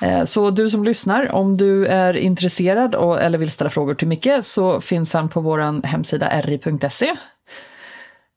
Eh, 0.02 0.24
så 0.24 0.50
du 0.50 0.70
som 0.70 0.84
lyssnar, 0.84 1.32
om 1.32 1.58
du 1.58 1.86
är 1.86 2.14
intresserad 2.14 2.96
och, 2.96 3.22
eller 3.22 3.38
vill 3.38 3.52
ställa 3.52 3.70
frågor 3.70 3.94
till 3.94 4.08
Micke 4.08 4.30
så 4.42 4.82
finns 4.82 5.14
han 5.14 5.30
på 5.30 5.42
vår 5.42 5.86
hemsida 5.88 6.42
ri.se. 6.42 7.16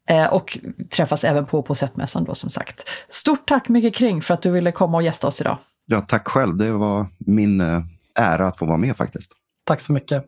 Eh, 0.09 0.27
och 0.27 0.59
träffas 0.91 1.25
även 1.25 1.47
på 1.47 1.63
på 1.63 1.75
Sättmässan 1.75 2.25
då 2.25 2.35
som 2.35 2.51
sagt. 2.51 2.89
Stort 3.09 3.49
tack 3.49 3.69
Micke 3.69 3.95
Kring 3.95 4.23
för 4.23 4.35
att 4.35 4.43
du 4.43 4.51
ville 4.51 4.73
komma 4.73 4.97
och 4.97 5.03
gästa 5.03 5.27
oss 5.27 5.41
idag. 5.41 5.59
Ja, 5.87 6.01
tack 6.01 6.29
själv. 6.29 6.57
Det 6.57 6.71
var 6.71 7.07
min 7.19 7.61
eh, 7.61 7.83
ära 8.19 8.47
att 8.47 8.59
få 8.59 8.67
vara 8.67 8.77
med 8.77 8.97
faktiskt. 8.97 9.33
Tack 9.65 9.81
så 9.81 9.93
mycket. 9.93 10.25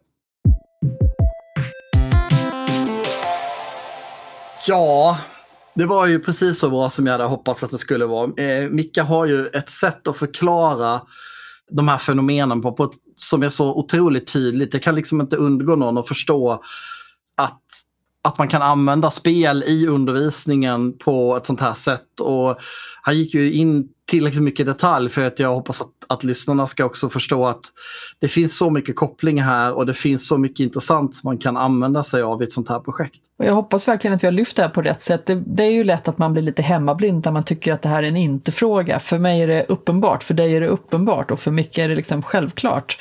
Ja, 4.67 5.19
det 5.75 5.87
var 5.87 6.07
ju 6.07 6.21
precis 6.21 6.59
så 6.59 6.71
bra 6.71 6.91
som 6.91 7.07
jag 7.07 7.13
hade 7.13 7.25
hoppats 7.25 7.63
att 7.63 7.71
det 7.71 7.79
skulle 7.79 8.07
vara. 8.07 8.43
Eh, 8.43 8.71
Micke 8.71 8.99
har 8.99 9.27
ju 9.27 9.47
ett 9.47 9.71
sätt 9.71 10.09
att 10.09 10.17
förklara 10.17 11.01
de 11.71 11.89
här 11.89 11.99
fenomenen 11.99 12.63
på, 12.63 12.73
på 12.73 12.85
ett, 12.85 12.93
som 13.17 13.43
är 13.43 13.49
så 13.49 13.75
otroligt 13.75 14.33
tydligt. 14.33 14.73
Det 14.73 14.79
kan 14.79 14.95
liksom 14.95 15.21
inte 15.21 15.37
undgå 15.37 15.77
någon 15.77 15.99
att 15.99 16.09
förstå 16.09 16.63
att, 17.37 17.63
att 18.25 18.39
man 18.39 18.49
kan 18.49 18.63
använda 18.63 19.11
spel 19.11 19.65
i 19.67 19.87
undervisningen 19.87 20.99
på 20.99 21.37
ett 21.37 21.47
sånt 21.47 21.61
här 21.61 21.75
sätt. 21.75 22.21
Och 22.21 22.59
han 23.03 23.19
gick 23.19 23.35
ju 23.35 23.53
in 23.53 23.89
tillräckligt 24.11 24.43
mycket 24.43 24.67
detalj 24.67 25.09
för 25.09 25.25
att 25.25 25.39
jag 25.39 25.55
hoppas 25.55 25.81
att, 25.81 25.89
att 26.09 26.25
lyssnarna 26.25 26.67
ska 26.67 26.85
också 26.85 27.09
förstå 27.09 27.47
att 27.47 27.61
det 28.19 28.29
finns 28.29 28.57
så 28.57 28.71
mycket 28.71 28.97
koppling 28.97 29.43
här 29.43 29.73
och 29.73 29.87
det 29.87 29.95
finns 29.95 30.29
så 30.29 30.39
mycket 30.39 30.61
intressant 30.61 31.15
som 31.15 31.29
man 31.29 31.39
kan 31.39 31.57
använda 31.57 32.05
sig 32.05 32.23
av 32.23 32.43
i 32.43 32.45
ett 32.45 32.53
sånt 32.53 32.69
här 32.69 32.79
projekt. 32.79 33.17
Och 33.39 33.45
jag 33.45 33.55
hoppas 33.55 33.89
verkligen 33.89 34.15
att 34.15 34.23
vi 34.23 34.27
har 34.27 34.33
lyft 34.33 34.57
det 34.57 34.63
här 34.63 34.69
på 34.69 34.83
rätt 34.83 35.03
sätt. 35.03 35.27
Det, 35.27 35.43
det 35.47 35.63
är 35.63 35.71
ju 35.71 35.85
lätt 35.85 36.09
att 36.09 36.19
man 36.19 36.33
blir 36.33 36.43
lite 36.43 36.63
hemmablind 36.63 37.25
när 37.25 37.33
man 37.33 37.45
tycker 37.45 37.73
att 37.73 37.83
det 37.83 37.89
här 37.89 38.03
är 38.03 38.09
en 38.09 38.17
inte-fråga. 38.17 38.99
För 38.99 39.19
mig 39.19 39.43
är 39.43 39.47
det 39.47 39.67
uppenbart, 39.69 40.23
för 40.23 40.35
dig 40.35 40.57
är 40.57 40.61
det 40.61 40.69
uppenbart 40.69 41.31
och 41.31 41.41
för 41.41 41.51
Micke 41.51 41.79
är 41.79 41.89
det 41.89 41.97
liksom 41.97 42.23
självklart 42.23 42.99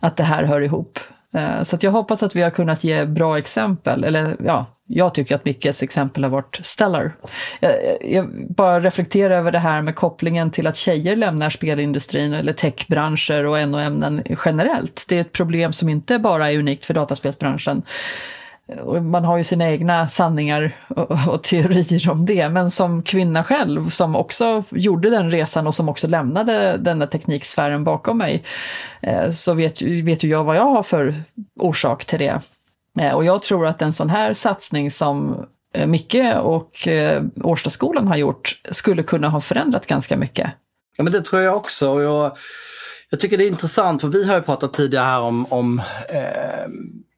att 0.00 0.16
det 0.16 0.24
här 0.24 0.44
hör 0.44 0.60
ihop. 0.60 0.98
Eh, 1.36 1.62
så 1.62 1.76
jag 1.80 1.90
hoppas 1.90 2.22
att 2.22 2.36
vi 2.36 2.42
har 2.42 2.50
kunnat 2.50 2.84
ge 2.84 3.04
bra 3.04 3.38
exempel, 3.38 4.04
eller 4.04 4.36
ja, 4.44 4.66
jag 4.88 5.14
tycker 5.14 5.34
att 5.34 5.44
Mickes 5.44 5.82
exempel 5.82 6.24
har 6.24 6.30
varit 6.30 6.58
stellar. 6.62 7.16
Jag, 7.60 7.72
jag, 8.00 8.46
bara 8.48 8.80
reflekterar 8.80 9.38
över 9.38 9.52
det 9.52 9.58
här 9.58 9.82
med 9.82 9.94
kopplingen 9.94 10.50
till 10.50 10.66
att 10.66 10.76
tjejer 10.76 11.16
lämnar 11.16 11.50
spelindustrin 11.50 12.32
eller 12.32 12.52
techbranscher 12.52 13.46
och 13.46 13.68
NO-ämnen 13.68 14.22
generellt. 14.44 15.06
Det 15.08 15.16
är 15.16 15.20
ett 15.20 15.32
problem 15.32 15.72
som 15.72 15.88
inte 15.88 16.18
bara 16.18 16.52
är 16.52 16.58
unikt 16.58 16.84
för 16.84 16.94
dataspelsbranschen. 16.94 17.82
Och 18.82 19.02
man 19.02 19.24
har 19.24 19.36
ju 19.38 19.44
sina 19.44 19.70
egna 19.70 20.08
sanningar 20.08 20.76
och, 20.88 21.10
och, 21.28 21.42
teorier 21.42 22.10
om 22.10 22.26
det, 22.26 22.48
men 22.48 22.70
som 22.70 23.02
kvinna 23.02 23.44
själv 23.44 23.88
som 23.88 24.16
också 24.16 24.64
gjorde 24.70 25.10
den 25.10 25.30
resan 25.30 25.66
och 25.66 25.74
som 25.74 25.88
också 25.88 26.06
lämnade 26.06 26.76
den 26.76 26.98
där 26.98 27.06
tekniksfären 27.06 27.84
bakom 27.84 28.18
mig, 28.18 28.42
eh, 29.00 29.30
så 29.30 29.54
vet, 29.54 29.82
vet 29.82 30.24
ju 30.24 30.28
jag 30.28 30.44
vad 30.44 30.56
jag 30.56 30.64
har 30.64 30.82
för 30.82 31.14
orsak 31.60 32.04
till 32.04 32.18
det. 32.18 32.40
Eh, 33.00 33.14
och 33.14 33.24
jag 33.24 33.42
tror 33.42 33.66
att 33.66 33.82
en 33.82 33.92
sån 33.92 34.10
här 34.10 34.32
satsning 34.34 34.90
som 34.90 35.46
eh, 35.74 35.86
Micke 35.86 36.34
och 36.42 36.88
eh, 36.88 37.22
Årstaskolan 37.42 38.08
har 38.08 38.16
gjort 38.16 38.60
skulle 38.70 39.02
kunna 39.02 39.28
ha 39.28 39.40
förändrat 39.40 39.86
ganska 39.86 40.16
mycket. 40.16 40.50
Ja, 40.96 41.04
men 41.04 41.12
det 41.12 41.22
tror 41.22 41.42
jag 41.42 41.56
också. 41.56 41.90
Och 41.90 42.02
jag, 42.02 42.36
jag 43.10 43.20
tycker 43.20 43.38
det 43.38 43.44
är 43.44 43.48
intressant, 43.48 44.00
för 44.00 44.08
vi 44.08 44.24
har 44.24 44.36
ju 44.36 44.42
pratat 44.42 44.72
tidigare 44.72 45.04
här 45.04 45.20
om, 45.20 45.46
om 45.52 45.82
eh, 46.08 46.66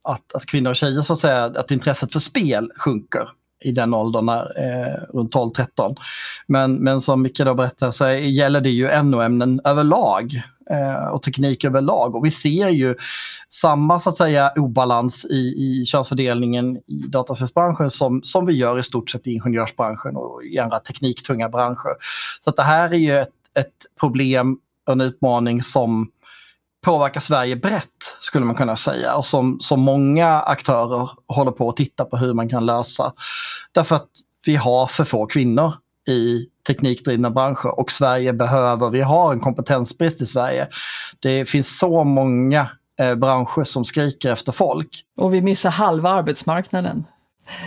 att, 0.09 0.35
att 0.35 0.47
kvinnor 0.47 0.71
och 0.71 0.77
tjejer 0.77 1.03
så 1.03 1.13
att 1.13 1.19
säga, 1.19 1.45
att 1.45 1.71
intresset 1.71 2.13
för 2.13 2.21
spel 2.21 2.71
sjunker 2.77 3.29
i 3.65 3.73
den 3.73 3.95
åldern, 3.95 4.27
när, 4.27 4.41
eh, 4.41 5.17
runt 5.17 5.35
12-13. 5.35 5.97
Men, 6.47 6.75
men 6.75 7.01
som 7.01 7.23
Micke 7.23 7.39
då 7.39 7.55
berättar 7.55 7.91
så 7.91 8.09
gäller 8.11 8.61
det 8.61 8.71
ju 8.71 9.03
NO-ämnen 9.03 9.61
överlag 9.65 10.43
eh, 10.71 11.07
och 11.07 11.23
teknik 11.23 11.65
överlag. 11.65 12.17
Och 12.17 12.25
vi 12.25 12.31
ser 12.31 12.69
ju 12.69 12.95
samma 13.49 14.01
så 14.01 14.11
att 14.11 14.17
säga 14.17 14.53
obalans 14.57 15.25
i, 15.25 15.37
i 15.37 15.85
könsfördelningen 15.87 16.77
i 16.77 17.05
dataspelsbranschen 17.09 17.91
som, 17.91 18.23
som 18.23 18.47
vi 18.47 18.53
gör 18.53 18.79
i 18.79 18.83
stort 18.83 19.11
sett 19.11 19.27
i 19.27 19.33
ingenjörsbranschen 19.33 20.17
och 20.17 20.43
i 20.45 20.59
andra 20.59 20.79
tekniktunga 20.79 21.49
branscher. 21.49 21.97
Så 22.45 22.51
att 22.51 22.57
det 22.57 22.63
här 22.63 22.91
är 22.91 22.99
ju 22.99 23.19
ett, 23.19 23.29
ett 23.55 24.01
problem 24.01 24.59
och 24.87 24.93
en 24.93 25.01
utmaning 25.01 25.63
som 25.63 26.11
påverkar 26.85 27.21
Sverige 27.21 27.57
brett 27.57 28.17
skulle 28.21 28.45
man 28.47 28.55
kunna 28.55 28.77
säga 28.77 29.15
och 29.15 29.27
som, 29.27 29.61
som 29.61 29.81
många 29.81 30.41
aktörer 30.41 31.11
håller 31.27 31.51
på 31.51 31.69
att 31.69 31.77
titta 31.77 32.05
på 32.05 32.17
hur 32.17 32.35
man 32.35 32.49
kan 32.49 32.67
lösa. 32.67 33.13
Därför 33.73 33.97
att 33.97 34.09
vi 34.47 34.57
har 34.57 34.87
för 34.87 35.05
få 35.05 35.27
kvinnor 35.27 35.73
i 36.09 36.47
teknikdrivna 36.67 37.31
branscher 37.31 37.81
och 37.81 37.93
Sverige 37.93 38.33
behöver, 38.33 38.91
vi 38.91 39.01
har 39.01 39.33
en 39.33 39.41
kompetensbrist 39.41 40.21
i 40.21 40.27
Sverige. 40.27 40.69
Det 41.21 41.45
finns 41.45 41.79
så 41.79 42.05
många 42.05 42.69
eh, 43.01 43.15
branscher 43.15 43.65
som 43.65 43.85
skriker 43.85 44.33
efter 44.33 44.53
folk. 44.53 45.05
Och 45.17 45.35
vi 45.35 45.43
missar 45.43 45.71
halva 45.71 46.11
arbetsmarknaden. 46.11 47.05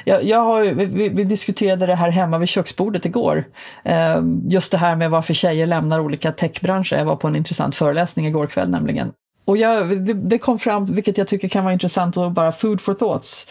Jag, 0.05 0.23
jag 0.23 0.39
har, 0.39 0.63
vi, 0.63 1.09
vi, 1.09 1.23
diskuterade 1.23 1.85
det 1.85 1.95
här 1.95 2.11
hemma 2.11 2.37
vid 2.37 2.49
köksbordet 2.49 3.05
igår. 3.05 3.43
Eh, 3.83 4.21
just 4.47 4.71
det 4.71 4.77
här 4.77 4.95
med 4.95 5.11
varför 5.11 5.33
tjejer 5.33 5.65
lämnar 5.65 5.99
olika 5.99 6.31
techbranscher. 6.31 6.97
Jag 6.97 7.05
var 7.05 7.15
på 7.15 7.27
en 7.27 7.35
intressant 7.35 7.75
föreläsning 7.75 8.27
igår 8.27 8.47
kväll 8.47 8.69
nämligen. 8.69 9.11
Och 9.45 9.57
jag, 9.57 10.05
det, 10.05 10.13
det, 10.13 10.37
kom 10.37 10.59
fram, 10.59 10.85
vilket 10.85 11.17
jag 11.17 11.27
tycker 11.27 11.47
kan 11.47 11.63
vara 11.63 11.73
intressant 11.73 12.17
och 12.17 12.31
bara 12.31 12.51
food 12.51 12.81
for 12.81 12.93
thoughts. 12.93 13.47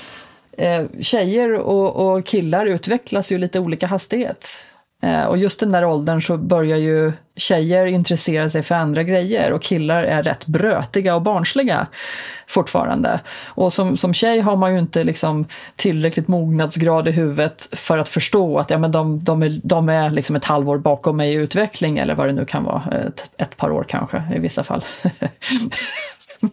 Eh, 0.58 0.84
tjejer 1.00 1.54
och, 1.54 2.16
och 2.16 2.26
killar 2.26 2.66
utvecklas 2.66 3.32
ju 3.32 3.38
lite 3.38 3.60
olika 3.60 3.86
hastighet. 3.86 4.64
Eh, 5.02 5.24
och 5.24 5.38
just 5.38 5.60
den 5.60 5.72
där 5.72 5.84
åldern 5.84 6.22
så 6.22 6.36
börjar 6.36 6.76
ju 6.76 7.12
tjejer 7.36 7.86
intressera 7.86 8.50
sig 8.50 8.62
för 8.62 8.74
andra 8.74 9.02
grejer 9.02 9.52
och 9.52 9.62
killar 9.62 10.02
är 10.02 10.22
rätt 10.22 10.46
brötiga 10.46 11.14
och 11.14 11.22
barnsliga 11.22 11.86
fortfarande. 12.46 13.20
Och 13.46 13.72
som, 13.72 13.96
som 13.96 14.14
tjej 14.14 14.40
har 14.40 14.56
man 14.56 14.72
ju 14.72 14.78
inte 14.78 15.04
liksom 15.04 15.46
tillräckligt 15.76 16.28
mognadsgrad 16.28 17.08
i 17.08 17.10
huvudet 17.10 17.68
för 17.72 17.98
att 17.98 18.08
förstå 18.08 18.58
att 18.58 18.70
ja, 18.70 18.78
men 18.78 18.92
de, 18.92 19.24
de 19.24 19.42
är, 19.42 19.60
de 19.62 19.88
är 19.88 20.10
liksom 20.10 20.36
ett 20.36 20.44
halvår 20.44 20.78
bakom 20.78 21.16
mig 21.16 21.32
i 21.32 21.34
utveckling 21.34 21.98
eller 21.98 22.14
vad 22.14 22.28
det 22.28 22.32
nu 22.32 22.44
kan 22.44 22.64
vara, 22.64 22.82
ett, 23.06 23.30
ett 23.36 23.56
par 23.56 23.70
år 23.70 23.84
kanske 23.88 24.22
i 24.34 24.38
vissa 24.38 24.62
fall. 24.62 24.84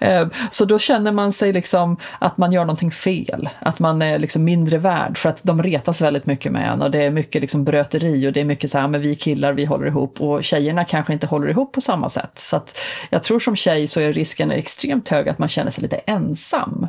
Eh, 0.00 0.28
så 0.50 0.64
då 0.64 0.78
känner 0.78 1.12
man 1.12 1.32
sig 1.32 1.52
liksom 1.52 1.96
att 2.18 2.38
man 2.38 2.52
gör 2.52 2.60
någonting 2.60 2.90
fel, 2.90 3.48
att 3.60 3.78
man 3.78 4.02
är 4.02 4.18
liksom 4.18 4.44
mindre 4.44 4.78
värd 4.78 5.18
för 5.18 5.28
att 5.28 5.40
de 5.42 5.62
retas 5.62 6.00
väldigt 6.00 6.26
mycket 6.26 6.52
med 6.52 6.72
en 6.72 6.82
och 6.82 6.90
det 6.90 7.04
är 7.04 7.10
mycket 7.10 7.40
liksom 7.40 7.64
bröteri 7.64 8.28
och 8.28 8.32
det 8.32 8.40
är 8.40 8.44
mycket 8.44 8.70
så 8.70 8.78
här, 8.78 8.88
men 8.88 9.00
vi 9.00 9.14
killar 9.14 9.52
vi 9.52 9.64
håller 9.64 9.86
ihop 9.86 10.20
och 10.20 10.44
tjejerna 10.44 10.84
kanske 10.84 11.12
inte 11.12 11.26
håller 11.26 11.48
ihop 11.48 11.72
på 11.72 11.80
samma 11.80 12.08
sätt. 12.08 12.30
Så 12.34 12.56
att 12.56 12.78
jag 13.10 13.22
tror 13.22 13.38
som 13.38 13.56
tjej 13.56 13.86
så 13.86 14.00
är 14.00 14.12
risken 14.12 14.50
extremt 14.50 15.08
hög 15.08 15.28
att 15.28 15.38
man 15.38 15.48
känner 15.48 15.70
sig 15.70 15.82
lite 15.82 15.96
ensam. 15.96 16.88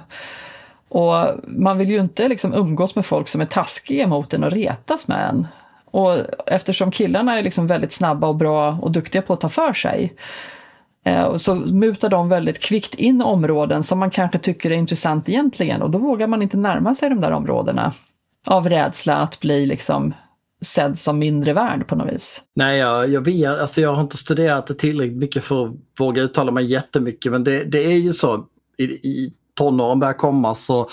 Och 0.90 1.26
man 1.48 1.78
vill 1.78 1.90
ju 1.90 2.00
inte 2.00 2.28
liksom 2.28 2.54
umgås 2.54 2.96
med 2.96 3.06
folk 3.06 3.28
som 3.28 3.42
är 3.42 3.46
taskiga 3.46 4.08
mot 4.08 4.34
en 4.34 4.44
och 4.44 4.52
retas 4.52 5.08
med 5.08 5.30
en. 5.30 5.48
Och 5.92 6.18
eftersom 6.46 6.92
killarna 6.92 7.38
är 7.38 7.44
liksom 7.44 7.68
väldigt 7.68 7.92
snabba 7.92 8.28
och 8.28 8.36
bra 8.36 8.78
och 8.82 8.92
duktiga 8.92 9.22
på 9.22 9.34
att 9.34 9.42
ta 9.42 9.50
för 9.50 9.74
sig 9.74 10.14
Eh, 11.04 11.36
så 11.36 11.56
mutar 11.56 12.10
de 12.10 12.30
väldigt 12.30 12.60
kvickt 12.60 12.95
in 12.95 13.22
områden 13.22 13.84
som 13.84 14.00
man 14.00 14.12
kanske 14.12 14.38
tycker 14.38 14.72
är 14.72 14.76
intressant 14.76 15.30
egentligen 15.30 15.82
och 15.82 15.89
då 15.89 15.97
vågar 15.97 16.28
man 16.28 16.41
inte 16.41 16.58
närma 16.58 16.95
sig 16.95 17.10
de 17.10 17.22
där 17.22 17.32
områdena 17.32 17.93
av 18.45 18.70
rädsla 18.70 19.16
att 19.16 19.39
bli 19.39 19.66
liksom 19.66 20.14
sedd 20.62 20.97
som 20.97 21.20
mindre 21.20 21.54
värd 21.54 21.88
på 21.88 21.95
något 21.95 22.14
vis. 22.14 22.41
Nej, 22.56 22.80
jag, 22.80 23.10
jag 23.10 23.22
vet, 23.22 23.60
alltså 23.60 23.82
jag 23.82 23.93
har 23.93 24.02
inte 24.02 24.18
studerat 24.18 24.68
det 24.68 24.74
tillräckligt 24.74 25.18
mycket 25.18 25.43
för 25.43 25.66
att 25.66 25.74
våga 26.00 26.22
uttala 26.22 26.52
mig 26.52 26.66
jättemycket 26.66 27.32
men 27.32 27.43
det, 27.43 27.64
det 27.64 27.86
är 27.86 27.97
ju 27.97 28.14
så 28.14 28.45
i, 28.78 28.84
i 28.84 29.34
tonåren 29.54 30.00
börjar 30.00 30.14
komma 30.14 30.56
så 30.56 30.89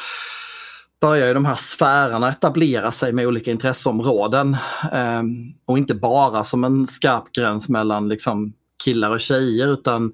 börjar 1.01 1.29
ju 1.29 1.35
de 1.35 1.45
här 1.45 1.57
sfärerna 1.57 2.29
etablera 2.29 2.93
sig 2.93 3.13
med 3.13 3.27
olika 3.27 3.51
intresseområden. 3.51 4.57
Um, 4.93 5.53
och 5.65 5.79
inte 5.79 5.95
bara 5.95 6.45
som 6.45 6.65
en 6.65 6.87
skarp 6.87 7.33
gräns 7.33 7.69
mellan 7.69 8.09
liksom, 8.09 8.53
killar 8.85 9.11
och 9.11 9.21
tjejer 9.21 9.73
utan 9.73 10.13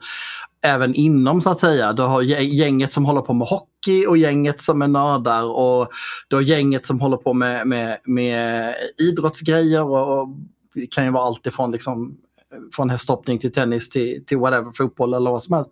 även 0.64 0.94
inom 0.94 1.40
så 1.40 1.50
att 1.50 1.60
säga. 1.60 1.92
Du 1.92 2.02
har 2.02 2.22
gänget 2.22 2.92
som 2.92 3.04
håller 3.04 3.20
på 3.20 3.34
med 3.34 3.48
hockey 3.48 4.06
och 4.06 4.16
gänget 4.16 4.60
som 4.60 4.82
är 4.82 4.88
nördar 4.88 5.44
och 5.44 5.88
du 6.28 6.36
har 6.36 6.42
gänget 6.42 6.86
som 6.86 7.00
håller 7.00 7.16
på 7.16 7.32
med, 7.32 7.66
med, 7.66 7.98
med 8.04 8.74
idrottsgrejer 8.98 9.82
och, 9.82 10.20
och 10.20 10.28
det 10.74 10.86
kan 10.86 11.04
ju 11.04 11.10
vara 11.10 11.24
allt 11.24 11.46
ifrån 11.46 11.72
liksom 11.72 12.16
från 12.72 12.90
hästhoppning 12.90 13.38
till 13.38 13.52
tennis 13.52 13.88
till, 13.88 14.24
till 14.26 14.38
whatever, 14.38 14.72
fotboll 14.76 15.14
eller 15.14 15.30
vad 15.30 15.42
som 15.42 15.54
helst. 15.56 15.70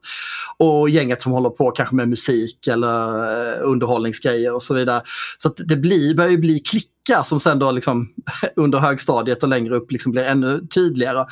Och 0.56 0.90
gänget 0.90 1.22
som 1.22 1.32
håller 1.32 1.50
på 1.50 1.70
kanske 1.70 1.94
med 1.94 2.08
musik 2.08 2.66
eller 2.66 3.08
eh, 3.52 3.68
underhållningsgrejer 3.68 4.54
och 4.54 4.62
så 4.62 4.74
vidare. 4.74 5.02
Så 5.38 5.48
det 5.48 5.76
blir, 5.76 6.14
börjar 6.14 6.30
ju 6.30 6.38
bli 6.38 6.60
klickar 6.60 7.22
som 7.22 7.40
sen 7.40 7.58
då 7.58 7.70
liksom 7.70 8.08
under 8.56 8.78
högstadiet 8.78 9.42
och 9.42 9.48
längre 9.48 9.76
upp 9.76 9.92
liksom 9.92 10.12
blir 10.12 10.22
ännu 10.22 10.66
tydligare. 10.74 11.26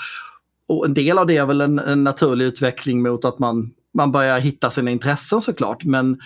Och 0.68 0.86
en 0.86 0.94
del 0.94 1.18
av 1.18 1.26
det 1.26 1.36
är 1.36 1.46
väl 1.46 1.60
en, 1.60 1.78
en 1.78 2.04
naturlig 2.04 2.44
utveckling 2.44 3.02
mot 3.02 3.24
att 3.24 3.38
man, 3.38 3.70
man 3.94 4.12
börjar 4.12 4.40
hitta 4.40 4.70
sina 4.70 4.90
intressen 4.90 5.40
såklart. 5.40 5.84
Men 5.84 6.18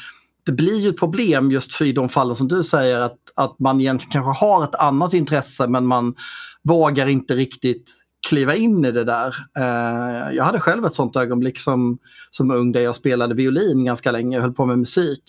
det 0.45 0.53
blir 0.53 0.79
ju 0.79 0.89
ett 0.89 0.99
problem 0.99 1.51
just 1.51 1.75
för 1.75 1.85
i 1.85 1.93
de 1.93 2.09
fallen 2.09 2.37
som 2.37 2.49
du 2.49 2.65
säger 2.65 3.01
att, 3.01 3.19
att 3.35 3.59
man 3.59 3.81
egentligen 3.81 4.13
kanske 4.13 4.45
har 4.45 4.65
ett 4.65 4.75
annat 4.75 5.15
intresse 5.15 5.69
men 5.69 5.87
man 5.87 6.15
vågar 6.63 7.07
inte 7.07 7.35
riktigt 7.35 7.91
kliva 8.29 8.55
in 8.55 8.85
i 8.85 8.93
det 8.93 9.05
där. 9.05 9.35
Eh, 9.59 10.37
jag 10.37 10.45
hade 10.45 10.61
själv 10.61 10.85
ett 10.85 10.95
sånt 10.95 11.17
ögonblick 11.17 11.59
som, 11.59 11.99
som 12.31 12.51
ung 12.51 12.73
där 12.73 12.81
jag 12.81 12.97
spelade 12.97 13.35
violin 13.35 13.85
ganska 13.85 14.13
länge 14.13 14.37
och 14.37 14.43
höll 14.43 14.53
på 14.53 14.67
med 14.67 14.79
musik. 14.79 15.23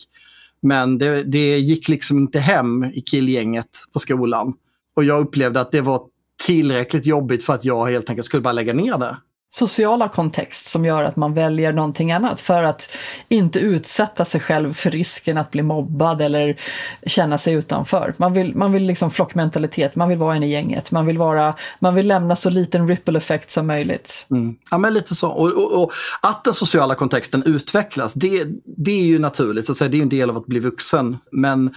Men 0.61 0.97
det, 0.97 1.23
det 1.23 1.59
gick 1.59 1.89
liksom 1.89 2.17
inte 2.17 2.39
hem 2.39 2.83
i 2.83 3.01
killgänget 3.01 3.69
på 3.93 3.99
skolan. 3.99 4.53
Och 4.95 5.03
jag 5.03 5.21
upplevde 5.21 5.61
att 5.61 5.71
det 5.71 5.81
var 5.81 6.07
tillräckligt 6.45 7.05
jobbigt 7.05 7.43
för 7.43 7.53
att 7.53 7.65
jag 7.65 7.85
helt 7.85 8.09
enkelt 8.09 8.25
skulle 8.25 8.41
bara 8.41 8.53
lägga 8.53 8.73
ner 8.73 8.97
det 8.97 9.17
sociala 9.53 10.09
kontext 10.09 10.65
som 10.65 10.85
gör 10.85 11.03
att 11.03 11.15
man 11.15 11.33
väljer 11.33 11.73
någonting 11.73 12.11
annat 12.11 12.41
för 12.41 12.63
att 12.63 12.97
inte 13.29 13.59
utsätta 13.59 14.25
sig 14.25 14.41
själv 14.41 14.73
för 14.73 14.91
risken 14.91 15.37
att 15.37 15.51
bli 15.51 15.61
mobbad 15.61 16.21
eller 16.21 16.57
känna 17.05 17.37
sig 17.37 17.53
utanför. 17.53 18.13
Man 18.17 18.33
vill, 18.33 18.55
man 18.55 18.71
vill 18.71 18.83
liksom 18.83 19.11
flockmentalitet, 19.11 19.95
man 19.95 20.09
vill 20.09 20.17
vara 20.17 20.35
en 20.35 20.43
i 20.43 20.51
gänget, 20.51 20.91
man 20.91 21.05
vill, 21.05 21.17
vara, 21.17 21.55
man 21.79 21.95
vill 21.95 22.07
lämna 22.07 22.35
så 22.35 22.49
liten 22.49 22.87
ripple 22.87 23.17
effekt 23.17 23.51
som 23.51 23.67
möjligt. 23.67 24.25
Mm. 24.31 24.55
Ja 24.71 24.77
men 24.77 24.93
lite 24.93 25.15
så. 25.15 25.29
Och, 25.29 25.51
och, 25.51 25.83
och, 25.83 25.91
att 26.21 26.43
den 26.43 26.53
sociala 26.53 26.95
kontexten 26.95 27.43
utvecklas, 27.43 28.13
det, 28.13 28.45
det 28.65 28.91
är 28.91 29.05
ju 29.05 29.19
naturligt, 29.19 29.65
så 29.65 29.71
att 29.71 29.77
säga, 29.77 29.89
det 29.89 29.97
är 29.97 30.01
en 30.01 30.09
del 30.09 30.29
av 30.29 30.37
att 30.37 30.45
bli 30.45 30.59
vuxen. 30.59 31.17
Men 31.31 31.73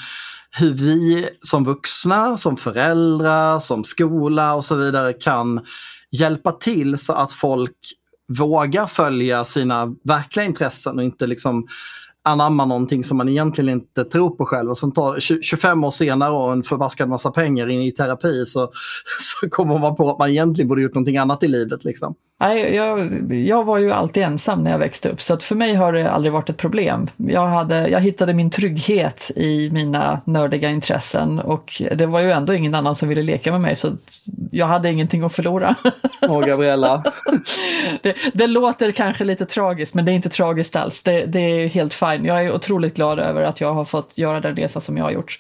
hur 0.51 0.73
vi 0.73 1.29
som 1.41 1.65
vuxna, 1.65 2.37
som 2.37 2.57
föräldrar, 2.57 3.61
som 3.61 3.85
skola 3.85 4.55
och 4.55 4.65
så 4.65 4.75
vidare 4.75 5.13
kan 5.13 5.61
hjälpa 6.11 6.53
till 6.53 6.99
så 6.99 7.13
att 7.13 7.33
folk 7.33 7.77
vågar 8.39 8.87
följa 8.87 9.45
sina 9.45 9.95
verkliga 10.05 10.47
intressen 10.47 10.99
och 10.99 11.05
inte 11.05 11.27
liksom 11.27 11.67
anamma 12.27 12.65
någonting 12.65 13.05
som 13.05 13.17
man 13.17 13.29
egentligen 13.29 13.71
inte 13.71 14.05
tror 14.05 14.31
på 14.31 14.45
själv. 14.45 14.71
Och 14.71 14.79
sen 14.79 14.93
tar 14.93 15.21
25 15.43 15.85
år 15.85 15.91
senare 15.91 16.31
och 16.31 16.53
en 16.53 16.63
förbaskad 16.63 17.09
massa 17.09 17.31
pengar 17.31 17.71
in 17.71 17.83
i 17.83 17.93
terapi 17.93 18.47
så, 18.47 18.61
så 19.41 19.49
kommer 19.49 19.79
man 19.79 19.97
på 19.97 20.11
att 20.11 20.19
man 20.19 20.31
egentligen 20.31 20.69
borde 20.69 20.83
gjort 20.83 20.95
någonting 20.95 21.17
annat 21.17 21.43
i 21.43 21.49
livet. 21.49 21.85
Liksom. 21.85 22.15
Nej, 22.41 22.75
jag, 22.75 23.33
jag 23.33 23.65
var 23.65 23.79
ju 23.79 23.93
alltid 23.93 24.23
ensam 24.23 24.65
när 24.65 24.71
jag 24.71 24.79
växte 24.79 25.09
upp 25.09 25.21
så 25.21 25.35
att 25.35 25.45
för 25.45 25.55
mig 25.55 25.75
har 25.75 25.93
det 25.93 26.11
aldrig 26.11 26.33
varit 26.33 26.49
ett 26.49 26.57
problem. 26.57 27.07
Jag, 27.17 27.47
hade, 27.47 27.89
jag 27.89 28.01
hittade 28.01 28.35
min 28.35 28.51
trygghet 28.51 29.31
i 29.37 29.71
mina 29.71 30.21
nördiga 30.25 30.71
intressen 30.71 31.39
och 31.39 31.83
det 31.97 32.07
var 32.07 32.21
ju 32.21 32.31
ändå 32.31 32.55
ingen 32.55 32.75
annan 32.75 32.95
som 32.95 33.09
ville 33.09 33.23
leka 33.23 33.53
med 33.53 33.61
mig 33.61 33.77
så 33.77 33.93
jag 34.51 34.67
hade 34.67 34.91
ingenting 34.91 35.23
att 35.23 35.35
förlora. 35.35 35.75
Åh, 36.23 36.47
Gabriella. 36.47 37.03
det, 38.03 38.15
det, 38.35 38.47
låter 38.47 38.93
kanske 38.93 39.25
lite 39.25 39.47
tragiskt 39.47 39.95
men 39.95 40.05
det 40.05 40.13
är 40.13 40.15
inte 40.15 40.29
tragiskt 40.29 40.77
alls. 40.77 41.03
Det, 41.03 41.27
det, 41.27 41.41
är 41.41 41.69
helt 41.69 41.95
fine. 41.95 42.16
Jag 42.25 42.45
är 42.45 42.55
otroligt 42.55 42.97
glad 42.97 43.19
över 43.19 43.43
att 43.43 43.61
jag 43.61 43.75
har 43.75 43.85
fått 43.85 44.19
göra 44.19 44.41
den 44.41 44.57
resa 44.57 44.81
som 44.81 44.97
jag 44.97 45.05
har 45.05 45.11
gjort. 45.11 45.39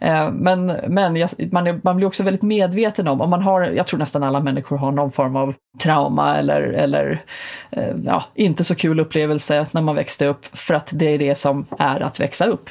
Eh, 0.00 0.30
men 0.30 0.66
men 0.88 1.16
jag, 1.16 1.30
man, 1.52 1.80
man 1.84 1.96
blir 1.96 2.06
också 2.06 2.22
väldigt 2.22 2.42
medveten 2.42 3.08
om, 3.08 3.20
om 3.20 3.30
man 3.30 3.42
har, 3.42 3.62
jag 3.62 3.86
tror 3.86 3.98
nästan 3.98 4.22
alla 4.22 4.40
människor 4.40 4.76
har 4.76 4.92
någon 4.92 5.12
form 5.12 5.36
av 5.36 5.54
trauma 5.82 6.36
eller, 6.36 6.62
eller 6.62 7.24
eh, 7.70 7.94
ja, 8.04 8.24
inte 8.34 8.64
så 8.64 8.74
kul 8.74 9.00
upplevelse 9.00 9.66
när 9.70 9.82
man 9.82 9.94
växte 9.94 10.26
upp 10.26 10.56
för 10.56 10.74
att 10.74 10.90
det 10.92 11.06
är 11.06 11.18
det 11.18 11.34
som 11.34 11.66
är 11.78 12.00
att 12.00 12.20
växa 12.20 12.46
upp. 12.46 12.70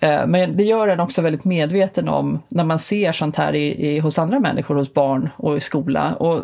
Eh, 0.00 0.26
men 0.26 0.56
det 0.56 0.64
gör 0.64 0.88
en 0.88 1.00
också 1.00 1.22
väldigt 1.22 1.44
medveten 1.44 2.08
om 2.08 2.42
när 2.48 2.64
man 2.64 2.78
ser 2.78 3.12
sånt 3.12 3.36
här 3.36 3.54
i, 3.54 3.88
i, 3.88 3.98
hos 3.98 4.18
andra 4.18 4.40
människor, 4.40 4.74
hos 4.74 4.94
barn 4.94 5.28
och 5.36 5.56
i 5.56 5.60
skola. 5.60 6.14
Och 6.14 6.42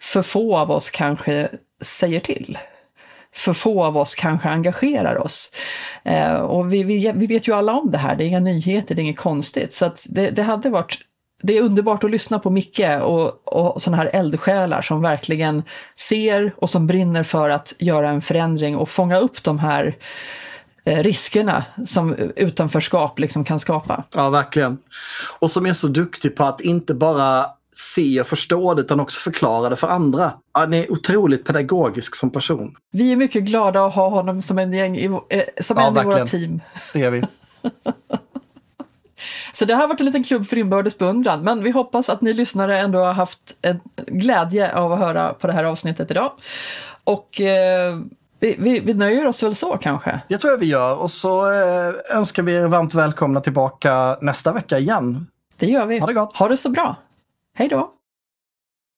för 0.00 0.22
få 0.22 0.56
av 0.56 0.70
oss 0.70 0.90
kanske 0.90 1.48
säger 1.82 2.20
till. 2.20 2.58
För 3.34 3.52
få 3.52 3.84
av 3.84 3.96
oss 3.96 4.14
kanske 4.14 4.48
engagerar 4.48 5.18
oss. 5.18 5.50
Eh, 6.04 6.34
och 6.34 6.72
vi, 6.72 6.84
vi, 6.84 7.12
vi, 7.14 7.26
vet 7.26 7.48
ju 7.48 7.54
alla 7.54 7.72
om 7.72 7.90
det 7.90 7.98
här, 7.98 8.16
det 8.16 8.24
är 8.24 8.26
inga 8.26 8.40
nyheter, 8.40 8.94
det 8.94 9.00
är 9.00 9.02
inget 9.04 9.16
konstigt. 9.16 9.72
Så 9.72 9.90
det, 10.08 10.30
det 10.30 10.42
hade 10.42 10.70
varit 10.70 10.98
det 11.42 11.58
är 11.58 11.62
underbart 11.62 12.04
att 12.04 12.10
lyssna 12.10 12.38
på 12.38 12.50
Micke 12.50 12.80
och, 13.02 13.48
och 13.48 13.82
sådana 13.82 14.02
här 14.02 14.10
eldsjälar 14.12 14.82
som 14.82 15.02
verkligen 15.02 15.62
ser 15.96 16.54
och 16.56 16.70
som 16.70 16.86
brinner 16.86 17.22
för 17.22 17.50
att 17.50 17.74
göra 17.78 18.10
en 18.10 18.20
förändring 18.20 18.76
och 18.76 18.88
fånga 18.88 19.18
upp 19.18 19.42
de 19.42 19.58
här 19.58 19.96
eh, 20.84 21.02
riskerna 21.02 21.64
som 21.84 22.14
utanförskap 22.36 23.18
liksom 23.18 23.44
kan 23.44 23.60
skapa. 23.60 24.04
Ja, 24.14 24.30
verkligen. 24.30 24.78
Och 25.38 25.50
som 25.50 25.66
är 25.66 25.72
så 25.72 25.88
duktig 25.88 26.36
på 26.36 26.44
att 26.44 26.60
inte 26.60 26.94
bara 26.94 27.46
se 27.74 28.20
och 28.20 28.26
förstå 28.26 28.74
det 28.74 28.82
utan 28.82 29.00
också 29.00 29.20
förklara 29.20 29.68
det 29.68 29.76
för 29.76 29.88
andra. 29.88 30.32
Han 30.52 30.74
är 30.74 30.92
otroligt 30.92 31.44
pedagogisk 31.44 32.14
som 32.14 32.30
person. 32.30 32.74
Vi 32.92 33.12
är 33.12 33.16
mycket 33.16 33.44
glada 33.44 33.86
att 33.86 33.94
ha 33.94 34.08
honom 34.08 34.42
som 34.42 34.58
en, 34.58 34.72
gäng 34.72 34.96
i, 34.96 35.04
eh, 35.04 35.42
som 35.60 35.76
ja, 35.78 35.86
en 35.86 35.98
i 35.98 36.04
våra 36.04 36.26
team. 36.26 36.60
Det 36.92 37.02
är 37.02 37.10
vi. 37.10 37.24
Så 39.52 39.64
det 39.64 39.74
har 39.74 39.88
varit 39.88 40.00
en 40.00 40.06
liten 40.06 40.24
klubb 40.24 40.46
för 40.46 40.58
inbördes 40.58 40.98
beundran, 40.98 41.42
men 41.42 41.62
vi 41.62 41.70
hoppas 41.70 42.08
att 42.08 42.20
ni 42.20 42.32
lyssnare 42.32 42.78
ändå 42.78 42.98
har 42.98 43.12
haft 43.12 43.56
en 43.62 43.80
glädje 44.06 44.74
av 44.74 44.92
att 44.92 44.98
höra 44.98 45.34
på 45.34 45.46
det 45.46 45.52
här 45.52 45.64
avsnittet 45.64 46.10
idag. 46.10 46.32
Och 47.04 47.40
eh, 47.40 47.98
vi, 48.40 48.56
vi, 48.58 48.80
vi, 48.80 48.94
nöjer 48.94 49.26
oss 49.26 49.42
väl 49.42 49.54
så 49.54 49.78
kanske? 49.80 50.20
Det 50.28 50.38
tror 50.38 50.52
jag 50.52 50.58
vi 50.58 50.66
gör 50.66 51.02
och 51.02 51.10
så 51.10 51.52
eh, 51.52 52.16
önskar 52.16 52.42
vi 52.42 52.54
er 52.54 52.66
varmt 52.66 52.94
välkomna 52.94 53.40
tillbaka 53.40 54.16
nästa 54.20 54.52
vecka 54.52 54.78
igen. 54.78 55.26
Det 55.56 55.66
gör 55.66 55.86
vi. 55.86 55.98
Ha 55.98 56.06
det 56.06 56.12
gott! 56.12 56.36
Ha 56.36 56.48
det 56.48 56.56
så 56.56 56.70
bra! 56.70 56.96
Hej 57.56 57.68
då! 57.68 57.94